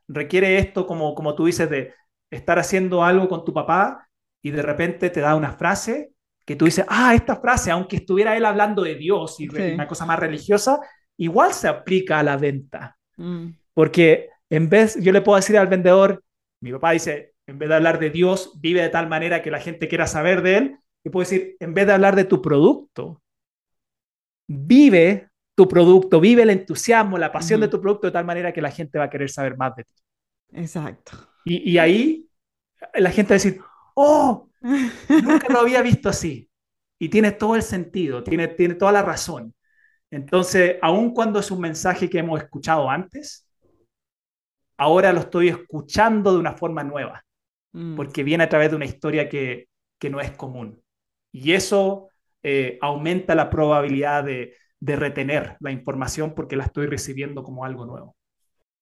Requiere 0.10 0.58
esto, 0.58 0.86
como, 0.86 1.16
como 1.16 1.36
tú 1.36 1.46
dices, 1.46 1.70
de 1.70 1.94
estar 2.30 2.60
haciendo 2.60 3.06
algo 3.06 3.30
con 3.30 3.46
tu 3.46 3.54
papá 3.54 4.07
y 4.42 4.52
de 4.52 4.62
repente 4.62 5.10
te 5.10 5.20
da 5.20 5.36
una 5.36 5.54
frase 5.54 6.12
que 6.46 6.56
tú 6.56 6.66
dices, 6.66 6.86
ah, 6.88 7.14
esta 7.14 7.36
frase, 7.36 7.72
aunque 7.72 7.98
estuviera 7.98 8.38
él 8.38 8.46
hablando 8.46 8.82
de 8.82 8.96
Dios 8.96 9.40
y 9.40 9.48
de 9.48 9.74
una 9.74 9.86
cosa 9.86 10.06
más 10.06 10.18
religiosa, 10.18 10.80
igual 11.18 11.54
se 11.54 11.68
aplica 11.68 12.20
a 12.20 12.24
la 12.24 12.38
venta. 12.38 12.98
Mm. 13.18 13.50
Porque 13.74 14.30
en 14.50 14.70
vez, 14.70 14.98
yo 15.02 15.12
le 15.12 15.22
puedo 15.22 15.36
decir 15.36 15.58
al 15.58 15.68
vendedor, 15.68 16.24
mi 16.62 16.72
papá 16.72 16.92
dice, 16.92 17.34
en 17.48 17.60
vez 17.60 17.68
de 17.68 17.76
hablar 17.76 18.00
de 18.00 18.12
Dios, 18.12 18.54
vive 18.62 18.82
de 18.82 18.90
tal 18.90 19.10
manera 19.10 19.42
que 19.42 19.52
la 19.52 19.60
gente 19.60 19.90
quiera 19.90 20.08
saber 20.08 20.42
de 20.42 20.58
él. 20.58 20.78
Yo 21.04 21.12
puedo 21.12 21.30
decir, 21.30 21.58
en 21.60 21.74
vez 21.74 21.86
de 21.86 21.94
hablar 21.94 22.16
de 22.16 22.24
tu 22.24 22.42
producto, 22.42 23.22
vive 24.48 25.30
tu 25.54 25.68
producto, 25.68 26.22
vive 26.22 26.44
el 26.44 26.52
entusiasmo, 26.52 27.18
la 27.18 27.32
pasión 27.32 27.60
de 27.60 27.68
tu 27.68 27.82
producto 27.82 28.08
de 28.08 28.14
tal 28.14 28.26
manera 28.26 28.54
que 28.54 28.62
la 28.62 28.72
gente 28.72 29.00
va 29.00 29.06
a 29.06 29.10
querer 29.10 29.30
saber 29.30 29.58
más 29.58 29.76
de 29.76 29.84
ti. 29.84 29.94
Exacto. 30.54 31.12
Y, 31.44 31.72
y 31.72 31.78
ahí 31.78 32.30
la 32.94 33.12
gente 33.12 33.30
va 33.30 33.36
a 33.36 33.42
decir, 33.42 33.60
oh, 33.98 34.50
nunca 34.62 35.48
lo 35.50 35.60
había 35.60 35.82
visto 35.82 36.10
así. 36.10 36.50
Y 37.00 37.10
tiene 37.10 37.32
todo 37.32 37.56
el 37.56 37.64
sentido, 37.64 38.24
tiene, 38.24 38.48
tiene 38.48 38.76
toda 38.76 38.92
la 38.92 39.02
razón. 39.02 39.54
Entonces, 40.10 40.78
aun 40.82 41.14
cuando 41.14 41.40
es 41.40 41.52
un 41.52 41.62
mensaje 41.62 42.10
que 42.10 42.20
hemos 42.20 42.42
escuchado 42.42 42.90
antes, 42.90 43.48
ahora 44.78 45.12
lo 45.14 45.22
estoy 45.22 45.50
escuchando 45.50 46.32
de 46.32 46.40
una 46.40 46.54
forma 46.54 46.84
nueva, 46.84 47.24
mm. 47.74 47.96
porque 47.96 48.24
viene 48.24 48.44
a 48.44 48.50
través 48.50 48.70
de 48.70 48.76
una 48.76 48.86
historia 48.86 49.28
que, 49.28 49.68
que 50.00 50.10
no 50.10 50.22
es 50.22 50.32
común. 50.32 50.82
Y 51.32 51.54
eso 51.54 52.10
eh, 52.42 52.78
aumenta 52.82 53.36
la 53.36 53.50
probabilidad 53.50 54.24
de, 54.24 54.56
de 54.80 54.96
retener 54.96 55.58
la 55.60 55.72
información 55.72 56.34
porque 56.36 56.56
la 56.56 56.66
estoy 56.66 56.88
recibiendo 56.88 57.44
como 57.44 57.66
algo 57.66 57.86
nuevo. 57.86 58.16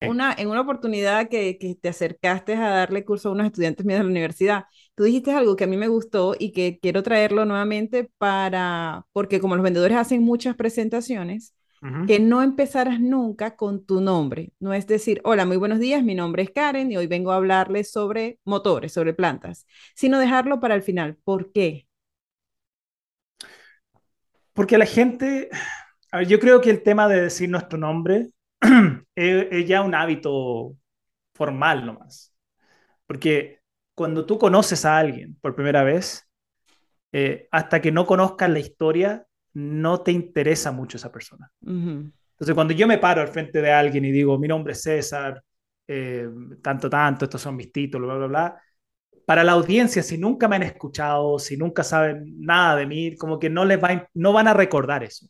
Una, 0.02 0.34
en 0.38 0.50
una 0.50 0.62
oportunidad 0.62 1.30
que, 1.30 1.58
que, 1.58 1.76
te 1.76 1.90
acercaste 1.90 2.54
a 2.54 2.70
darle 2.70 3.06
curso 3.06 3.30
a 3.30 3.32
unos 3.32 3.48
estudiantes 3.48 3.86
míos 3.86 4.00
de 4.00 4.04
la 4.04 4.12
universidad, 4.12 4.66
tú 4.96 5.04
dijiste 5.04 5.32
algo 5.32 5.56
que 5.56 5.66
a 5.66 5.68
mí 5.68 5.78
me 5.78 5.88
gustó 5.88 6.36
y 6.38 6.52
que 6.52 6.80
quiero 6.82 7.04
traerlo 7.04 7.46
nuevamente 7.46 8.10
para, 8.18 9.06
porque 9.14 9.40
como 9.40 9.56
los 9.56 9.64
vendedores 9.64 9.98
hacen 9.98 10.24
muchas 10.24 10.56
presentaciones, 10.56 11.54
que 12.08 12.20
no 12.20 12.42
empezaras 12.42 13.00
nunca 13.00 13.56
con 13.56 13.86
tu 13.86 14.02
nombre. 14.02 14.52
No 14.60 14.74
es 14.74 14.88
decir, 14.88 15.22
hola, 15.24 15.46
muy 15.46 15.58
buenos 15.58 15.78
días, 15.78 16.04
mi 16.04 16.16
nombre 16.16 16.42
es 16.42 16.50
Karen 16.50 16.92
y 16.92 16.98
hoy 16.98 17.06
vengo 17.06 17.32
a 17.32 17.36
hablarles 17.36 17.92
sobre 17.92 18.40
motores, 18.44 18.92
sobre 18.92 19.14
plantas, 19.14 19.68
sino 19.94 20.18
dejarlo 20.18 20.60
para 20.60 20.74
el 20.74 20.82
final. 20.82 21.18
¿Por 21.24 21.52
qué? 21.52 21.88
Porque 24.54 24.78
la 24.78 24.86
gente, 24.86 25.50
yo 26.28 26.40
creo 26.40 26.62
que 26.62 26.72
el 26.72 26.82
tema 26.82 27.08
de 27.08 27.22
decir 27.22 27.50
nuestro 27.50 27.78
nombre 27.78 28.30
es, 29.16 29.68
ya 29.68 29.82
un 29.82 29.94
hábito 29.94 30.76
formal 31.34 31.86
nomás. 31.86 32.34
Porque 33.06 33.60
cuando 33.96 34.26
tú 34.26 34.38
conoces 34.38 34.86
a 34.86 34.98
alguien 34.98 35.38
por 35.42 35.56
primera 35.56 35.84
vez, 35.84 36.30
eh, 37.12 37.48
hasta 37.52 37.82
que 37.82 37.92
no 37.92 38.06
conozcas 38.06 38.50
la 38.50 38.60
historia, 38.60 39.26
no 39.54 40.02
te 40.02 40.12
interesa 40.12 40.72
mucho 40.72 40.98
esa 40.98 41.12
persona. 41.12 41.50
Entonces, 41.62 42.54
cuando 42.54 42.74
yo 42.74 42.88
me 42.88 42.98
paro 42.98 43.22
al 43.22 43.30
frente 43.30 43.62
de 43.62 43.72
alguien 43.72 44.04
y 44.04 44.12
digo, 44.12 44.38
mi 44.38 44.50
nombre 44.50 44.74
es 44.74 44.82
César, 44.82 45.42
eh, 45.88 46.28
tanto, 46.62 46.90
tanto, 46.90 47.26
estos 47.26 47.42
son 47.42 47.56
mis 47.56 47.72
títulos, 47.72 48.08
bla, 48.08 48.18
bla, 48.18 48.28
bla, 48.28 48.62
para 49.26 49.44
la 49.44 49.54
audiencia, 49.54 50.04
si 50.04 50.18
nunca 50.18 50.48
me 50.48 50.58
han 50.58 50.64
escuchado, 50.64 51.40
si 51.40 51.58
nunca 51.58 51.84
saben 51.84 52.36
nada 52.40 52.76
de 52.76 52.86
mí, 52.86 53.16
como 53.16 53.40
que 53.40 53.50
no, 53.50 53.66
les 53.66 53.82
va, 53.82 54.10
no 54.14 54.34
van 54.34 54.48
a 54.50 54.54
recordar 54.54 55.04
eso. 55.04 55.28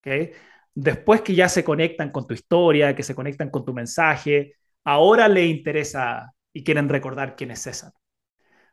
¿okay? 0.00 0.32
Después 0.74 1.20
que 1.22 1.34
ya 1.34 1.48
se 1.48 1.62
conectan 1.62 2.10
con 2.10 2.26
tu 2.26 2.34
historia, 2.34 2.94
que 2.96 3.02
se 3.02 3.14
conectan 3.14 3.50
con 3.50 3.64
tu 3.64 3.74
mensaje, 3.74 4.54
ahora 4.84 5.28
le 5.28 5.46
interesa 5.46 6.32
y 6.52 6.64
quieren 6.64 6.88
recordar 6.88 7.36
quién 7.36 7.50
es 7.50 7.62
César. 7.62 7.92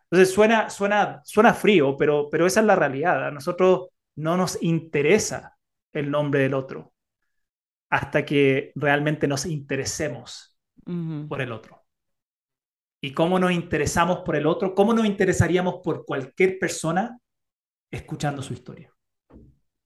Entonces 0.03 0.33
suena, 0.33 0.69
suena, 0.69 1.21
suena 1.23 1.53
frío, 1.53 1.95
pero, 1.97 2.29
pero 2.29 2.47
esa 2.47 2.61
es 2.61 2.65
la 2.65 2.75
realidad. 2.75 3.27
A 3.27 3.31
nosotros 3.31 3.89
no 4.15 4.37
nos 4.37 4.61
interesa 4.61 5.57
el 5.93 6.09
nombre 6.09 6.41
del 6.41 6.53
otro 6.53 6.93
hasta 7.89 8.25
que 8.25 8.71
realmente 8.75 9.27
nos 9.27 9.45
interesemos 9.45 10.57
por 11.27 11.41
el 11.41 11.51
otro. 11.51 11.83
¿Y 13.01 13.13
cómo 13.13 13.39
nos 13.39 13.51
interesamos 13.51 14.19
por 14.19 14.35
el 14.35 14.45
otro? 14.45 14.73
¿Cómo 14.75 14.93
nos 14.93 15.05
interesaríamos 15.05 15.75
por 15.83 16.05
cualquier 16.05 16.59
persona 16.59 17.17
escuchando 17.91 18.41
su 18.41 18.53
historia? 18.53 18.93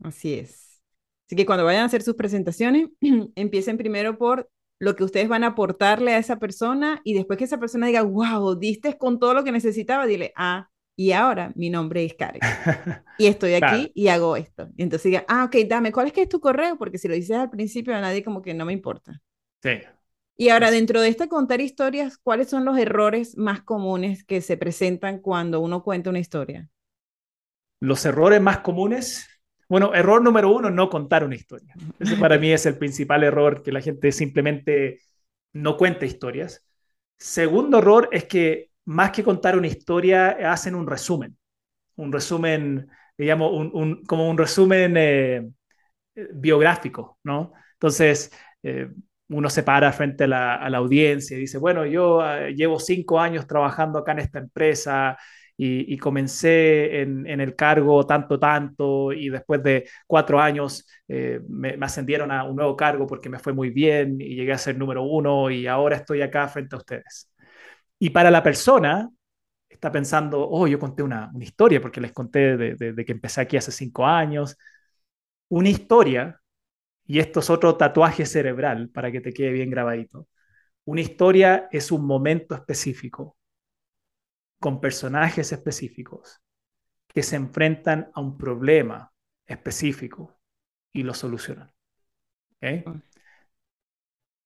Así 0.02 0.34
es. 0.34 0.82
Así 1.28 1.36
que 1.36 1.46
cuando 1.46 1.66
vayan 1.66 1.84
a 1.84 1.86
hacer 1.86 2.02
sus 2.02 2.16
presentaciones, 2.16 2.88
empiecen 3.36 3.78
primero 3.78 4.18
por 4.18 4.50
lo 4.84 4.96
que 4.96 5.04
ustedes 5.04 5.30
van 5.30 5.44
a 5.44 5.48
aportarle 5.48 6.14
a 6.14 6.18
esa 6.18 6.40
persona 6.40 7.02
y 7.04 7.14
después 7.14 7.38
que 7.38 7.46
esa 7.46 7.60
persona 7.60 7.88
diga, 7.88 8.02
wow, 8.04 8.56
diste 8.56 8.98
con 8.98 9.20
todo 9.20 9.34
lo 9.34 9.44
que 9.44 9.52
necesitaba, 9.52 10.06
dile, 10.06 10.34
ah, 10.36 10.70
y 10.96 11.14
ahora 11.14 11.52
mi 11.56 11.70
nombre 11.70 12.04
es 12.06 12.14
Karen. 12.16 12.42
y 13.18 13.28
estoy 13.28 13.54
aquí 13.54 13.92
y 13.96 14.10
hago 14.10 14.36
esto. 14.36 14.70
Y 14.76 14.84
entonces 14.84 15.06
diga, 15.06 15.26
ah, 15.28 15.46
ok, 15.46 15.56
dame, 15.68 15.92
¿cuál 15.92 16.08
es 16.08 16.14
que 16.14 16.24
es 16.24 16.30
tu 16.30 16.40
correo? 16.40 16.78
Porque 16.78 16.98
si 16.98 17.08
lo 17.08 17.16
dices 17.16 17.38
al 17.38 17.50
principio 17.50 17.96
a 17.96 18.02
nadie 18.02 18.24
como 18.24 18.42
que 18.42 18.54
no 18.54 18.66
me 18.66 18.74
importa. 18.74 19.22
Sí, 19.64 19.70
Y 20.36 20.50
ahora, 20.50 20.70
dentro 20.72 21.02
de 21.02 21.08
este 21.10 21.28
contar 21.30 21.62
historias, 21.62 22.18
¿cuáles 22.18 22.50
son 22.50 22.66
los 22.66 22.78
errores 22.78 23.38
más 23.38 23.62
comunes 23.62 24.24
que 24.26 24.42
se 24.42 24.58
presentan 24.58 25.20
cuando 25.20 25.62
uno 25.62 25.84
cuenta 25.84 26.10
una 26.10 26.20
historia? 26.20 26.70
Los 27.80 28.06
errores 28.06 28.42
más 28.42 28.60
comunes, 28.60 29.28
bueno, 29.70 29.94
error 29.94 30.22
número 30.22 30.52
uno, 30.54 30.70
no 30.70 30.90
contar 30.90 31.24
una 31.24 31.36
historia. 31.36 31.74
Ese 32.00 32.16
para 32.18 32.38
mí 32.38 32.52
es 32.52 32.66
el 32.66 32.78
principal 32.78 33.24
error, 33.24 33.64
que 33.64 33.72
la 33.72 33.82
gente 33.82 34.12
simplemente 34.12 35.00
no 35.54 35.78
cuenta 35.78 36.06
historias. 36.06 36.66
Segundo 37.18 37.80
error 37.80 38.10
es 38.12 38.26
que 38.26 38.72
más 38.86 39.12
que 39.12 39.24
contar 39.24 39.58
una 39.58 39.68
historia, 39.68 40.52
hacen 40.52 40.76
un 40.76 40.88
resumen. 40.88 41.38
Un 41.96 42.12
resumen, 42.12 42.90
digamos, 43.18 43.52
un, 43.52 44.04
como 44.06 44.30
un 44.30 44.38
resumen 44.38 44.96
eh, 44.98 45.50
biográfico, 46.34 47.20
¿no? 47.24 47.54
Entonces, 47.74 48.32
eh, 48.64 48.90
uno 49.30 49.50
se 49.50 49.64
para 49.64 49.92
frente 49.94 50.26
a 50.26 50.28
la, 50.28 50.78
audiencia 50.78 51.38
y 51.38 51.42
dice, 51.42 51.58
bueno, 51.58 51.86
yo 51.86 52.24
eh, 52.26 52.54
llevo 52.56 52.80
cinco 52.80 53.20
años 53.20 53.48
trabajando 53.48 54.00
acá 54.00 54.12
en 54.14 54.20
esta 54.20 54.40
empresa 54.40 55.18
y, 55.56 55.98
comencé 55.98 57.02
en, 57.02 57.28
el 57.28 57.56
cargo 57.56 58.06
tanto, 58.06 58.40
tanto, 58.40 59.14
y 59.14 59.30
después 59.30 59.62
de 59.64 59.88
cuatro 60.08 60.40
años 60.40 60.86
eh, 61.08 61.40
me, 61.48 61.78
ascendieron 61.82 62.32
a 62.32 62.44
un 62.44 62.56
nuevo 62.56 62.76
cargo 62.76 63.06
porque 63.08 63.30
me 63.30 63.40
fue 63.40 63.54
muy 63.54 63.70
bien 63.70 64.20
y 64.20 64.36
llegué 64.36 64.52
a 64.54 64.58
ser 64.58 64.78
número 64.78 65.04
uno 65.04 65.50
y 65.52 65.68
ahora 65.68 65.98
estoy 65.98 66.22
acá 66.22 66.48
frente 66.48 66.76
a 66.76 66.80
ustedes. 66.80 67.30
Y 68.00 68.10
para 68.10 68.32
la 68.32 68.44
persona, 68.44 69.10
está 69.70 69.92
pensando, 69.92 70.48
oh, 70.50 70.68
yo 70.68 70.80
conté 70.80 71.04
una, 71.04 71.32
historia 71.40 71.82
porque 71.82 72.02
les 72.02 72.14
conté 72.14 72.58
de 72.58 73.06
que 73.06 73.12
empecé 73.12 73.42
aquí 73.42 73.58
hace 73.58 73.72
cinco 73.72 74.06
años. 74.06 74.58
Una 75.50 75.70
historia 75.70 76.40
y 77.06 77.20
esto 77.20 77.40
es 77.42 77.50
otro 77.50 77.76
tatuaje 77.78 78.26
cerebral 78.26 78.90
para 78.90 79.12
que 79.12 79.22
te 79.22 79.34
quede 79.34 79.52
bien 79.52 79.70
grabadito. 79.70 80.28
Una 80.86 81.02
historia 81.02 81.68
es 81.72 81.92
un 81.92 82.06
momento 82.06 82.56
específico, 82.56 83.38
con 84.64 84.80
personajes 84.80 85.52
específicos, 85.52 86.42
que 87.10 87.22
se 87.22 87.36
enfrentan 87.36 88.10
a 88.14 88.22
un 88.22 88.38
problema 88.38 89.12
específico 89.46 90.40
y 90.94 91.04
lo 91.04 91.14
solucionan. 91.14 91.70
¿Okay? 92.56 92.86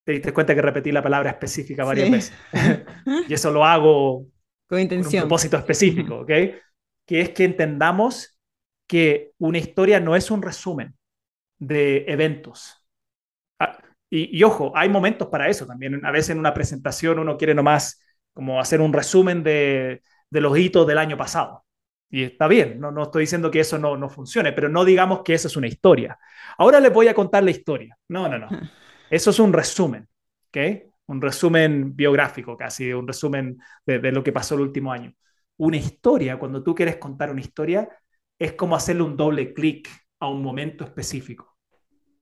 Te 0.04 0.14
diste 0.14 0.34
cuenta 0.34 0.56
que 0.56 0.62
repetí 0.64 0.92
la 0.92 1.04
palabra 1.04 1.30
específica 1.30 1.84
varias 1.84 2.10
veces. 2.10 2.34
y 3.30 3.32
eso 3.32 3.52
lo 3.52 3.64
hago 3.64 4.26
con 4.68 4.80
intención. 4.80 5.22
un 5.22 5.30
propósito 5.30 5.56
específico, 5.56 6.22
¿ok? 6.22 6.32
Que 7.06 7.22
es 7.22 7.30
que 7.30 7.44
entendamos 7.44 8.40
que 8.88 9.34
una 9.38 9.60
historia 9.60 10.00
no 10.00 10.16
es 10.16 10.32
un 10.32 10.42
resumen 10.42 10.98
de 11.60 12.06
eventos. 12.08 12.84
Ah, 13.60 13.78
y, 14.10 14.42
ojo, 14.42 14.72
hay 14.76 14.90
momentos 14.90 15.28
para 15.28 15.48
eso 15.48 15.68
también. 15.68 16.04
A 16.04 16.10
veces 16.10 16.32
en 16.32 16.40
una 16.40 16.56
presentación 16.56 17.20
uno 17.20 17.38
quiere 17.38 17.54
nomás 17.54 18.02
como 18.38 18.62
hacer 18.62 18.82
un 18.82 18.94
resumen 18.94 19.42
de, 19.42 20.04
los 20.30 20.56
hitos 20.60 20.86
del 20.86 21.00
año 21.00 21.18
pasado. 21.18 21.66
Y 22.08 22.22
está 22.22 22.48
bien, 22.48 22.80
no, 22.80 22.92
no 22.92 23.02
estoy 23.02 23.22
diciendo 23.22 23.50
que 23.50 23.62
eso 23.62 23.80
no, 23.80 23.98
no 23.98 24.10
funcione, 24.10 24.54
pero 24.54 24.70
no 24.70 24.86
digamos 24.86 25.24
que 25.24 25.34
eso 25.34 25.48
es 25.48 25.58
una 25.58 25.66
historia. 25.66 26.20
Ahora 26.60 26.80
les 26.80 26.94
voy 26.94 27.08
a 27.08 27.16
contar 27.16 27.44
la 27.44 27.50
historia. 27.50 27.98
No, 28.08 28.30
no, 28.30 28.38
no. 28.38 28.48
Eso 29.10 29.30
es 29.30 29.40
un 29.40 29.54
resumen, 29.54 30.06
¿ok? 30.50 30.58
Un 31.08 31.22
resumen 31.22 31.96
biográfico 31.96 32.58
casi, 32.58 32.92
un 32.92 33.08
resumen 33.08 33.58
de, 33.86 34.00
de 34.00 34.12
lo 34.12 34.22
que 34.22 34.34
pasó 34.34 34.54
el 34.56 34.62
último 34.62 34.92
año. 34.92 35.14
Una 35.56 35.78
historia, 35.78 36.38
cuando 36.38 36.62
tú 36.62 36.76
quieres 36.76 36.98
contar 36.98 37.32
una 37.32 37.40
historia, 37.40 37.90
es 38.38 38.52
como 38.54 38.76
hacerle 38.76 39.04
un 39.04 39.16
doble 39.16 39.54
clic 39.54 39.90
a 40.20 40.28
un 40.28 40.44
momento 40.44 40.84
específico 40.84 41.58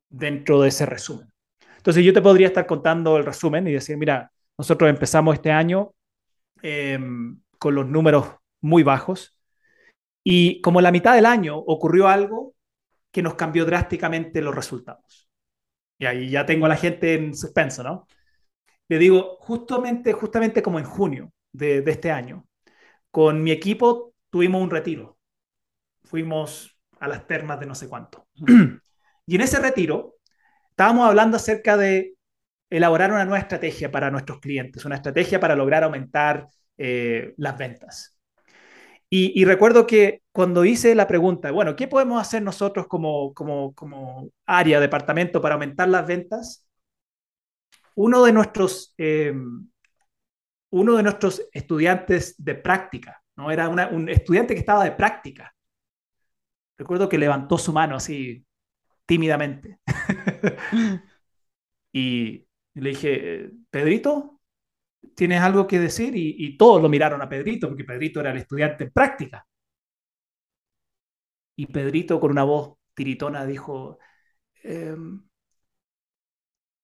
dentro 0.07 0.61
de 0.61 0.70
ese 0.70 0.86
resumen. 0.86 1.28
Entonces 1.76 2.05
yo 2.05 2.13
te 2.13 2.22
podría 2.22 2.47
estar 2.47 2.68
contando 2.68 3.18
el 3.18 3.26
resumen 3.26 3.68
y 3.68 3.74
decir, 3.74 3.97
mira, 3.97 4.32
nosotros 4.57 4.89
empezamos 4.89 5.34
este 5.34 5.51
año 5.51 5.95
em, 6.62 7.41
con 7.60 7.76
los 7.76 7.88
números 7.88 8.28
muy 8.62 8.84
bajos 8.84 9.38
y 10.24 10.62
como 10.62 10.82
la 10.82 10.91
mitad 10.91 11.16
del 11.16 11.26
año 11.26 11.58
ocurrió 11.58 12.08
algo 12.08 12.56
que 13.12 13.22
nos 13.22 13.36
cambió 13.36 13.66
drásticamente 13.66 14.41
los 14.41 14.56
resultados. 14.56 15.30
Y 15.97 16.06
ahí 16.06 16.30
ya 16.30 16.45
tengo 16.45 16.66
a 16.66 16.70
la 16.70 16.76
gente 16.76 17.14
en 17.14 17.36
suspenso, 17.36 17.84
¿no? 17.84 18.08
Le 18.89 18.97
digo, 18.97 19.38
justamente, 19.39 20.14
justamente 20.14 20.62
como 20.62 20.80
en 20.80 20.86
junio 20.86 21.32
de, 21.53 21.82
de 21.82 21.91
este 21.91 22.12
año, 22.12 22.45
con 23.12 23.41
mi 23.43 23.51
equipo 23.51 24.14
tuvimos 24.30 24.62
un 24.62 24.70
retiro. 24.70 25.18
Fuimos 26.03 26.78
a 26.99 27.08
las 27.08 27.26
termas 27.28 27.60
de 27.60 27.66
no 27.66 27.76
sé 27.76 27.88
cuánto. 27.88 28.28
y 29.26 29.36
en 29.36 29.41
ese 29.41 29.60
retiro 29.60 30.16
estábamos 30.72 31.08
hablando 31.08 31.38
acerca 31.38 31.78
de 31.78 32.14
elaborar 32.70 33.11
una 33.11 33.26
nueva 33.26 33.39
estrategia 33.39 33.91
para 33.91 34.11
nuestros 34.11 34.39
clientes, 34.39 34.86
una 34.86 34.95
estrategia 34.95 35.39
para 35.39 35.55
lograr 35.55 35.84
aumentar 35.84 36.47
eh, 36.78 37.34
las 37.38 37.57
ventas. 37.57 38.18
Y, 39.09 39.45
recuerdo 39.45 39.88
que 39.88 40.24
cuando 40.34 40.66
hice 40.66 40.93
la 40.93 41.07
pregunta, 41.07 41.49
bueno, 41.51 41.76
¿qué 41.78 41.88
podemos 41.88 42.20
hacer 42.20 42.41
nosotros 42.41 42.88
como, 42.88 43.34
como, 43.34 43.74
como 43.74 44.30
área, 44.45 44.82
departamento 44.82 45.41
para 45.41 45.55
aumentar 45.55 45.88
las 45.88 46.05
ventas? 46.05 46.68
Uno 47.95 48.26
de 48.26 48.34
nuestros, 48.34 48.93
eh, 48.97 49.34
uno 50.72 50.97
de 50.97 51.03
nuestros 51.03 51.47
estudiantes 51.53 52.36
de 52.38 52.55
práctica, 52.55 53.24
¿no? 53.38 53.51
Era 53.51 53.70
un 53.70 54.09
estudiante 54.09 54.53
que 54.53 54.59
estaba 54.59 54.84
de 54.84 54.91
práctica 54.91 55.55
Recuerdo 56.78 57.07
que 57.09 57.18
levantó 57.18 57.57
su 57.57 57.72
mano 57.74 57.95
así 57.95 58.45
tímidamente. 59.05 59.80
y 61.93 62.45
le 62.82 62.90
dije, 62.92 63.52
Pedrito, 63.70 64.42
¿tienes 65.16 65.42
algo 65.42 65.68
que 65.68 65.80
decir? 65.80 66.14
Y, 66.16 66.58
todos 66.58 66.82
lo 66.82 66.90
miraron 66.90 67.22
a 67.22 67.30
Pedrito, 67.30 67.68
porque 67.70 67.84
Pedrito 67.86 68.20
era 68.22 68.32
el 68.32 68.38
estudiante 68.38 68.86
en 68.86 68.92
práctica. 68.92 69.46
Y 71.56 71.68
Pedrito, 71.68 72.20
con 72.20 72.32
una 72.32 72.44
voz 72.44 72.78
tiritona, 72.94 73.46
dijo, 73.46 74.00
em, 74.64 75.24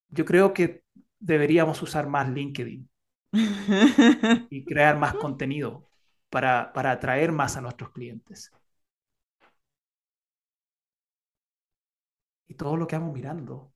yo 0.10 0.26
creo 0.26 0.54
que 0.54 0.84
deberíamos 1.20 1.82
usar 1.82 2.08
más 2.08 2.30
LinkedIn 2.30 2.90
y 4.50 4.66
crear 4.66 4.98
más 4.98 5.16
contenido 5.16 5.90
para, 6.30 6.74
para 6.74 6.92
atraer 6.92 7.32
más 7.32 7.58
a 7.58 7.62
nuestros 7.62 7.92
clientes. 7.92 8.52
Y 12.48 12.54
todo 12.56 12.78
lo 12.78 12.86
que 12.88 12.98
vamos 12.98 13.14
mirando. 13.14 13.71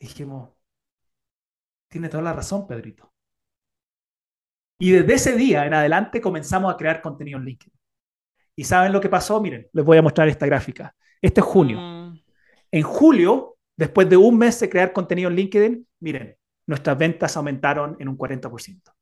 Dijimos, 0.00 0.50
tiene 1.88 2.08
toda 2.08 2.22
la 2.22 2.32
razón, 2.32 2.66
Pedrito. 2.66 3.12
Y 4.78 4.92
desde 4.92 5.14
ese 5.14 5.36
día 5.36 5.66
en 5.66 5.74
adelante 5.74 6.20
comenzamos 6.20 6.72
a 6.72 6.76
crear 6.76 7.02
contenido 7.02 7.38
en 7.38 7.44
LinkedIn. 7.44 7.78
¿Y 8.56 8.64
saben 8.64 8.92
lo 8.92 9.00
que 9.00 9.08
pasó? 9.08 9.40
Miren, 9.40 9.68
les 9.72 9.84
voy 9.84 9.98
a 9.98 10.02
mostrar 10.02 10.28
esta 10.28 10.46
gráfica. 10.46 10.94
Este 11.20 11.40
es 11.40 11.46
junio. 11.46 11.78
Mm. 11.78 12.18
En 12.72 12.82
julio, 12.82 13.58
después 13.76 14.08
de 14.08 14.16
un 14.16 14.38
mes 14.38 14.58
de 14.60 14.70
crear 14.70 14.92
contenido 14.92 15.28
en 15.28 15.36
LinkedIn, 15.36 15.88
miren, 16.00 16.36
nuestras 16.66 16.96
ventas 16.96 17.36
aumentaron 17.36 17.96
en 17.98 18.08
un 18.08 18.16
40%. 18.16 18.92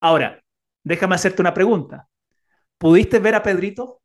Ahora, 0.00 0.40
déjame 0.84 1.16
hacerte 1.16 1.42
una 1.42 1.54
pregunta. 1.54 2.08
¿Pudiste 2.76 3.18
ver 3.18 3.34
a 3.34 3.42
Pedrito? 3.42 4.00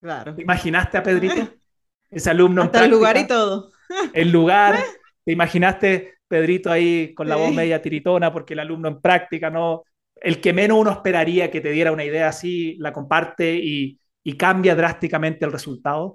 Claro. 0.00 0.34
¿Te 0.34 0.42
imaginaste 0.42 0.98
a 0.98 1.02
Pedrito? 1.02 1.48
Ese 2.10 2.30
alumno 2.30 2.62
Hasta 2.62 2.84
el 2.84 2.90
lugar 2.90 3.16
y 3.16 3.26
todo. 3.26 3.71
El 4.12 4.30
lugar. 4.30 4.76
¿Te 5.24 5.32
imaginaste 5.32 6.14
Pedrito 6.26 6.70
ahí 6.70 7.14
con 7.14 7.28
la 7.28 7.36
voz 7.36 7.52
media 7.52 7.80
tiritona 7.80 8.32
porque 8.32 8.54
el 8.54 8.60
alumno 8.60 8.88
en 8.88 9.00
práctica, 9.00 9.50
¿no? 9.50 9.84
El 10.16 10.40
que 10.40 10.52
menos 10.52 10.78
uno 10.78 10.90
esperaría 10.90 11.50
que 11.50 11.60
te 11.60 11.70
diera 11.70 11.92
una 11.92 12.04
idea 12.04 12.28
así, 12.28 12.76
la 12.78 12.92
comparte 12.92 13.54
y, 13.54 14.00
y 14.24 14.36
cambia 14.36 14.74
drásticamente 14.74 15.44
el 15.44 15.52
resultado. 15.52 16.14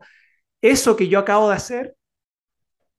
Eso 0.62 0.96
que 0.96 1.08
yo 1.08 1.20
acabo 1.20 1.50
de 1.50 1.56
hacer 1.56 1.96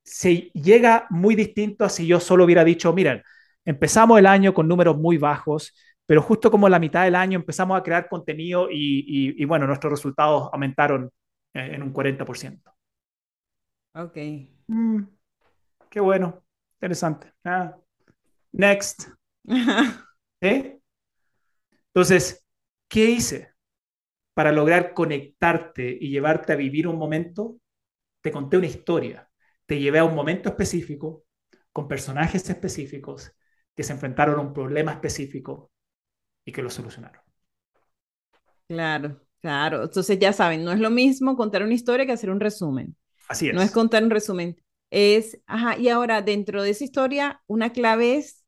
se 0.09 0.51
llega 0.55 1.07
muy 1.11 1.35
distinto 1.35 1.85
a 1.85 1.89
si 1.91 2.07
yo 2.07 2.19
solo 2.19 2.45
hubiera 2.45 2.65
dicho, 2.65 2.93
miren, 2.93 3.23
empezamos 3.65 4.19
el 4.19 4.27
año 4.27 4.55
con 4.55 4.67
números 4.67 4.97
muy 4.97 5.19
bajos, 5.19 5.75
pero 6.07 6.23
justo 6.23 6.51
como 6.51 6.69
la 6.71 6.79
mitad 6.79 7.05
del 7.05 7.15
año 7.15 7.39
empezamos 7.39 7.79
a 7.79 7.83
crear 7.83 8.09
contenido 8.09 8.69
y, 8.71 9.45
bueno, 9.45 9.67
nuestros 9.67 9.93
resultados 9.93 10.49
aumentaron 10.53 11.11
eh, 11.53 11.73
en 11.75 11.83
un 11.83 11.93
40%. 11.93 12.75
Ok. 13.95 14.17
Mm, 14.69 15.03
qué 15.91 16.01
bueno, 16.01 16.45
interesante. 16.77 17.33
Ah, 17.45 17.77
next. 18.53 19.09
¿Eh? 20.41 20.81
Entonces, 21.89 22.45
¿qué 22.89 23.05
hice 23.11 23.53
para 24.35 24.53
lograr 24.53 24.95
conectarte 24.95 25.99
y 26.01 26.11
llevarte 26.11 26.55
a 26.55 26.57
vivir 26.57 26.89
un 26.89 26.99
momento? 26.99 27.59
Te 28.23 28.33
conté 28.33 28.59
una 28.59 28.67
historia, 28.69 29.31
te 29.67 29.81
llevé 29.81 30.01
a 30.01 30.05
un 30.05 30.17
momento 30.17 30.51
específico, 30.51 31.25
con 31.73 31.89
personajes 31.89 32.49
específicos 32.51 33.33
que 33.77 33.85
se 33.85 33.95
enfrentaron 33.95 34.39
a 34.39 34.43
un 34.43 34.55
problema 34.55 34.93
específico 34.93 35.73
y 36.45 36.53
que 36.53 36.63
lo 36.63 36.71
solucionaron. 36.71 37.23
Claro, 38.69 39.21
claro. 39.41 39.85
Entonces 39.85 40.19
ya 40.19 40.33
saben, 40.33 40.65
no 40.65 40.73
es 40.73 40.81
lo 40.81 40.91
mismo 40.91 41.37
contar 41.37 41.63
una 41.63 41.75
historia 41.75 42.07
que 42.07 42.13
hacer 42.13 42.31
un 42.31 42.41
resumen. 42.41 42.97
Así 43.29 43.49
es. 43.49 43.55
No 43.55 43.63
es 43.63 43.71
contar 43.71 44.03
un 44.05 44.11
resumen. 44.11 44.57
es, 44.91 45.39
ajá, 45.47 45.79
y 45.79 45.89
ahora 45.89 46.23
dentro 46.23 46.63
de 46.63 46.71
esa 46.71 46.85
historia, 46.85 47.43
una 47.47 47.73
clave 47.73 48.17
es 48.17 48.45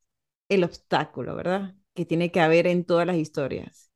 el 0.49 0.65
obstáculo, 0.65 1.37
¿verdad? 1.37 1.75
Que 1.95 2.05
tiene 2.07 2.31
que 2.33 2.41
haber 2.41 2.67
en 2.67 2.85
todas 2.85 3.07
las 3.07 3.17
historias. 3.17 3.91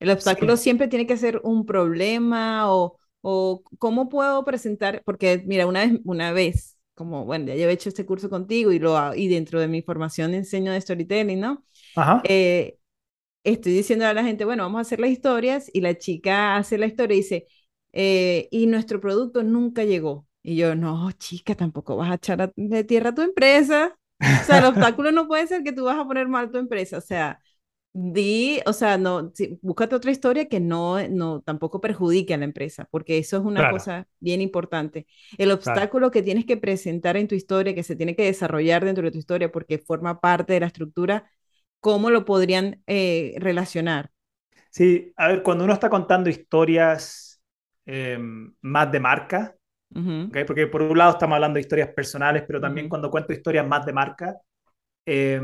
El 0.00 0.10
obstáculo 0.10 0.56
siempre 0.56 0.88
tiene 0.88 1.06
que 1.06 1.16
ser 1.16 1.40
un 1.44 1.64
problema 1.66 2.72
o, 2.72 2.98
o 3.20 3.62
cómo 3.78 4.08
puedo 4.08 4.44
presentar, 4.44 5.02
porque 5.04 5.42
mira, 5.46 5.66
una 5.66 5.80
vez, 5.86 6.00
una 6.04 6.32
vez, 6.32 6.76
como, 6.94 7.24
bueno, 7.24 7.46
ya 7.46 7.54
he 7.54 7.72
hecho 7.72 7.88
este 7.88 8.04
curso 8.06 8.28
contigo 8.28 8.72
y, 8.72 8.78
lo, 8.78 9.14
y 9.14 9.28
dentro 9.28 9.60
de 9.60 9.68
mi 9.68 9.82
formación 9.82 10.34
enseño 10.34 10.72
de 10.72 10.80
storytelling, 10.80 11.40
¿no? 11.40 11.64
Ajá. 11.96 12.22
Eh, 12.24 12.78
estoy 13.44 13.72
diciendo 13.72 14.06
a 14.06 14.14
la 14.14 14.24
gente, 14.24 14.44
bueno, 14.44 14.64
vamos 14.64 14.78
a 14.78 14.82
hacer 14.82 15.00
las 15.00 15.10
historias 15.10 15.70
y 15.72 15.80
la 15.80 15.98
chica 15.98 16.56
hace 16.56 16.78
la 16.78 16.86
historia 16.86 17.14
y 17.16 17.18
dice, 17.20 17.46
eh, 17.92 18.48
y 18.50 18.66
nuestro 18.66 19.00
producto 19.00 19.42
nunca 19.42 19.84
llegó. 19.84 20.26
Y 20.42 20.56
yo, 20.56 20.74
no, 20.74 21.10
chica, 21.12 21.54
tampoco 21.54 21.96
vas 21.96 22.10
a 22.10 22.14
echar 22.14 22.52
de 22.56 22.84
tierra 22.84 23.10
a 23.10 23.14
tu 23.14 23.22
empresa. 23.22 23.96
O 24.40 24.44
sea, 24.44 24.58
el 24.58 24.64
obstáculo 24.66 25.12
no 25.12 25.28
puede 25.28 25.46
ser 25.46 25.62
que 25.62 25.72
tú 25.72 25.84
vas 25.84 25.98
a 25.98 26.04
poner 26.06 26.28
mal 26.28 26.50
tu 26.50 26.58
empresa. 26.58 26.98
O 26.98 27.00
sea, 27.00 27.40
di, 27.92 28.60
o 28.66 28.72
sea, 28.72 28.98
no, 28.98 29.30
sí, 29.34 29.58
búscate 29.62 29.94
otra 29.94 30.10
historia 30.10 30.48
que 30.48 30.60
no, 30.60 31.06
no, 31.08 31.42
tampoco 31.42 31.80
perjudique 31.80 32.34
a 32.34 32.38
la 32.38 32.44
empresa, 32.44 32.86
porque 32.90 33.18
eso 33.18 33.36
es 33.38 33.44
una 33.44 33.66
Claro, 33.66 33.68
cosa 33.68 34.08
bien 34.20 34.40
importante. 34.40 35.06
El 35.38 35.50
claro. 35.62 35.90
obstáculo 35.90 36.10
que 36.10 36.22
tienes 36.22 36.46
que 36.46 36.56
presentar 36.56 37.16
en 37.16 37.28
tu 37.28 37.34
historia, 37.34 37.74
que 37.74 37.82
se 37.82 37.96
tiene 37.96 38.16
que 38.16 38.24
desarrollar 38.24 38.84
dentro 38.84 39.04
de 39.04 39.10
tu 39.12 39.18
historia 39.18 39.52
porque 39.52 39.78
forma 39.78 40.20
parte 40.20 40.54
de 40.54 40.60
la 40.60 40.66
estructura, 40.66 41.30
¿cómo 41.80 42.10
lo 42.10 42.24
podrían 42.24 42.82
eh, 42.86 43.34
relacionar? 43.38 44.10
Sí, 44.70 45.12
a 45.16 45.28
ver, 45.28 45.42
cuando 45.42 45.64
uno 45.64 45.74
está 45.74 45.90
contando 45.90 46.30
historias 46.30 47.31
eh, 47.86 48.18
más 48.62 48.92
de 48.92 49.00
marca, 49.00 49.54
Ujú, 49.94 50.30
¿ok? 50.30 50.38
Porque 50.46 50.66
por 50.66 50.82
un 50.82 50.98
lado 50.98 51.12
estamos 51.12 51.36
hablando 51.36 51.56
de 51.56 51.62
historias 51.62 51.90
personales, 51.90 52.44
pero 52.46 52.60
también 52.60 52.88
cuando 52.88 53.10
cuento 53.10 53.32
historias 53.32 53.66
más 53.66 53.86
de 53.86 53.92
marca, 53.92 54.36
eh, 55.06 55.40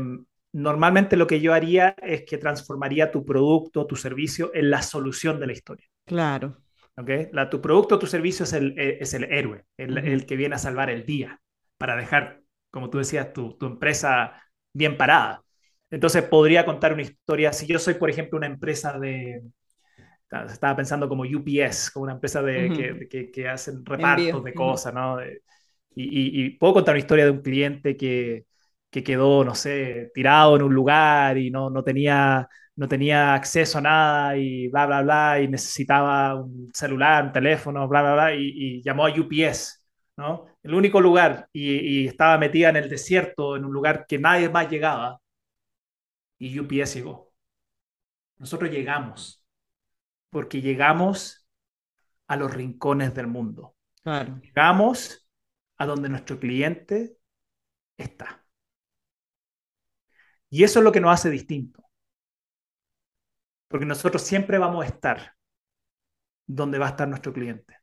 normalmente 0.53 1.17
lo 1.17 1.27
que 1.27 1.41
yo 1.41 1.53
haría 1.53 1.95
es 2.01 2.23
que 2.25 2.37
transformaría 2.37 3.11
tu 3.11 3.25
producto, 3.25 3.85
tu 3.85 3.95
servicio 3.95 4.51
en 4.53 4.69
la 4.69 4.81
solución 4.81 5.39
de 5.39 5.47
la 5.47 5.53
historia. 5.53 5.87
Claro. 6.05 6.57
¿ok? 6.97 7.09
La, 7.31 7.49
tu 7.49 7.61
producto 7.61 7.99
tu 7.99 8.07
servicio 8.07 8.43
es 8.43 8.53
el, 8.53 8.77
eh, 8.77 8.97
es 8.99 9.13
el 9.13 9.25
héroe, 9.25 9.65
el, 9.77 9.97
el, 9.97 10.25
que 10.25 10.35
viene 10.35 10.55
a 10.55 10.59
salvar 10.59 10.89
el 10.89 11.05
día 11.05 11.39
para 11.77 11.95
dejar, 11.95 12.41
como 12.71 12.89
tú 12.89 12.97
decías, 12.97 13.33
tu, 13.33 13.57
tu 13.57 13.65
empresa 13.67 14.41
bien 14.73 14.97
parada. 14.97 15.43
Entonces 15.89 16.23
podría 16.23 16.65
contar 16.65 16.93
una 16.93 17.01
historia, 17.01 17.53
si 17.53 17.65
yo 17.67 17.79
soy, 17.79 17.95
por 17.95 18.09
ejemplo, 18.09 18.37
una 18.37 18.47
empresa 18.47 18.99
de, 18.99 19.41
estaba 20.47 20.75
pensando 20.75 21.09
como 21.09 21.23
UPS, 21.23 21.91
como 21.91 22.03
una 22.03 22.13
empresa 22.13 22.41
de, 22.41 22.71
ujú. 22.71 22.73
que, 22.73 23.07
que, 23.09 23.31
que 23.31 23.47
hacen 23.49 23.85
repartos 23.85 24.43
Envío. 24.43 24.43
de 24.43 24.53
cosas, 24.53 24.93
¿no? 24.93 25.17
Y, 25.95 26.03
y, 26.03 26.45
y, 26.45 26.49
puedo 26.51 26.73
contar 26.75 26.93
una 26.95 26.99
historia 26.99 27.25
de 27.25 27.31
un 27.31 27.41
cliente 27.41 27.97
que, 27.97 28.45
que 28.89 29.03
quedó, 29.03 29.43
no 29.43 29.55
sé, 29.55 30.11
tirado 30.13 30.55
en 30.55 30.63
un 30.63 30.73
lugar 30.73 31.37
y 31.37 31.51
no, 31.51 31.69
no, 31.69 31.83
tenía, 31.83 32.47
no 32.75 32.87
tenía 32.87 33.33
acceso 33.33 33.79
a 33.79 33.81
nada 33.81 34.37
y 34.37 34.67
bla, 34.69 34.85
bla, 34.85 35.01
bla, 35.01 35.41
y 35.41 35.47
necesitaba 35.47 36.35
un 36.35 36.69
celular, 36.73 37.25
un 37.25 37.31
teléfono, 37.31 37.87
bla, 37.87 38.01
bla, 38.01 38.13
bla, 38.13 38.35
y, 38.35 38.51
y 38.79 38.81
llamó 38.83 39.05
a 39.05 39.09
UPS, 39.11 39.79
¿no? 40.17 40.45
El 40.63 40.73
único 40.73 41.01
lugar, 41.01 41.47
y 41.53 42.07
estaba 42.07 42.37
metida 42.37 42.69
en 42.69 42.77
el 42.77 42.89
desierto, 42.89 43.55
en 43.57 43.65
un 43.65 43.73
lugar 43.73 44.05
que 44.07 44.19
nadie 44.19 44.49
más 44.49 44.69
llegaba, 44.69 45.19
y 46.39 46.59
UPS 46.59 46.95
llegó. 46.95 47.31
Nosotros 48.37 48.71
llegamos, 48.71 49.38
porque 50.29 50.61
llegamos 50.61 51.47
a 52.27 52.35
los 52.35 52.53
rincones 52.53 53.13
del 53.13 53.27
mundo. 53.27 53.75
Claro. 54.03 54.39
Llegamos 54.41 55.29
a 55.77 55.85
donde 55.85 56.09
nuestro 56.09 56.39
cliente 56.39 57.17
está. 57.97 58.45
Y 60.49 60.63
eso 60.63 60.79
es 60.79 60.85
lo 60.85 60.91
que 60.91 61.01
nos 61.01 61.13
hace 61.13 61.29
distinto, 61.29 61.83
porque 63.67 63.85
nosotros 63.85 64.21
siempre 64.23 64.57
vamos 64.57 64.83
a 64.83 64.87
estar 64.87 65.33
donde 66.47 66.79
va 66.79 66.87
a 66.87 66.89
estar 66.89 67.07
nuestro 67.07 67.31
cliente. 67.31 67.77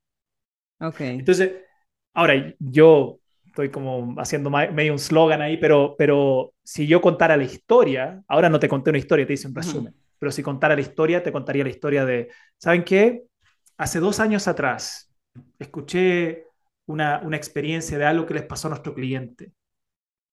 Ok. 0.81 1.01
Entonces, 1.01 1.53
ahora 2.13 2.35
yo 2.59 3.21
estoy 3.47 3.71
como 3.71 4.15
haciendo 4.21 4.51
medio 4.51 4.93
un 4.93 4.99
slogan 4.99 5.41
ahí, 5.41 5.57
pero, 5.57 5.95
pero 5.97 6.53
si 6.63 6.87
yo 6.87 7.01
contara 7.01 7.37
la 7.37 7.45
historia, 7.45 8.23
ahora 8.27 8.51
no 8.51 8.59
te 8.59 8.69
conté 8.69 8.91
una 8.91 8.99
historia, 8.99 9.27
te 9.27 9.33
hice 9.35 9.49
un 9.49 9.55
resumen, 9.55 9.95
pero 10.19 10.33
si 10.33 10.43
contara 10.43 10.75
la 10.75 10.81
historia, 10.81 11.23
te 11.23 11.33
contaría 11.33 11.65
la 11.65 11.71
historia 11.71 12.05
de, 12.05 12.31
¿saben 12.59 12.85
qué? 12.85 13.25
Hace 13.77 14.01
dos 14.01 14.21
años 14.21 14.49
atrás 14.49 15.13
escuché 15.59 16.47
una, 16.87 17.21
una 17.25 17.37
experiencia 17.37 17.99
de 17.99 18.07
algo 18.07 18.27
que 18.27 18.35
les 18.35 18.45
pasó 18.45 18.69
a 18.69 18.71
nuestro 18.71 18.95
cliente 18.95 19.53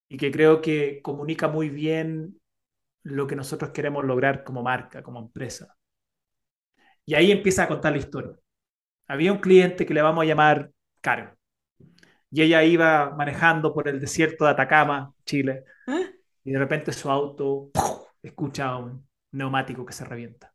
y 0.10 0.18
que 0.18 0.32
creo 0.32 0.62
que 0.62 1.02
comunica 1.02 1.48
muy 1.48 1.70
bien 1.70 2.40
lo 3.04 3.28
que 3.28 3.36
nosotros 3.36 3.72
queremos 3.72 4.06
lograr 4.06 4.44
como 4.44 4.64
marca, 4.64 5.04
como 5.04 5.20
empresa. 5.20 5.76
Y 7.06 7.16
ahí 7.16 7.32
empieza 7.32 7.64
a 7.64 7.68
contar 7.68 7.92
la 7.94 8.00
historia. 8.00 8.34
Había 9.08 9.34
un 9.34 9.40
cliente 9.40 9.86
que 9.86 9.94
le 9.94 10.02
vamos 10.02 10.24
a 10.24 10.28
llamar 10.28 10.72
Karen. 11.02 11.32
Y 12.32 12.42
ella 12.42 12.64
iba 12.64 13.12
manejando 13.12 13.74
por 13.74 13.88
el 13.88 14.00
desierto 14.00 14.46
de 14.46 14.52
Atacama, 14.52 15.14
Chile, 15.26 15.66
¿Ah? 15.88 16.02
y 16.44 16.52
de 16.52 16.60
repente 16.60 16.92
su 16.92 17.10
auto 17.10 17.70
¡puf! 17.74 18.08
escucha 18.24 18.76
un 18.78 19.08
neumático 19.34 19.86
que 19.86 19.94
se 19.94 20.06
revienta. 20.06 20.54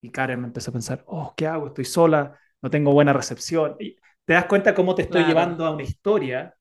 Y 0.00 0.10
Karen 0.10 0.40
me 0.40 0.46
empezó 0.48 0.70
a 0.70 0.72
pensar, 0.74 1.04
oh, 1.06 1.34
¿qué 1.36 1.46
hago? 1.46 1.68
Estoy 1.68 1.84
sola, 1.84 2.38
no 2.60 2.70
tengo 2.70 2.92
buena 2.92 3.12
recepción. 3.12 3.76
Y 3.78 3.96
te 4.24 4.32
das 4.34 4.46
cuenta 4.46 4.74
cómo 4.74 4.94
te 4.94 5.02
estoy 5.02 5.22
Claro. 5.22 5.28
llevando 5.28 5.64
a 5.66 5.70
una 5.70 5.82
historia, 5.84 6.56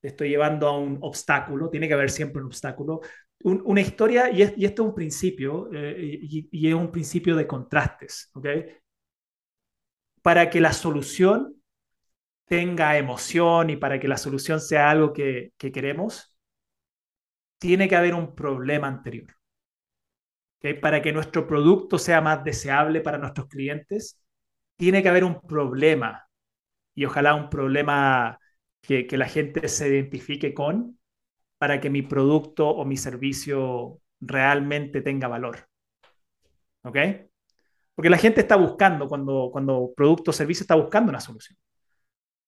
te 0.00 0.08
estoy 0.08 0.30
llevando 0.30 0.68
a 0.68 0.78
un 0.78 0.98
obstáculo, 1.02 1.70
tiene 1.70 1.88
que 1.88 1.94
haber 1.94 2.10
siempre 2.10 2.40
un 2.42 2.48
obstáculo. 2.48 3.00
Un, 3.42 3.62
una 3.66 3.80
historia, 3.80 4.30
y, 4.30 4.42
es, 4.42 4.54
y, 4.56 4.64
esto 4.66 4.82
es 4.82 4.88
un 4.90 4.94
principio, 4.94 5.70
eh, 5.72 5.96
y, 6.22 6.48
y, 6.52 6.68
es 6.68 6.74
un 6.74 6.90
principio 6.92 7.36
de 7.36 7.46
contrastes, 7.46 8.30
¿ok? 8.34 8.46
Para 10.22 10.50
que 10.50 10.60
la 10.60 10.72
solución 10.72 11.54
tenga 12.46 12.98
emoción 12.98 13.70
y 13.70 13.76
para 13.76 14.00
que 14.00 14.08
la 14.08 14.18
solución 14.18 14.60
sea 14.60 14.90
algo 14.90 15.12
que, 15.12 15.52
que 15.58 15.72
queremos, 15.72 16.38
tiene 17.58 17.86
que 17.88 17.96
haber 17.96 18.14
un 18.14 18.34
problema 18.34 18.88
anterior. 18.88 19.35
¿Okay? 20.58 20.74
Para 20.74 21.02
que 21.02 21.12
nuestro 21.12 21.46
producto 21.46 21.98
sea 21.98 22.20
más 22.20 22.44
deseable 22.44 23.00
para 23.00 23.18
nuestros 23.18 23.48
clientes, 23.48 24.20
tiene 24.76 25.02
que 25.02 25.08
haber 25.08 25.24
un 25.24 25.40
problema 25.40 26.28
y 26.94 27.04
ojalá 27.04 27.34
un 27.34 27.50
problema 27.50 28.38
que, 28.80 29.06
que 29.06 29.16
la 29.16 29.28
gente 29.28 29.68
se 29.68 29.88
identifique 29.88 30.54
con 30.54 30.98
para 31.58 31.80
que 31.80 31.90
mi 31.90 32.02
producto 32.02 32.68
o 32.68 32.84
mi 32.84 32.96
servicio 32.96 34.00
realmente 34.20 35.00
tenga 35.02 35.28
valor. 35.28 35.68
¿Ok? 36.82 36.98
Porque 37.94 38.10
la 38.10 38.18
gente 38.18 38.42
está 38.42 38.56
buscando, 38.56 39.08
cuando, 39.08 39.48
cuando 39.50 39.92
producto 39.96 40.30
o 40.30 40.34
servicio 40.34 40.64
está 40.64 40.74
buscando 40.74 41.10
una 41.10 41.20
solución. 41.20 41.58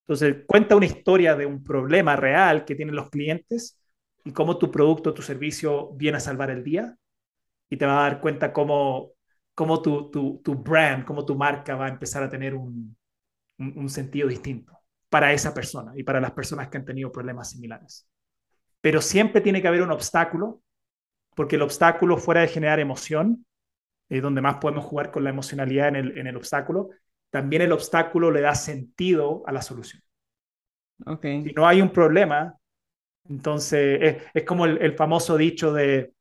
Entonces, 0.06 0.44
cuenta 0.46 0.76
una 0.76 0.86
historia 0.86 1.34
de 1.36 1.46
un 1.46 1.62
problema 1.62 2.16
real 2.16 2.64
que 2.64 2.74
tienen 2.74 2.94
los 2.94 3.11
clientes 3.11 3.78
y 4.24 4.32
cómo 4.32 4.59
tu 4.59 4.70
producto 4.70 5.11
o 5.11 5.14
tu 5.14 5.22
servicio 5.22 5.90
viene 5.94 6.18
a 6.18 6.20
salvar 6.20 6.50
el 6.50 6.64
día 6.64 6.96
y 7.71 7.77
te 7.77 7.87
va 7.87 8.01
a 8.01 8.11
dar 8.11 8.21
cuenta 8.21 8.53
cómo, 8.53 9.12
cómo 9.55 9.83
tu, 9.83 10.11
tu, 10.11 10.41
tu 10.43 10.55
brand, 10.55 11.05
cómo 11.05 11.25
tu 11.25 11.35
marca 11.35 11.77
va 11.77 11.87
a 11.87 11.91
empezar 11.91 12.23
a 12.23 12.29
tener 12.29 12.55
un, 12.55 12.97
un, 13.59 13.79
un 13.79 13.89
sentido 13.89 14.29
distinto 14.29 14.79
para 15.09 15.33
esa 15.33 15.55
persona 15.55 15.93
y 15.97 16.03
para 16.03 16.21
las 16.21 16.33
personas 16.33 16.69
que 16.69 16.79
han 16.79 16.85
tenido 16.85 17.11
problemas 17.11 17.51
similares. 17.51 18.09
Pero 18.81 19.01
siempre 19.01 19.41
tiene 19.41 19.61
que 19.61 19.69
haber 19.69 19.83
un 19.83 19.91
obstáculo, 19.91 20.62
porque 21.35 21.57
el 21.57 21.62
obstáculo 21.62 22.16
fuera 22.16 22.43
de 22.43 22.49
generar 22.49 22.81
emoción, 22.81 23.47
eh, 24.09 24.21
donde 24.21 24.41
más 24.41 24.57
podemos 24.57 24.85
jugar 24.85 25.11
con 25.11 25.25
la 25.25 25.31
emocionalidad 25.31 25.89
en 25.89 25.97
el, 25.97 26.19
en 26.19 26.27
el 26.27 26.37
obstáculo, 26.37 26.91
también 27.31 27.62
el 27.62 27.73
obstáculo 27.73 28.31
le 28.31 28.41
da 28.41 28.55
sentido 28.55 29.43
a 29.47 29.53
la 29.53 29.62
solución. 29.62 30.03
Ok. 31.07 31.23
Si 31.23 31.53
no 31.55 31.66
hay 31.66 31.83
un 31.83 31.91
problema, 31.91 32.57
entonces 33.29 33.99
es, 34.01 34.23
es 34.35 34.45
como 34.45 34.64
el, 34.64 34.79
el, 34.79 34.95
famoso 34.95 35.37
dicho 35.37 35.73
de 35.73 36.12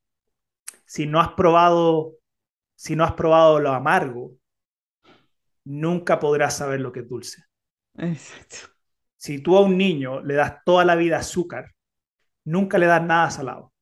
si 0.87 1.05
no 1.05 1.19
has 1.19 1.33
probado, 1.33 2.15
si 2.73 2.95
no 2.95 3.03
has 3.03 3.11
probado 3.11 3.59
lo 3.59 3.71
amargo, 3.71 4.31
nunca 5.65 6.17
podrás 6.17 6.57
saber 6.57 6.79
lo 6.79 6.93
que 6.93 7.01
es 7.01 7.09
dulce. 7.09 7.43
Exacto. 7.97 8.73
Si 9.17 9.39
tú 9.39 9.57
a 9.57 9.61
un 9.61 9.77
niño 9.77 10.21
le 10.21 10.35
das 10.35 10.63
toda 10.63 10.85
la 10.85 10.95
vida 10.95 11.17
azúcar, 11.17 11.75
nunca 12.45 12.77
le 12.77 12.85
das 12.85 13.03
nada 13.03 13.29
salado. 13.29 13.73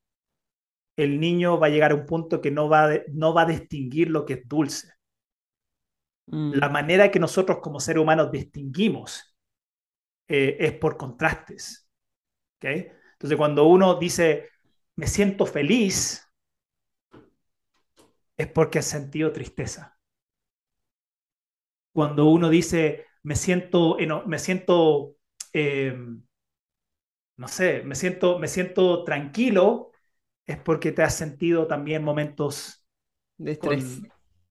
El 0.96 1.20
niño 1.20 1.60
va 1.60 1.68
a 1.68 1.70
llegar 1.70 1.92
a 1.92 1.94
un 1.94 2.06
punto 2.06 2.40
que 2.40 2.50
no 2.50 2.68
va, 2.68 2.88
de, 2.88 3.04
no 3.12 3.32
va 3.32 3.42
a 3.42 3.46
distinguir 3.46 4.10
lo 4.10 4.24
que 4.24 4.32
es 4.34 4.48
dulce. 4.48 4.92
Mm. 6.26 6.54
La 6.54 6.68
manera 6.68 7.10
que 7.12 7.20
nosotros 7.20 7.58
como 7.62 7.78
seres 7.78 8.02
humanos 8.02 8.32
distinguimos 8.32 9.36
eh, 10.26 10.56
es 10.58 10.72
por 10.72 10.96
contrastes. 10.96 11.88
¿okay? 12.56 12.88
Entonces, 13.12 13.36
cuando 13.38 13.68
uno 13.68 13.94
dice, 13.94 14.48
me 14.96 15.06
siento 15.06 15.46
feliz, 15.46 16.25
es 18.36 18.46
porque 18.48 18.78
ha 18.78 18.82
sentido 18.82 19.32
tristeza. 19.32 19.98
Cuando 21.92 22.26
uno 22.26 22.50
dice, 22.50 23.06
me 23.22 23.36
siento, 23.36 23.96
me 24.26 24.38
siento 24.38 25.16
eh, 25.52 25.96
no 27.36 27.48
sé, 27.48 27.82
me 27.82 27.94
siento, 27.94 28.38
me 28.38 28.48
siento 28.48 29.04
tranquilo, 29.04 29.92
es 30.46 30.58
porque 30.58 30.92
te 30.92 31.02
has 31.02 31.14
sentido 31.14 31.66
también 31.66 32.02
momentos 32.02 32.86
de 33.36 33.52
estrés. 33.52 34.02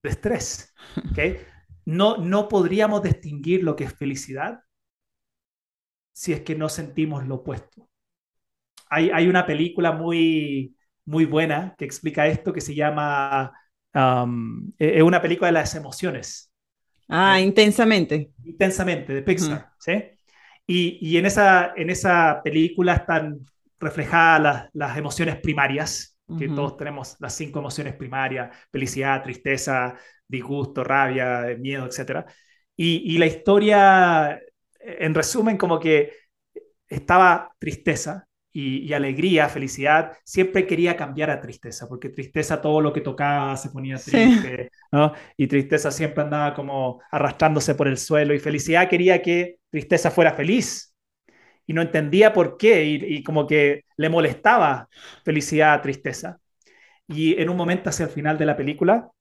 de 0.03 0.09
estrés 0.09 0.73
¿okay? 1.11 1.37
no, 1.85 2.17
no 2.17 2.47
podríamos 2.47 3.01
distinguir 3.01 3.63
lo 3.63 3.75
que 3.75 3.85
es 3.85 3.93
felicidad 3.93 4.61
si 6.13 6.33
es 6.33 6.41
que 6.41 6.55
no 6.55 6.69
sentimos 6.69 7.25
lo 7.27 7.35
opuesto. 7.35 7.89
Hay, 8.89 9.09
hay 9.09 9.27
una 9.27 9.45
película 9.45 9.91
muy, 9.91 10.77
muy 11.05 11.25
buena 11.25 11.75
que 11.77 11.85
explica 11.85 12.27
esto 12.27 12.53
que 12.53 12.61
se 12.61 12.75
llama, 12.75 13.51
um, 13.95 14.71
e, 14.77 14.97
es 14.97 15.03
una 15.03 15.21
película 15.21 15.47
de 15.47 15.53
las 15.53 15.73
emociones. 15.75 16.51
Ah, 17.07 17.39
intensamente. 17.39 18.31
Intensamente, 18.43 19.13
de 19.13 19.21
Pixar, 19.21 19.71
¿sí? 19.79 20.03
Y, 20.67 20.97
y, 21.01 21.17
en, 21.17 21.25
esa, 21.25 21.73
en 21.75 21.89
esa 21.89 22.41
película 22.43 22.95
están 22.95 23.45
reflejadas 23.79 24.41
las, 24.41 24.69
las 24.73 24.97
emociones 24.97 25.37
primarias, 25.37 26.17
que 26.39 26.47
todos 26.47 26.75
tenemos 26.75 27.17
las 27.19 27.35
cinco 27.35 27.59
emociones 27.59 27.93
primarias, 27.93 28.49
felicidad, 28.71 29.21
tristeza, 29.21 29.95
disgusto, 30.27 30.83
rabia, 30.83 31.55
miedo, 31.59 31.85
etc. 31.85 32.25
Y, 32.75 33.13
y 33.13 33.19
la 33.19 33.27
historia, 33.27 34.41
en 34.79 35.13
resumen, 35.13 35.55
como 35.55 35.79
que 35.79 36.13
estaba 36.89 37.53
tristeza 37.59 38.27
y, 38.57 38.93
alegría, 38.93 39.49
felicidad, 39.49 40.13
siempre 40.23 40.65
quería 40.65 40.95
cambiar 40.95 41.29
a 41.29 41.41
tristeza, 41.41 41.89
porque 41.89 42.07
tristeza 42.07 42.61
todo 42.61 42.79
lo 42.79 42.93
que 42.93 43.01
tocaba 43.01 43.57
se 43.57 43.69
ponía 43.69 43.97
triste, 43.97 44.71
¿no? 44.93 45.11
Y 45.35 45.47
tristeza 45.47 45.91
siempre 45.91 46.23
andaba 46.23 46.53
como 46.53 47.01
arrastrándose 47.11 47.75
por 47.75 47.89
el 47.89 47.97
suelo 47.97 48.33
y 48.33 48.39
felicidad 48.39 48.87
quería 48.87 49.21
que 49.21 49.57
tristeza 49.69 50.09
fuera 50.09 50.31
feliz 50.31 50.95
y 51.67 51.73
no 51.73 51.81
entendía 51.81 52.31
por 52.31 52.55
qué 52.55 52.85
y, 52.85 53.23
como 53.23 53.45
que 53.45 53.83
le 53.97 54.09
molestaba 54.09 54.87
felicidad 55.25 55.73
a 55.73 55.81
tristeza. 55.81 56.39
Y 57.07 57.39
en 57.41 57.49
un 57.49 57.57
momento 57.57 57.89
hacia 57.89 58.05
el 58.05 58.11
final 58.11 58.37
de 58.37 58.45
la 58.45 58.55
película, 58.55 59.11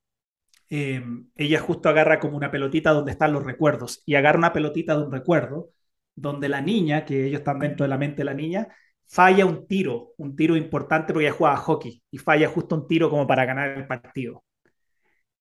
em, 0.70 1.28
ella 1.35 1.59
justo 1.61 1.89
agarra 1.89 2.20
como 2.20 2.37
una 2.37 2.53
pelotita 2.53 2.93
donde 2.93 3.11
están 3.12 3.32
los 3.32 3.45
recuerdos 3.45 4.03
y 4.07 4.14
agarra 4.14 4.39
una 4.39 4.53
pelotita 4.53 4.97
de 4.97 5.05
un 5.05 5.12
recuerdo 5.12 5.70
donde 6.14 6.49
la 6.49 6.61
niña, 6.61 7.05
que 7.05 7.26
ellos 7.26 7.41
están 7.41 7.59
dentro 7.59 7.85
de 7.85 7.89
la 7.89 7.99
mente 7.99 8.18
de 8.18 8.24
la 8.26 8.35
niña, 8.35 8.68
falla 9.07 9.47
un 9.47 9.67
tiro, 9.67 10.13
un 10.19 10.37
tiro 10.37 10.57
importante 10.57 11.13
porque 11.13 11.27
ella 11.27 11.37
juega 11.37 11.57
hockey 11.57 12.03
y 12.11 12.19
falla 12.19 12.49
justo 12.49 12.75
un 12.75 12.87
tiro 12.87 13.11
como 13.11 13.27
para 13.27 13.45
ganar 13.45 13.71
el 13.71 13.87
partido. 13.87 14.45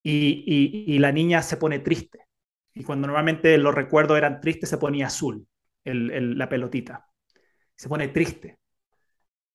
Y, 0.04 0.98
la 1.00 1.12
niña 1.12 1.42
se 1.42 1.58
pone 1.58 1.80
triste. 1.80 2.20
Y 2.74 2.84
cuando 2.84 3.08
normalmente 3.08 3.58
los 3.58 3.74
recuerdos 3.74 4.18
eran 4.18 4.42
tristes, 4.42 4.70
se 4.70 4.78
ponía 4.78 5.08
azul 5.08 5.48
la 5.86 6.50
pelotita. 6.50 7.08
Se 7.76 7.90
pone 7.90 8.10
triste. 8.10 8.60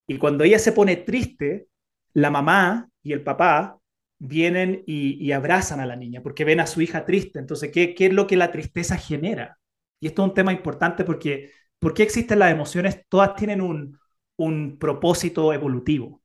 Y 0.06 0.18
cuando 0.18 0.44
ella 0.44 0.58
se 0.58 0.72
pone 0.72 0.96
triste, 0.96 1.68
la 2.14 2.30
mamá 2.30 2.88
y 3.02 3.12
el 3.12 3.22
papá 3.22 3.78
vienen 4.18 4.82
y, 4.86 5.30
abrazan 5.32 5.80
a 5.80 5.86
la 5.86 5.96
niña 5.96 6.22
porque 6.22 6.44
ven 6.44 6.60
a 6.60 6.66
su 6.66 6.80
hija 6.80 7.04
triste. 7.04 7.38
Entonces, 7.38 7.70
¿qué, 7.72 7.94
¿qué 7.94 8.06
es 8.06 8.12
lo 8.12 8.26
que 8.26 8.36
la 8.36 8.50
tristeza 8.50 8.96
genera? 8.96 9.58
Y 10.00 10.06
esto 10.08 10.22
es 10.22 10.28
un 10.28 10.34
tema 10.34 10.52
importante 10.52 11.04
porque 11.04 11.50
¿por 11.78 11.94
qué 11.94 12.02
existen 12.02 12.38
las 12.38 12.52
emociones? 12.52 13.04
Todas 13.08 13.34
tienen 13.34 13.60
un, 13.60 13.98
un 14.36 14.78
propósito 14.78 15.52
evolutivo. 15.52 16.22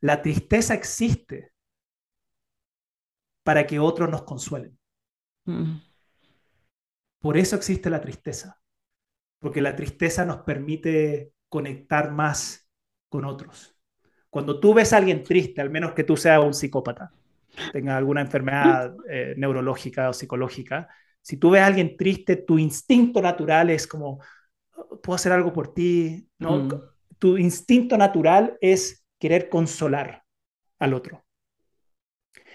La 0.00 0.22
tristeza 0.22 0.74
existe 0.74 1.52
para 3.42 3.66
que 3.66 3.78
otros 3.78 4.08
nos 4.10 4.22
consuelen. 4.22 4.78
Mm. 5.44 5.76
Por 7.20 7.36
eso 7.36 7.56
existe 7.56 7.90
la 7.90 8.00
tristeza, 8.00 8.58
porque 9.38 9.60
la 9.60 9.76
tristeza 9.76 10.24
nos 10.24 10.38
permite 10.38 11.32
conectar 11.48 12.12
más 12.12 12.68
con 13.08 13.24
otros. 13.24 13.76
Cuando 14.30 14.60
tú 14.60 14.72
ves 14.72 14.92
a 14.92 14.98
alguien 14.98 15.22
triste, 15.22 15.60
al 15.60 15.70
menos 15.70 15.92
que 15.92 16.04
tú 16.04 16.16
seas 16.16 16.42
un 16.42 16.54
psicópata, 16.54 17.12
tenga 17.72 17.96
alguna 17.96 18.20
enfermedad 18.20 18.94
eh, 19.08 19.34
neurológica 19.36 20.08
o 20.08 20.12
psicológica, 20.12 20.88
si 21.20 21.36
tú 21.36 21.50
ves 21.50 21.62
a 21.62 21.66
alguien 21.66 21.96
triste, 21.96 22.36
tu 22.36 22.58
instinto 22.58 23.20
natural 23.20 23.70
es 23.70 23.86
como, 23.86 24.20
puedo 25.02 25.14
hacer 25.14 25.32
algo 25.32 25.52
por 25.52 25.72
ti, 25.74 26.28
¿no? 26.38 26.64
Mm 26.64 26.90
tu 27.20 27.36
instinto 27.36 27.96
natural 27.98 28.56
es 28.60 29.06
querer 29.20 29.48
consolar 29.48 30.24
al 30.80 30.94
otro. 30.94 31.24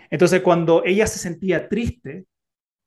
Entonces, 0.10 0.42
cuando 0.42 0.84
ella 0.84 1.08
se 1.08 1.20
sentía 1.20 1.70
triste, 1.70 2.26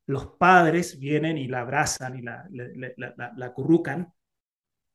los 0.07 0.26
padres 0.38 0.99
vienen 0.99 1.38
y 1.38 1.46
la 1.46 1.61
abrazan 1.61 2.18
y 2.18 2.22
la, 2.22 2.46
la, 2.51 3.32
la, 3.36 3.53
currucan. 3.53 4.12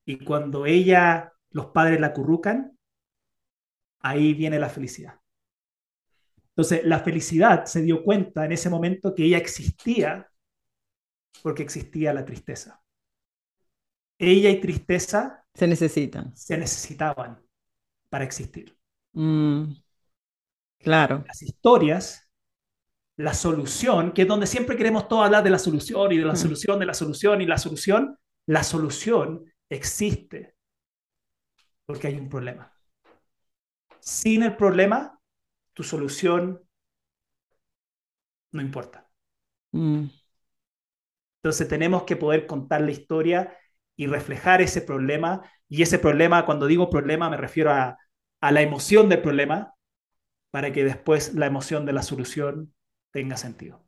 Y 0.05 0.19
cuando 0.19 0.65
ella, 0.65 1.31
los 1.51 1.67
padres 1.67 2.01
la 2.01 2.11
currucan, 2.11 2.77
ahí 3.99 4.33
viene 4.33 4.59
la 4.59 4.69
felicidad. 4.69 5.19
Entonces, 6.49 6.83
la 6.83 6.99
felicidad 6.99 7.65
se 7.65 7.81
dio 7.81 8.03
cuenta 8.03 8.45
en 8.45 8.51
ese 8.51 8.69
momento 8.69 9.15
que 9.15 9.23
ella 9.23 9.37
existía 9.37 10.29
porque 11.41 11.63
existía 11.63 12.13
la 12.13 12.25
tristeza. 12.25 12.82
Ella 14.17 14.49
y 14.49 14.61
tristeza 14.61 15.45
se 15.53 15.67
necesitan. 15.67 16.35
Se 16.35 16.57
necesitaban 16.57 17.41
para 18.09 18.23
existir. 18.23 18.77
Mm, 19.13 19.73
claro. 20.79 21.23
Las 21.27 21.41
historias, 21.41 22.29
la 23.17 23.33
solución, 23.33 24.11
que 24.11 24.23
es 24.23 24.27
donde 24.27 24.47
siempre 24.47 24.77
queremos 24.77 25.07
todos 25.07 25.25
hablar 25.25 25.43
de 25.43 25.49
la 25.49 25.59
solución 25.59 26.11
y 26.11 26.17
de 26.17 26.25
la 26.25 26.33
mm. 26.33 26.37
solución, 26.37 26.79
de 26.79 26.85
la 26.85 26.93
solución 26.93 27.41
y 27.41 27.45
la 27.45 27.57
solución, 27.57 28.17
la 28.45 28.63
solución 28.63 29.45
existe 29.69 30.55
porque 31.85 32.07
hay 32.07 32.15
un 32.15 32.29
problema. 32.29 32.71
Sin 33.99 34.43
el 34.43 34.55
problema, 34.55 35.19
tu 35.73 35.83
solución 35.83 36.61
no 38.51 38.61
importa. 38.61 39.09
Mm. 39.71 40.05
Entonces 41.37 41.67
tenemos 41.67 42.03
que 42.03 42.15
poder 42.15 42.47
contar 42.47 42.81
la 42.81 42.91
historia 42.91 43.57
y 43.95 44.07
reflejar 44.07 44.61
ese 44.61 44.81
problema. 44.81 45.41
Y 45.69 45.81
ese 45.81 45.99
problema, 45.99 46.45
cuando 46.45 46.67
digo 46.67 46.89
problema, 46.89 47.29
me 47.29 47.37
refiero 47.37 47.71
a, 47.71 47.97
la 48.41 48.61
emoción 48.61 49.07
del 49.07 49.21
problema 49.21 49.73
para 50.51 50.73
que 50.73 50.83
después 50.83 51.33
la 51.33 51.45
emoción 51.45 51.85
de 51.85 51.93
la 51.93 52.03
solución 52.03 52.73
tenga 53.11 53.37
sentido. 53.37 53.83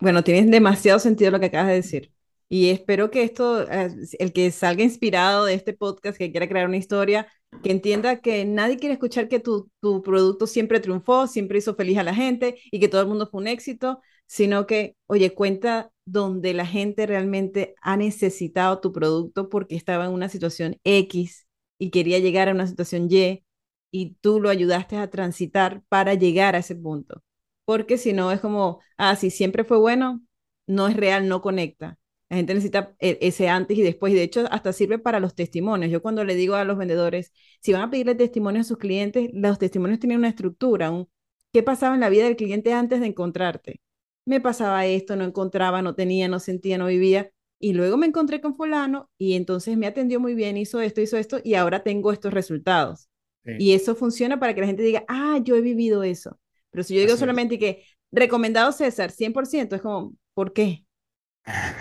Bueno, 0.00 0.24
tienes 0.24 0.50
demasiado 0.50 0.98
sentido 0.98 1.30
lo 1.30 1.40
que 1.40 1.46
acabas 1.46 1.68
de 1.68 1.74
decir. 1.74 2.12
Y 2.48 2.70
espero 2.70 3.10
que 3.10 3.22
esto, 3.22 3.70
eh, 3.70 3.90
el 4.18 4.32
que 4.32 4.50
salga 4.50 4.82
inspirado 4.82 5.44
de 5.44 5.54
este 5.54 5.74
podcast, 5.74 6.16
que 6.16 6.30
quiera 6.30 6.48
crear 6.48 6.66
una 6.66 6.76
historia, 6.76 7.26
que 7.62 7.70
entienda 7.70 8.20
que 8.20 8.44
nadie 8.44 8.76
quiere 8.78 8.94
escuchar 8.94 9.28
que 9.28 9.40
tu, 9.40 9.70
tu 9.80 10.02
producto 10.02 10.46
siempre 10.46 10.80
triunfó, 10.80 11.26
siempre 11.26 11.58
hizo 11.58 11.74
feliz 11.74 11.98
a 11.98 12.02
la 12.02 12.14
gente 12.14 12.58
y 12.70 12.80
que 12.80 12.88
todo 12.88 13.00
el 13.00 13.08
mundo 13.08 13.26
fue 13.30 13.40
un 13.40 13.48
éxito, 13.48 14.00
sino 14.26 14.66
que, 14.66 14.96
oye, 15.06 15.34
cuenta 15.34 15.90
donde 16.04 16.54
la 16.54 16.66
gente 16.66 17.06
realmente 17.06 17.74
ha 17.80 17.96
necesitado 17.96 18.80
tu 18.80 18.92
producto 18.92 19.48
porque 19.48 19.76
estaba 19.76 20.04
en 20.04 20.12
una 20.12 20.28
situación 20.28 20.78
X 20.84 21.46
y 21.78 21.90
quería 21.90 22.18
llegar 22.18 22.48
a 22.48 22.52
una 22.52 22.66
situación 22.66 23.08
Y 23.10 23.44
y 23.90 24.16
tú 24.20 24.40
lo 24.40 24.48
ayudaste 24.50 24.96
a 24.96 25.08
transitar 25.08 25.82
para 25.88 26.14
llegar 26.14 26.56
a 26.56 26.58
ese 26.58 26.74
punto. 26.74 27.22
Porque 27.64 27.96
si 27.98 28.12
no 28.12 28.32
es 28.32 28.40
como, 28.40 28.80
ah, 28.98 29.16
si 29.16 29.30
siempre 29.30 29.64
fue 29.64 29.78
bueno, 29.78 30.20
no 30.66 30.88
es 30.88 30.96
real, 30.96 31.28
no 31.28 31.40
conecta. 31.42 31.98
La 32.28 32.36
gente 32.36 32.54
necesita 32.54 32.94
e, 32.98 33.18
ese 33.20 33.48
antes 33.48 33.76
y 33.78 33.82
después. 33.82 34.12
Y 34.12 34.16
de 34.16 34.22
hecho, 34.22 34.46
hasta 34.50 34.72
sirve 34.72 34.98
para 34.98 35.20
los 35.20 35.34
testimonios. 35.34 35.90
Yo 35.92 36.02
cuando 36.02 36.24
le 36.24 36.34
digo 36.34 36.54
a 36.54 36.64
los 36.64 36.78
vendedores, 36.78 37.32
si 37.60 37.72
van 37.72 37.82
a 37.82 37.90
pedirle 37.90 38.14
testimonios 38.14 38.66
a 38.66 38.68
sus 38.68 38.78
clientes, 38.78 39.30
los 39.32 39.58
testimonios 39.58 40.00
tienen 40.00 40.18
una 40.18 40.28
estructura, 40.28 40.90
un 40.90 41.08
qué 41.52 41.62
pasaba 41.62 41.94
en 41.94 42.00
la 42.00 42.08
vida 42.08 42.24
del 42.24 42.36
cliente 42.36 42.72
antes 42.72 43.00
de 43.00 43.06
encontrarte 43.06 43.80
me 44.24 44.40
pasaba 44.40 44.86
esto, 44.86 45.16
no 45.16 45.24
encontraba, 45.24 45.82
no 45.82 45.94
tenía, 45.94 46.28
no 46.28 46.40
sentía, 46.40 46.78
no 46.78 46.86
vivía. 46.86 47.30
Y 47.58 47.72
luego 47.72 47.96
me 47.96 48.06
encontré 48.06 48.40
con 48.40 48.54
fulano 48.54 49.10
y 49.16 49.34
entonces 49.34 49.76
me 49.76 49.86
atendió 49.86 50.20
muy 50.20 50.34
bien, 50.34 50.56
hizo 50.56 50.80
esto, 50.80 51.00
hizo 51.00 51.16
esto 51.16 51.40
y 51.42 51.54
ahora 51.54 51.82
tengo 51.82 52.12
estos 52.12 52.32
resultados. 52.32 53.08
Y 53.58 53.72
eso 53.74 53.94
funciona 53.94 54.40
para 54.40 54.54
que 54.54 54.62
la 54.62 54.66
gente 54.66 54.82
diga, 54.82 55.04
ah, 55.06 55.38
yo 55.42 55.54
he 55.54 55.60
vivido 55.60 56.02
eso. 56.02 56.38
Pero 56.70 56.82
si 56.82 56.94
yo 56.94 57.02
digo 57.02 57.16
solamente 57.18 57.58
que 57.58 57.84
recomendado 58.10 58.72
César, 58.72 59.10
100%, 59.10 59.76
es 59.76 59.82
como, 59.82 60.14
¿por 60.32 60.54
qué? 60.54 60.83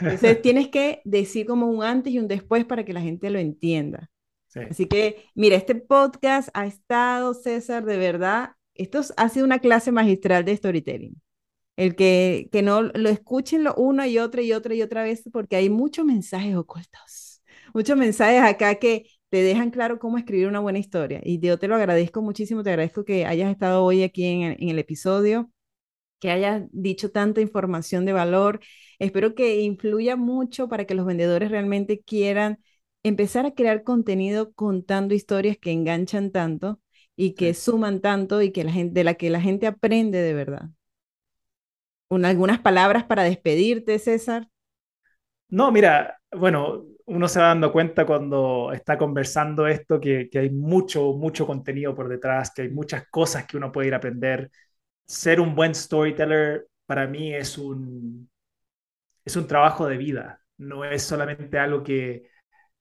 Entonces 0.01 0.41
tienes 0.41 0.69
que 0.69 1.01
decir 1.05 1.45
como 1.45 1.67
un 1.67 1.83
antes 1.83 2.13
y 2.13 2.19
un 2.19 2.27
después 2.27 2.65
para 2.65 2.83
que 2.85 2.93
la 2.93 3.01
gente 3.01 3.29
lo 3.29 3.39
entienda. 3.39 4.09
Así 4.69 4.87
que, 4.87 5.25
mira, 5.35 5.55
este 5.55 5.75
podcast 5.75 6.49
ha 6.53 6.65
estado, 6.65 7.33
César, 7.33 7.85
de 7.85 7.97
verdad, 7.97 8.51
esto 8.75 9.01
ha 9.17 9.29
sido 9.29 9.45
una 9.45 9.59
clase 9.59 9.91
magistral 9.91 10.45
de 10.45 10.55
storytelling. 10.57 11.21
El 11.75 11.95
que, 11.95 12.49
que 12.51 12.61
no 12.61 12.83
lo 12.83 13.09
escuchen 13.09 13.63
lo 13.63 13.75
una 13.75 14.07
y 14.07 14.19
otra 14.19 14.41
y 14.41 14.53
otra 14.53 14.75
y 14.75 14.81
otra 14.81 15.03
vez, 15.03 15.23
porque 15.31 15.55
hay 15.55 15.69
muchos 15.69 16.05
mensajes 16.05 16.55
ocultos, 16.55 17.41
muchos 17.73 17.97
mensajes 17.97 18.41
acá 18.41 18.75
que 18.75 19.07
te 19.29 19.41
dejan 19.41 19.71
claro 19.71 19.99
cómo 19.99 20.17
escribir 20.17 20.47
una 20.47 20.59
buena 20.59 20.79
historia. 20.79 21.21
Y 21.23 21.39
yo 21.39 21.57
te 21.59 21.67
lo 21.67 21.75
agradezco 21.75 22.21
muchísimo, 22.21 22.63
te 22.63 22.69
agradezco 22.71 23.05
que 23.05 23.25
hayas 23.25 23.51
estado 23.51 23.83
hoy 23.83 24.03
aquí 24.03 24.25
en 24.25 24.55
en 24.59 24.69
el 24.69 24.79
episodio, 24.79 25.51
que 26.19 26.31
hayas 26.31 26.63
dicho 26.71 27.11
tanta 27.11 27.41
información 27.41 28.05
de 28.05 28.13
valor. 28.13 28.59
Espero 28.99 29.35
que 29.35 29.61
influya 29.61 30.15
mucho 30.15 30.67
para 30.69 30.85
que 30.85 30.95
los 30.95 31.05
vendedores 31.05 31.51
realmente 31.51 32.01
quieran 32.01 32.59
empezar 33.03 33.45
a 33.45 33.53
crear 33.53 33.83
contenido 33.83 34.53
contando 34.53 35.13
historias 35.13 35.57
que 35.57 35.71
enganchan 35.71 36.31
tanto 36.31 36.79
y 37.15 37.35
que 37.35 37.53
suman 37.53 38.01
tanto 38.01 38.41
y 38.41 38.51
que 38.51 38.63
la 38.63 38.71
gente, 38.71 38.93
de 38.93 39.03
la 39.03 39.13
que 39.15 39.29
la 39.29 39.41
gente 39.41 39.67
aprende 39.67 40.19
de 40.21 40.33
verdad. 40.33 40.69
algunas 42.09 42.59
palabras 42.59 43.03
para 43.05 43.23
despedirte, 43.23 43.99
César. 43.99 44.47
No, 45.49 45.71
mira, 45.71 46.19
bueno, 46.31 46.85
uno 47.05 47.27
se 47.27 47.39
va 47.39 47.47
dando 47.47 47.71
cuenta 47.71 48.05
cuando 48.05 48.71
está 48.73 48.97
conversando 48.97 49.67
esto 49.67 49.99
que, 49.99 50.29
que, 50.29 50.39
hay 50.39 50.49
mucho, 50.49 51.13
mucho 51.13 51.45
contenido 51.45 51.93
por 51.93 52.07
detrás, 52.09 52.51
que 52.53 52.63
hay 52.63 52.69
muchas 52.69 53.07
cosas 53.09 53.45
que 53.45 53.57
uno 53.57 53.71
puede 53.71 53.87
ir 53.89 53.93
a 53.93 53.97
aprender. 53.97 54.49
Ser 55.05 55.39
un 55.39 55.55
buen 55.55 55.75
storyteller 55.75 56.67
para 56.85 57.07
mí 57.07 57.33
es 57.33 57.57
un, 57.57 58.29
es 59.25 59.35
un 59.35 59.47
trabajo 59.47 59.87
de 59.87 59.97
vida, 59.97 60.41
no 60.57 60.85
es 60.85 61.03
solamente 61.03 61.57
algo 61.59 61.83
que, 61.83 62.29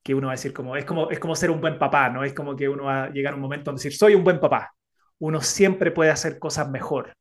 que 0.03 0.15
uno 0.15 0.29
va 0.29 0.35
a 0.35 0.37
decir 0.37 0.53
como 0.53 0.77
es, 0.77 0.85
como, 0.85 1.11
es 1.11 1.19
como 1.19 1.37
ser 1.37 1.51
un 1.51 1.61
buen 1.61 1.79
papá, 1.79 2.11
¿no? 2.11 2.25
Es 2.25 2.35
como 2.35 2.57
que 2.57 2.69
uno 2.69 2.85
va 2.85 3.05
a 3.05 3.11
llegar 3.11 3.35
a 3.35 3.37
un 3.37 3.43
momento 3.43 3.67
donde 3.71 3.81
decir, 3.81 3.97
soy 3.97 4.15
un 4.15 4.25
buen 4.25 4.41
papá. 4.41 4.75
Uno 5.19 5.41
siempre 5.41 5.93
puede 5.93 6.11
hacer 6.11 6.39
cosas 6.39 6.71
mejor 6.71 7.15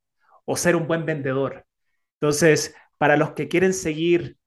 o 0.45 0.57
ser 0.57 0.75
un 0.75 0.87
buen 0.87 1.05
vendedor. 1.05 1.65
Entonces, 2.19 2.75
para 2.97 3.17
los 3.17 3.33
que 3.33 3.47
quieren 3.47 3.73
seguir 3.73 4.37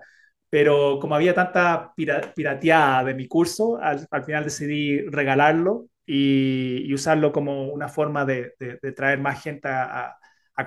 Pero 0.49 0.99
como 0.99 1.15
había 1.15 1.33
tanta 1.33 1.93
pirateada 1.95 3.03
de 3.03 3.13
mi 3.13 3.27
curso, 3.27 3.77
al, 3.81 4.07
final 4.23 4.45
decidí 4.45 5.01
regalarlo 5.01 5.88
y, 6.05 6.93
usarlo 6.93 7.31
como 7.31 7.69
una 7.69 7.89
forma 7.89 8.25
de, 8.25 8.53
traer 8.95 9.19
más 9.19 9.41
gente 9.43 9.67
a, 9.67 10.17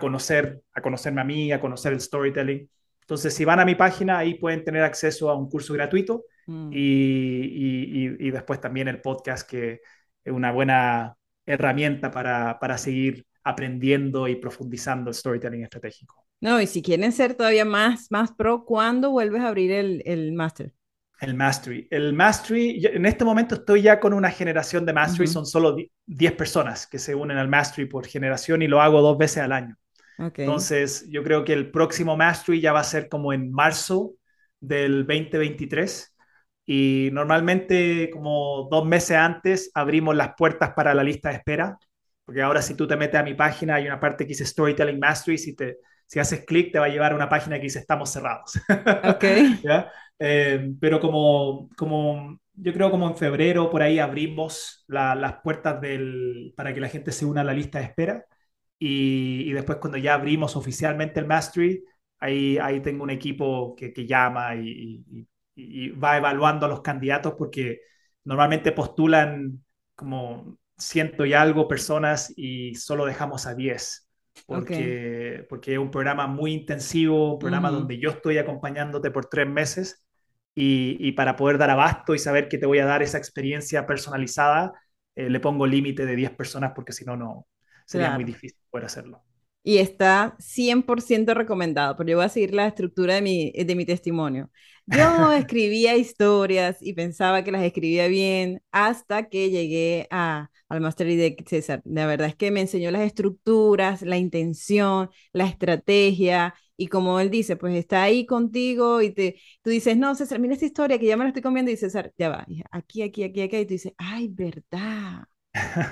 conocer, 0.01 0.63
a 0.73 0.81
conocerme 0.81 1.21
a 1.21 1.25
mí, 1.25 1.53
a 1.53 1.61
conocer 1.61 1.93
el 1.93 2.01
storytelling. 2.01 2.69
Entonces, 3.01 3.35
si 3.35 3.45
van 3.45 3.61
a 3.61 3.65
mi 3.65 3.75
página, 3.75 4.19
ahí 4.19 4.35
pueden 4.35 4.65
tener 4.65 4.83
acceso 4.83 5.31
a 5.31 5.35
un 5.35 5.49
curso 5.49 5.73
gratuito 5.75 6.25
mm. 6.47 6.71
y, 6.73 8.17
y, 8.19 8.31
después 8.31 8.61
también 8.61 8.89
el 8.89 9.01
podcast, 9.01 9.49
que 9.49 9.81
es 10.25 10.33
una 10.33 10.53
buena 10.53 11.17
herramienta 11.47 12.11
para, 12.11 12.59
para 12.59 12.77
seguir 12.77 13.27
aprendiendo 13.43 14.29
y 14.29 14.37
profundizando 14.37 15.09
el 15.09 15.15
storytelling 15.15 15.63
estratégico. 15.63 16.27
No, 16.41 16.61
y 16.61 16.67
si 16.67 16.83
quieren 16.83 17.13
ser 17.13 17.35
todavía 17.35 17.65
más, 17.65 18.11
más 18.11 18.33
pro, 18.33 18.65
¿cuándo 18.65 19.11
vuelves 19.11 19.43
a 19.43 19.49
abrir 19.49 19.73
el, 19.73 20.03
el 20.05 20.33
Master? 20.33 20.73
El 21.21 21.35
Mastery. 21.35 21.89
El 21.91 22.13
Mastery, 22.13 22.87
en 22.87 23.05
este 23.07 23.25
momento 23.25 23.57
estoy 23.57 23.83
ya 23.83 23.99
con 23.99 24.13
una 24.13 24.31
generación 24.31 24.87
de 24.87 24.93
Mastery, 24.93 25.27
son 25.27 25.47
solo 25.47 25.77
10 26.07 26.33
personas 26.33 26.87
que 26.87 26.99
se 26.99 27.15
unen 27.15 27.39
al 27.39 27.49
Mastery 27.49 27.89
por 27.89 28.07
generación 28.07 28.63
y 28.63 28.69
lo 28.69 28.81
hago 28.81 29.01
dos 29.01 29.19
veces 29.19 29.39
al 29.39 29.53
año. 29.53 29.77
Entonces, 30.19 31.07
yo 31.11 31.23
creo 31.23 31.45
que 31.45 31.53
el 31.53 31.71
próximo 31.71 32.17
Mastery 32.17 32.61
ya 32.61 32.73
va 32.73 32.81
a 32.81 32.85
ser 32.85 33.09
como 33.09 33.33
en 33.33 33.51
marzo 33.51 34.15
del 34.61 35.07
2023 35.07 36.15
y 36.67 37.09
normalmente 37.13 38.11
como 38.13 38.69
dos 38.71 38.85
meses 38.85 39.17
antes 39.17 39.71
abrimos 39.75 40.15
las 40.15 40.35
puertas 40.37 40.73
para 40.75 40.95
la 40.95 41.03
lista 41.03 41.31
de 41.31 41.37
espera, 41.37 41.79
porque 42.25 42.43
ahora 42.43 42.63
si 42.63 42.75
tú 42.75 42.87
te 42.87 42.97
metes 42.97 43.19
a 43.19 43.23
mi 43.23 43.35
página 43.35 43.77
hay 43.77 43.87
una 43.87 43.99
parte 43.99 44.25
que 44.25 44.29
dice 44.29 44.45
Storytelling 44.45 44.99
Mastery, 44.99 45.39
si, 45.39 45.57
te, 45.57 45.79
si 46.07 46.19
haces 46.19 46.45
clic 46.45 46.73
te 46.73 46.79
va 46.79 46.87
a 46.87 46.91
llevar 46.91 47.13
a 47.13 47.17
una 47.17 47.29
página 47.29 47.57
que 47.57 47.63
dice 47.63 47.79
estamos 47.79 48.11
cerrados. 48.11 48.53
Okay. 49.17 49.61
Eh, 50.19 50.75
pero 50.81 51.01
como, 51.01 51.69
como 51.77 52.41
yo 52.55 52.73
creo 52.73 52.91
como 52.91 53.09
en 53.09 53.17
febrero 53.17 53.71
por 53.71 53.83
ahí 53.83 53.99
abrimos 54.01 54.85
las 54.89 55.41
puertas 55.43 55.81
del, 55.81 56.53
para 56.57 56.75
que 56.75 56.81
la 56.81 56.89
gente 56.89 57.13
se 57.13 57.25
una 57.27 57.43
a 57.43 57.45
la 57.45 57.53
lista 57.55 57.79
de 57.79 57.85
espera 57.85 58.25
y, 58.79 59.43
y 59.49 59.53
después 59.53 59.79
cuando 59.79 59.99
ya 59.99 60.15
abrimos 60.15 60.57
oficialmente 60.57 61.21
el 61.21 61.27
Mastery, 61.27 61.85
ahí, 62.19 62.59
ahí 62.59 62.81
tengo 62.81 63.03
un 63.05 63.11
equipo 63.11 63.75
que, 63.77 63.93
que 63.93 64.07
llama 64.07 64.55
y, 64.57 65.05
y 65.11 65.29
y 65.61 65.91
va 65.91 66.17
evaluando 66.17 66.67
a 66.67 66.69
los 66.69 66.83
candidatos 66.83 67.35
porque 67.37 67.81
normalmente 68.25 68.71
postulan 68.73 69.65
como 69.97 70.57
ciento 70.77 71.27
y 71.27 71.33
algo 71.35 71.67
personas 71.67 72.33
y 72.37 72.77
solo 72.77 73.05
dejamos 73.07 73.45
a 73.47 73.55
10. 73.57 74.09
Porque, 74.49 75.45
porque 75.49 75.73
es 75.73 75.79
un 75.81 75.91
programa 75.91 76.27
muy 76.29 76.53
intensivo, 76.55 77.33
un 77.35 77.39
programa 77.41 77.71
donde 77.73 77.99
yo 77.99 78.11
estoy 78.11 78.39
acompañándote 78.39 79.11
por 79.11 79.27
tres 79.27 79.49
meses 79.49 80.07
y, 80.59 80.97
y, 81.01 81.13
para 81.13 81.37
poder 81.37 81.59
dar 81.59 81.71
abasto 81.71 82.15
y 82.15 82.19
saber 82.19 82.49
que 82.49 82.59
te 82.59 82.67
voy 82.67 82.79
a 82.79 82.87
dar 82.87 83.03
esa 83.03 83.19
experiencia 83.19 83.87
personalizada, 83.87 84.73
eh, 85.15 85.31
le 85.31 85.41
pongo 85.41 85.67
límite 85.67 86.07
de 86.07 86.17
10 86.17 86.33
personas 86.33 86.73
porque 86.75 86.93
si 86.93 87.05
no, 87.05 87.17
no 87.17 87.47
sería 87.87 88.11
muy 88.11 88.25
difícil 88.25 88.59
poder 88.71 88.87
hacerlo 88.87 89.23
y 89.69 89.79
está 89.79 90.35
100% 90.39 91.35
recomendado, 91.35 91.95
pero 91.97 92.09
yo 92.09 92.17
voy 92.17 92.25
a 92.27 92.29
seguir 92.31 92.55
la 92.55 92.67
estructura 92.67 93.15
de 93.17 93.23
mi, 93.23 93.53
de 93.53 93.75
mi 93.75 93.85
testimonio. 93.85 94.51
Yo 94.87 94.97
escribía 95.33 95.95
historias 95.97 96.79
y 96.81 96.95
pensaba 96.95 97.45
que 97.45 97.53
las 97.53 97.63
escribía 97.63 98.09
bien 98.09 98.63
hasta 98.73 99.29
que 99.29 99.51
llegué 99.51 100.07
a, 100.11 100.51
al 100.71 100.81
Mastery 100.81 101.17
de 101.17 101.37
César. 101.47 101.83
La 101.85 102.07
verdad 102.07 102.29
es 102.29 102.37
que 102.37 102.51
me 102.51 102.63
enseñó 102.63 102.91
las 102.91 103.03
estructuras, 103.03 104.01
la 104.03 104.17
intención, 104.17 105.11
la 105.35 105.45
estrategia 105.45 106.55
y 106.79 106.89
como 106.89 107.21
él 107.21 107.31
dice, 107.31 107.57
pues 107.57 107.75
está 107.77 108.03
ahí 108.05 108.25
contigo 108.27 109.03
y 109.03 109.11
te, 109.13 109.41
tú 109.63 109.71
dices, 109.71 109.97
no, 109.99 110.15
César, 110.15 110.39
mira 110.41 110.55
esta 110.55 110.67
historia 110.67 110.99
que 110.99 111.07
ya 111.07 111.17
me 111.19 111.25
la 111.25 111.29
estoy 111.31 111.43
comiendo 111.43 111.71
y 111.73 111.77
César, 111.77 112.13
ya 112.19 112.31
va, 112.31 112.47
aquí, 112.71 113.03
aquí, 113.03 113.25
aquí, 113.25 113.43
aquí, 113.43 113.57
y 113.59 113.67
tú 113.67 113.73
dices, 113.75 113.93
ay, 113.99 114.29
verdad 114.29 115.25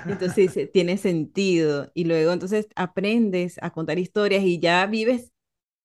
entonces 0.05 0.57
tiene 0.73 0.97
sentido. 0.97 1.91
Y 1.93 2.05
luego 2.05 2.31
entonces 2.33 2.67
aprendes 2.75 3.57
a 3.61 3.71
contar 3.71 3.99
historias 3.99 4.43
y 4.43 4.59
ya 4.59 4.85
vives 4.87 5.31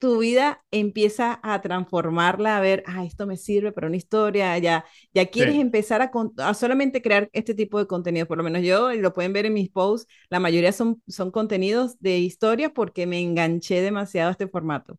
tu 0.03 0.18
vida, 0.18 0.64
empieza 0.72 1.38
a 1.44 1.61
transformarla, 1.62 2.57
a 2.57 2.61
ver, 2.61 2.82
ah, 2.88 3.05
esto 3.05 3.24
me 3.24 3.36
sirve 3.36 3.70
para 3.70 3.86
una 3.86 3.96
historia, 3.96 4.59
ya, 4.59 4.84
ya 5.14 5.26
quieres 5.26 5.55
empezar 5.55 6.03
a, 6.03 6.11
a, 6.38 6.55
solamente 6.55 7.03
crear 7.03 7.30
este 7.32 7.55
tipo 7.55 7.78
de 7.78 7.86
contenido, 7.86 8.26
por 8.26 8.36
lo 8.36 8.42
menos 8.42 8.62
yo, 8.62 8.92
lo 8.94 9.14
pueden 9.14 9.32
ver 9.32 9.46
en 9.46 9.53
mis 9.53 9.70
posts, 9.70 10.12
la 10.28 10.40
mayoría 10.40 10.72
son, 10.72 11.00
son 11.07 11.30
contenidos 11.30 12.00
de 12.00 12.18
historias 12.18 12.72
porque 12.74 13.07
me 13.07 13.20
enganché 13.20 13.80
demasiado 13.80 14.30
a 14.30 14.32
este 14.32 14.48
formato. 14.48 14.98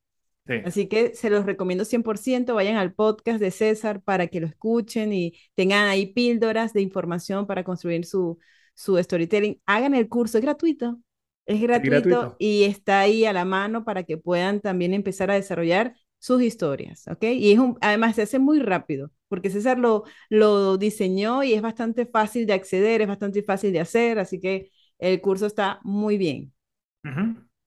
Así 0.63 0.87
que 0.87 1.13
se 1.15 1.29
los 1.29 1.45
recomiendo 1.45 1.83
100%, 1.83 2.53
vayan 2.53 2.77
al 2.77 2.93
podcast 2.93 3.41
de 3.41 3.51
César 3.51 4.01
para 4.03 4.27
que 4.27 4.39
lo 4.39 4.47
escuchen 4.47 5.11
y 5.11 5.33
tengan 5.53 5.87
ahí 5.87 6.13
píldoras 6.13 6.71
de 6.71 6.79
información 6.79 7.45
para 7.45 7.65
construir 7.65 8.05
su, 8.05 8.39
su 8.73 8.97
storytelling, 8.97 9.61
hagan 9.65 9.95
el 9.95 10.07
curso, 10.07 10.37
es 10.37 10.43
gratuito. 10.43 10.97
Es 11.45 11.61
gratuito, 11.61 12.35
y 12.39 12.63
está 12.63 13.01
ahí 13.01 13.25
a 13.25 13.33
la 13.33 13.43
mano 13.45 13.83
para 13.83 14.03
que 14.03 14.17
puedan 14.17 14.61
también 14.61 14.93
empezar 14.93 15.29
a 15.29 15.35
desarrollar 15.35 15.95
sus 16.19 16.41
historias, 16.41 17.05
¿ok? 17.09 17.23
Y 17.23 17.51
es 17.51 17.59
además 17.81 18.15
se 18.15 18.21
hace 18.21 18.39
muy 18.39 18.59
rápido, 18.59 19.11
porque 19.27 19.49
César 19.49 19.77
lo, 19.77 20.05
lo 20.29 20.77
diseñó 20.77 21.43
y 21.43 21.53
es 21.53 21.61
bastante 21.61 22.05
fácil 22.05 22.45
de 22.45 22.53
acceder, 22.53 23.01
es 23.01 23.09
bastante 23.09 23.43
fácil 23.43 23.73
de 23.73 23.81
hacer, 23.81 24.19
así 24.19 24.39
que 24.39 24.71
el 24.99 25.19
curso 25.19 25.45
está 25.45 25.81
muy 25.83 26.17
bien. 26.17 26.53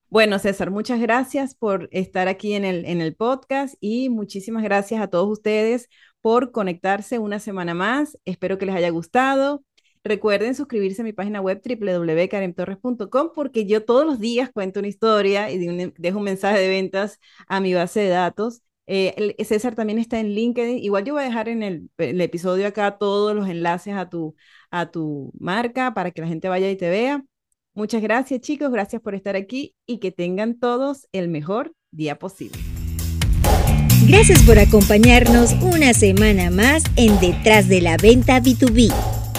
Bueno, 0.08 0.38
César, 0.38 0.70
muchas 0.70 1.00
gracias 1.00 1.54
por 1.54 1.88
estar 1.92 2.28
aquí 2.28 2.54
en 2.54 2.64
el, 2.64 2.86
en 2.86 3.02
el 3.02 3.14
podcast 3.14 3.74
y 3.80 4.08
muchísimas 4.08 4.62
gracias 4.62 5.02
a 5.02 5.08
todos 5.08 5.28
ustedes 5.28 5.88
por 6.22 6.52
conectarse 6.52 7.18
una 7.18 7.40
semana 7.40 7.74
más. 7.74 8.18
Espero 8.24 8.56
que 8.56 8.66
les 8.66 8.74
haya 8.74 8.90
gustado. 8.90 9.62
Recuerden 10.06 10.54
suscribirse 10.54 11.02
a 11.02 11.04
mi 11.04 11.12
página 11.12 11.40
web 11.40 11.60
www.karemtorres.com 11.64 13.30
porque 13.34 13.66
yo 13.66 13.84
todos 13.84 14.06
los 14.06 14.20
días 14.20 14.50
cuento 14.52 14.78
una 14.78 14.88
historia 14.88 15.50
y 15.50 15.58
dejo 15.98 16.18
un 16.18 16.24
mensaje 16.24 16.60
de 16.60 16.68
ventas 16.68 17.18
a 17.48 17.60
mi 17.60 17.74
base 17.74 18.00
de 18.00 18.08
datos. 18.10 18.62
Eh, 18.86 19.34
César 19.44 19.74
también 19.74 19.98
está 19.98 20.20
en 20.20 20.28
LinkedIn. 20.28 20.78
Igual 20.78 21.04
yo 21.04 21.14
voy 21.14 21.24
a 21.24 21.26
dejar 21.26 21.48
en 21.48 21.64
el, 21.64 21.90
episodio 21.98 22.68
acá 22.68 22.98
todos 22.98 23.34
los 23.34 23.48
enlaces 23.48 23.94
a 23.94 24.08
tu, 24.08 24.36
a 24.70 24.92
tu 24.92 25.32
marca 25.40 25.92
para 25.92 26.12
que 26.12 26.20
la 26.20 26.28
gente 26.28 26.48
vaya 26.48 26.70
y 26.70 26.76
te 26.76 26.88
vea. 26.88 27.24
Muchas 27.74 28.00
gracias 28.00 28.40
chicos, 28.40 28.70
gracias 28.70 29.02
por 29.02 29.16
estar 29.16 29.34
aquí 29.34 29.74
y 29.86 29.98
que 29.98 30.12
tengan 30.12 30.60
todos 30.60 31.08
el 31.10 31.28
mejor 31.28 31.72
día 31.90 32.16
posible. 32.16 32.60
Gracias 34.08 34.40
por 34.44 34.60
acompañarnos 34.60 35.52
una 35.62 35.92
semana 35.94 36.52
más 36.52 36.84
en 36.94 37.18
Detrás 37.18 37.68
de 37.68 37.80
la 37.80 37.96
Venta 37.96 38.40
B2B 38.40 39.25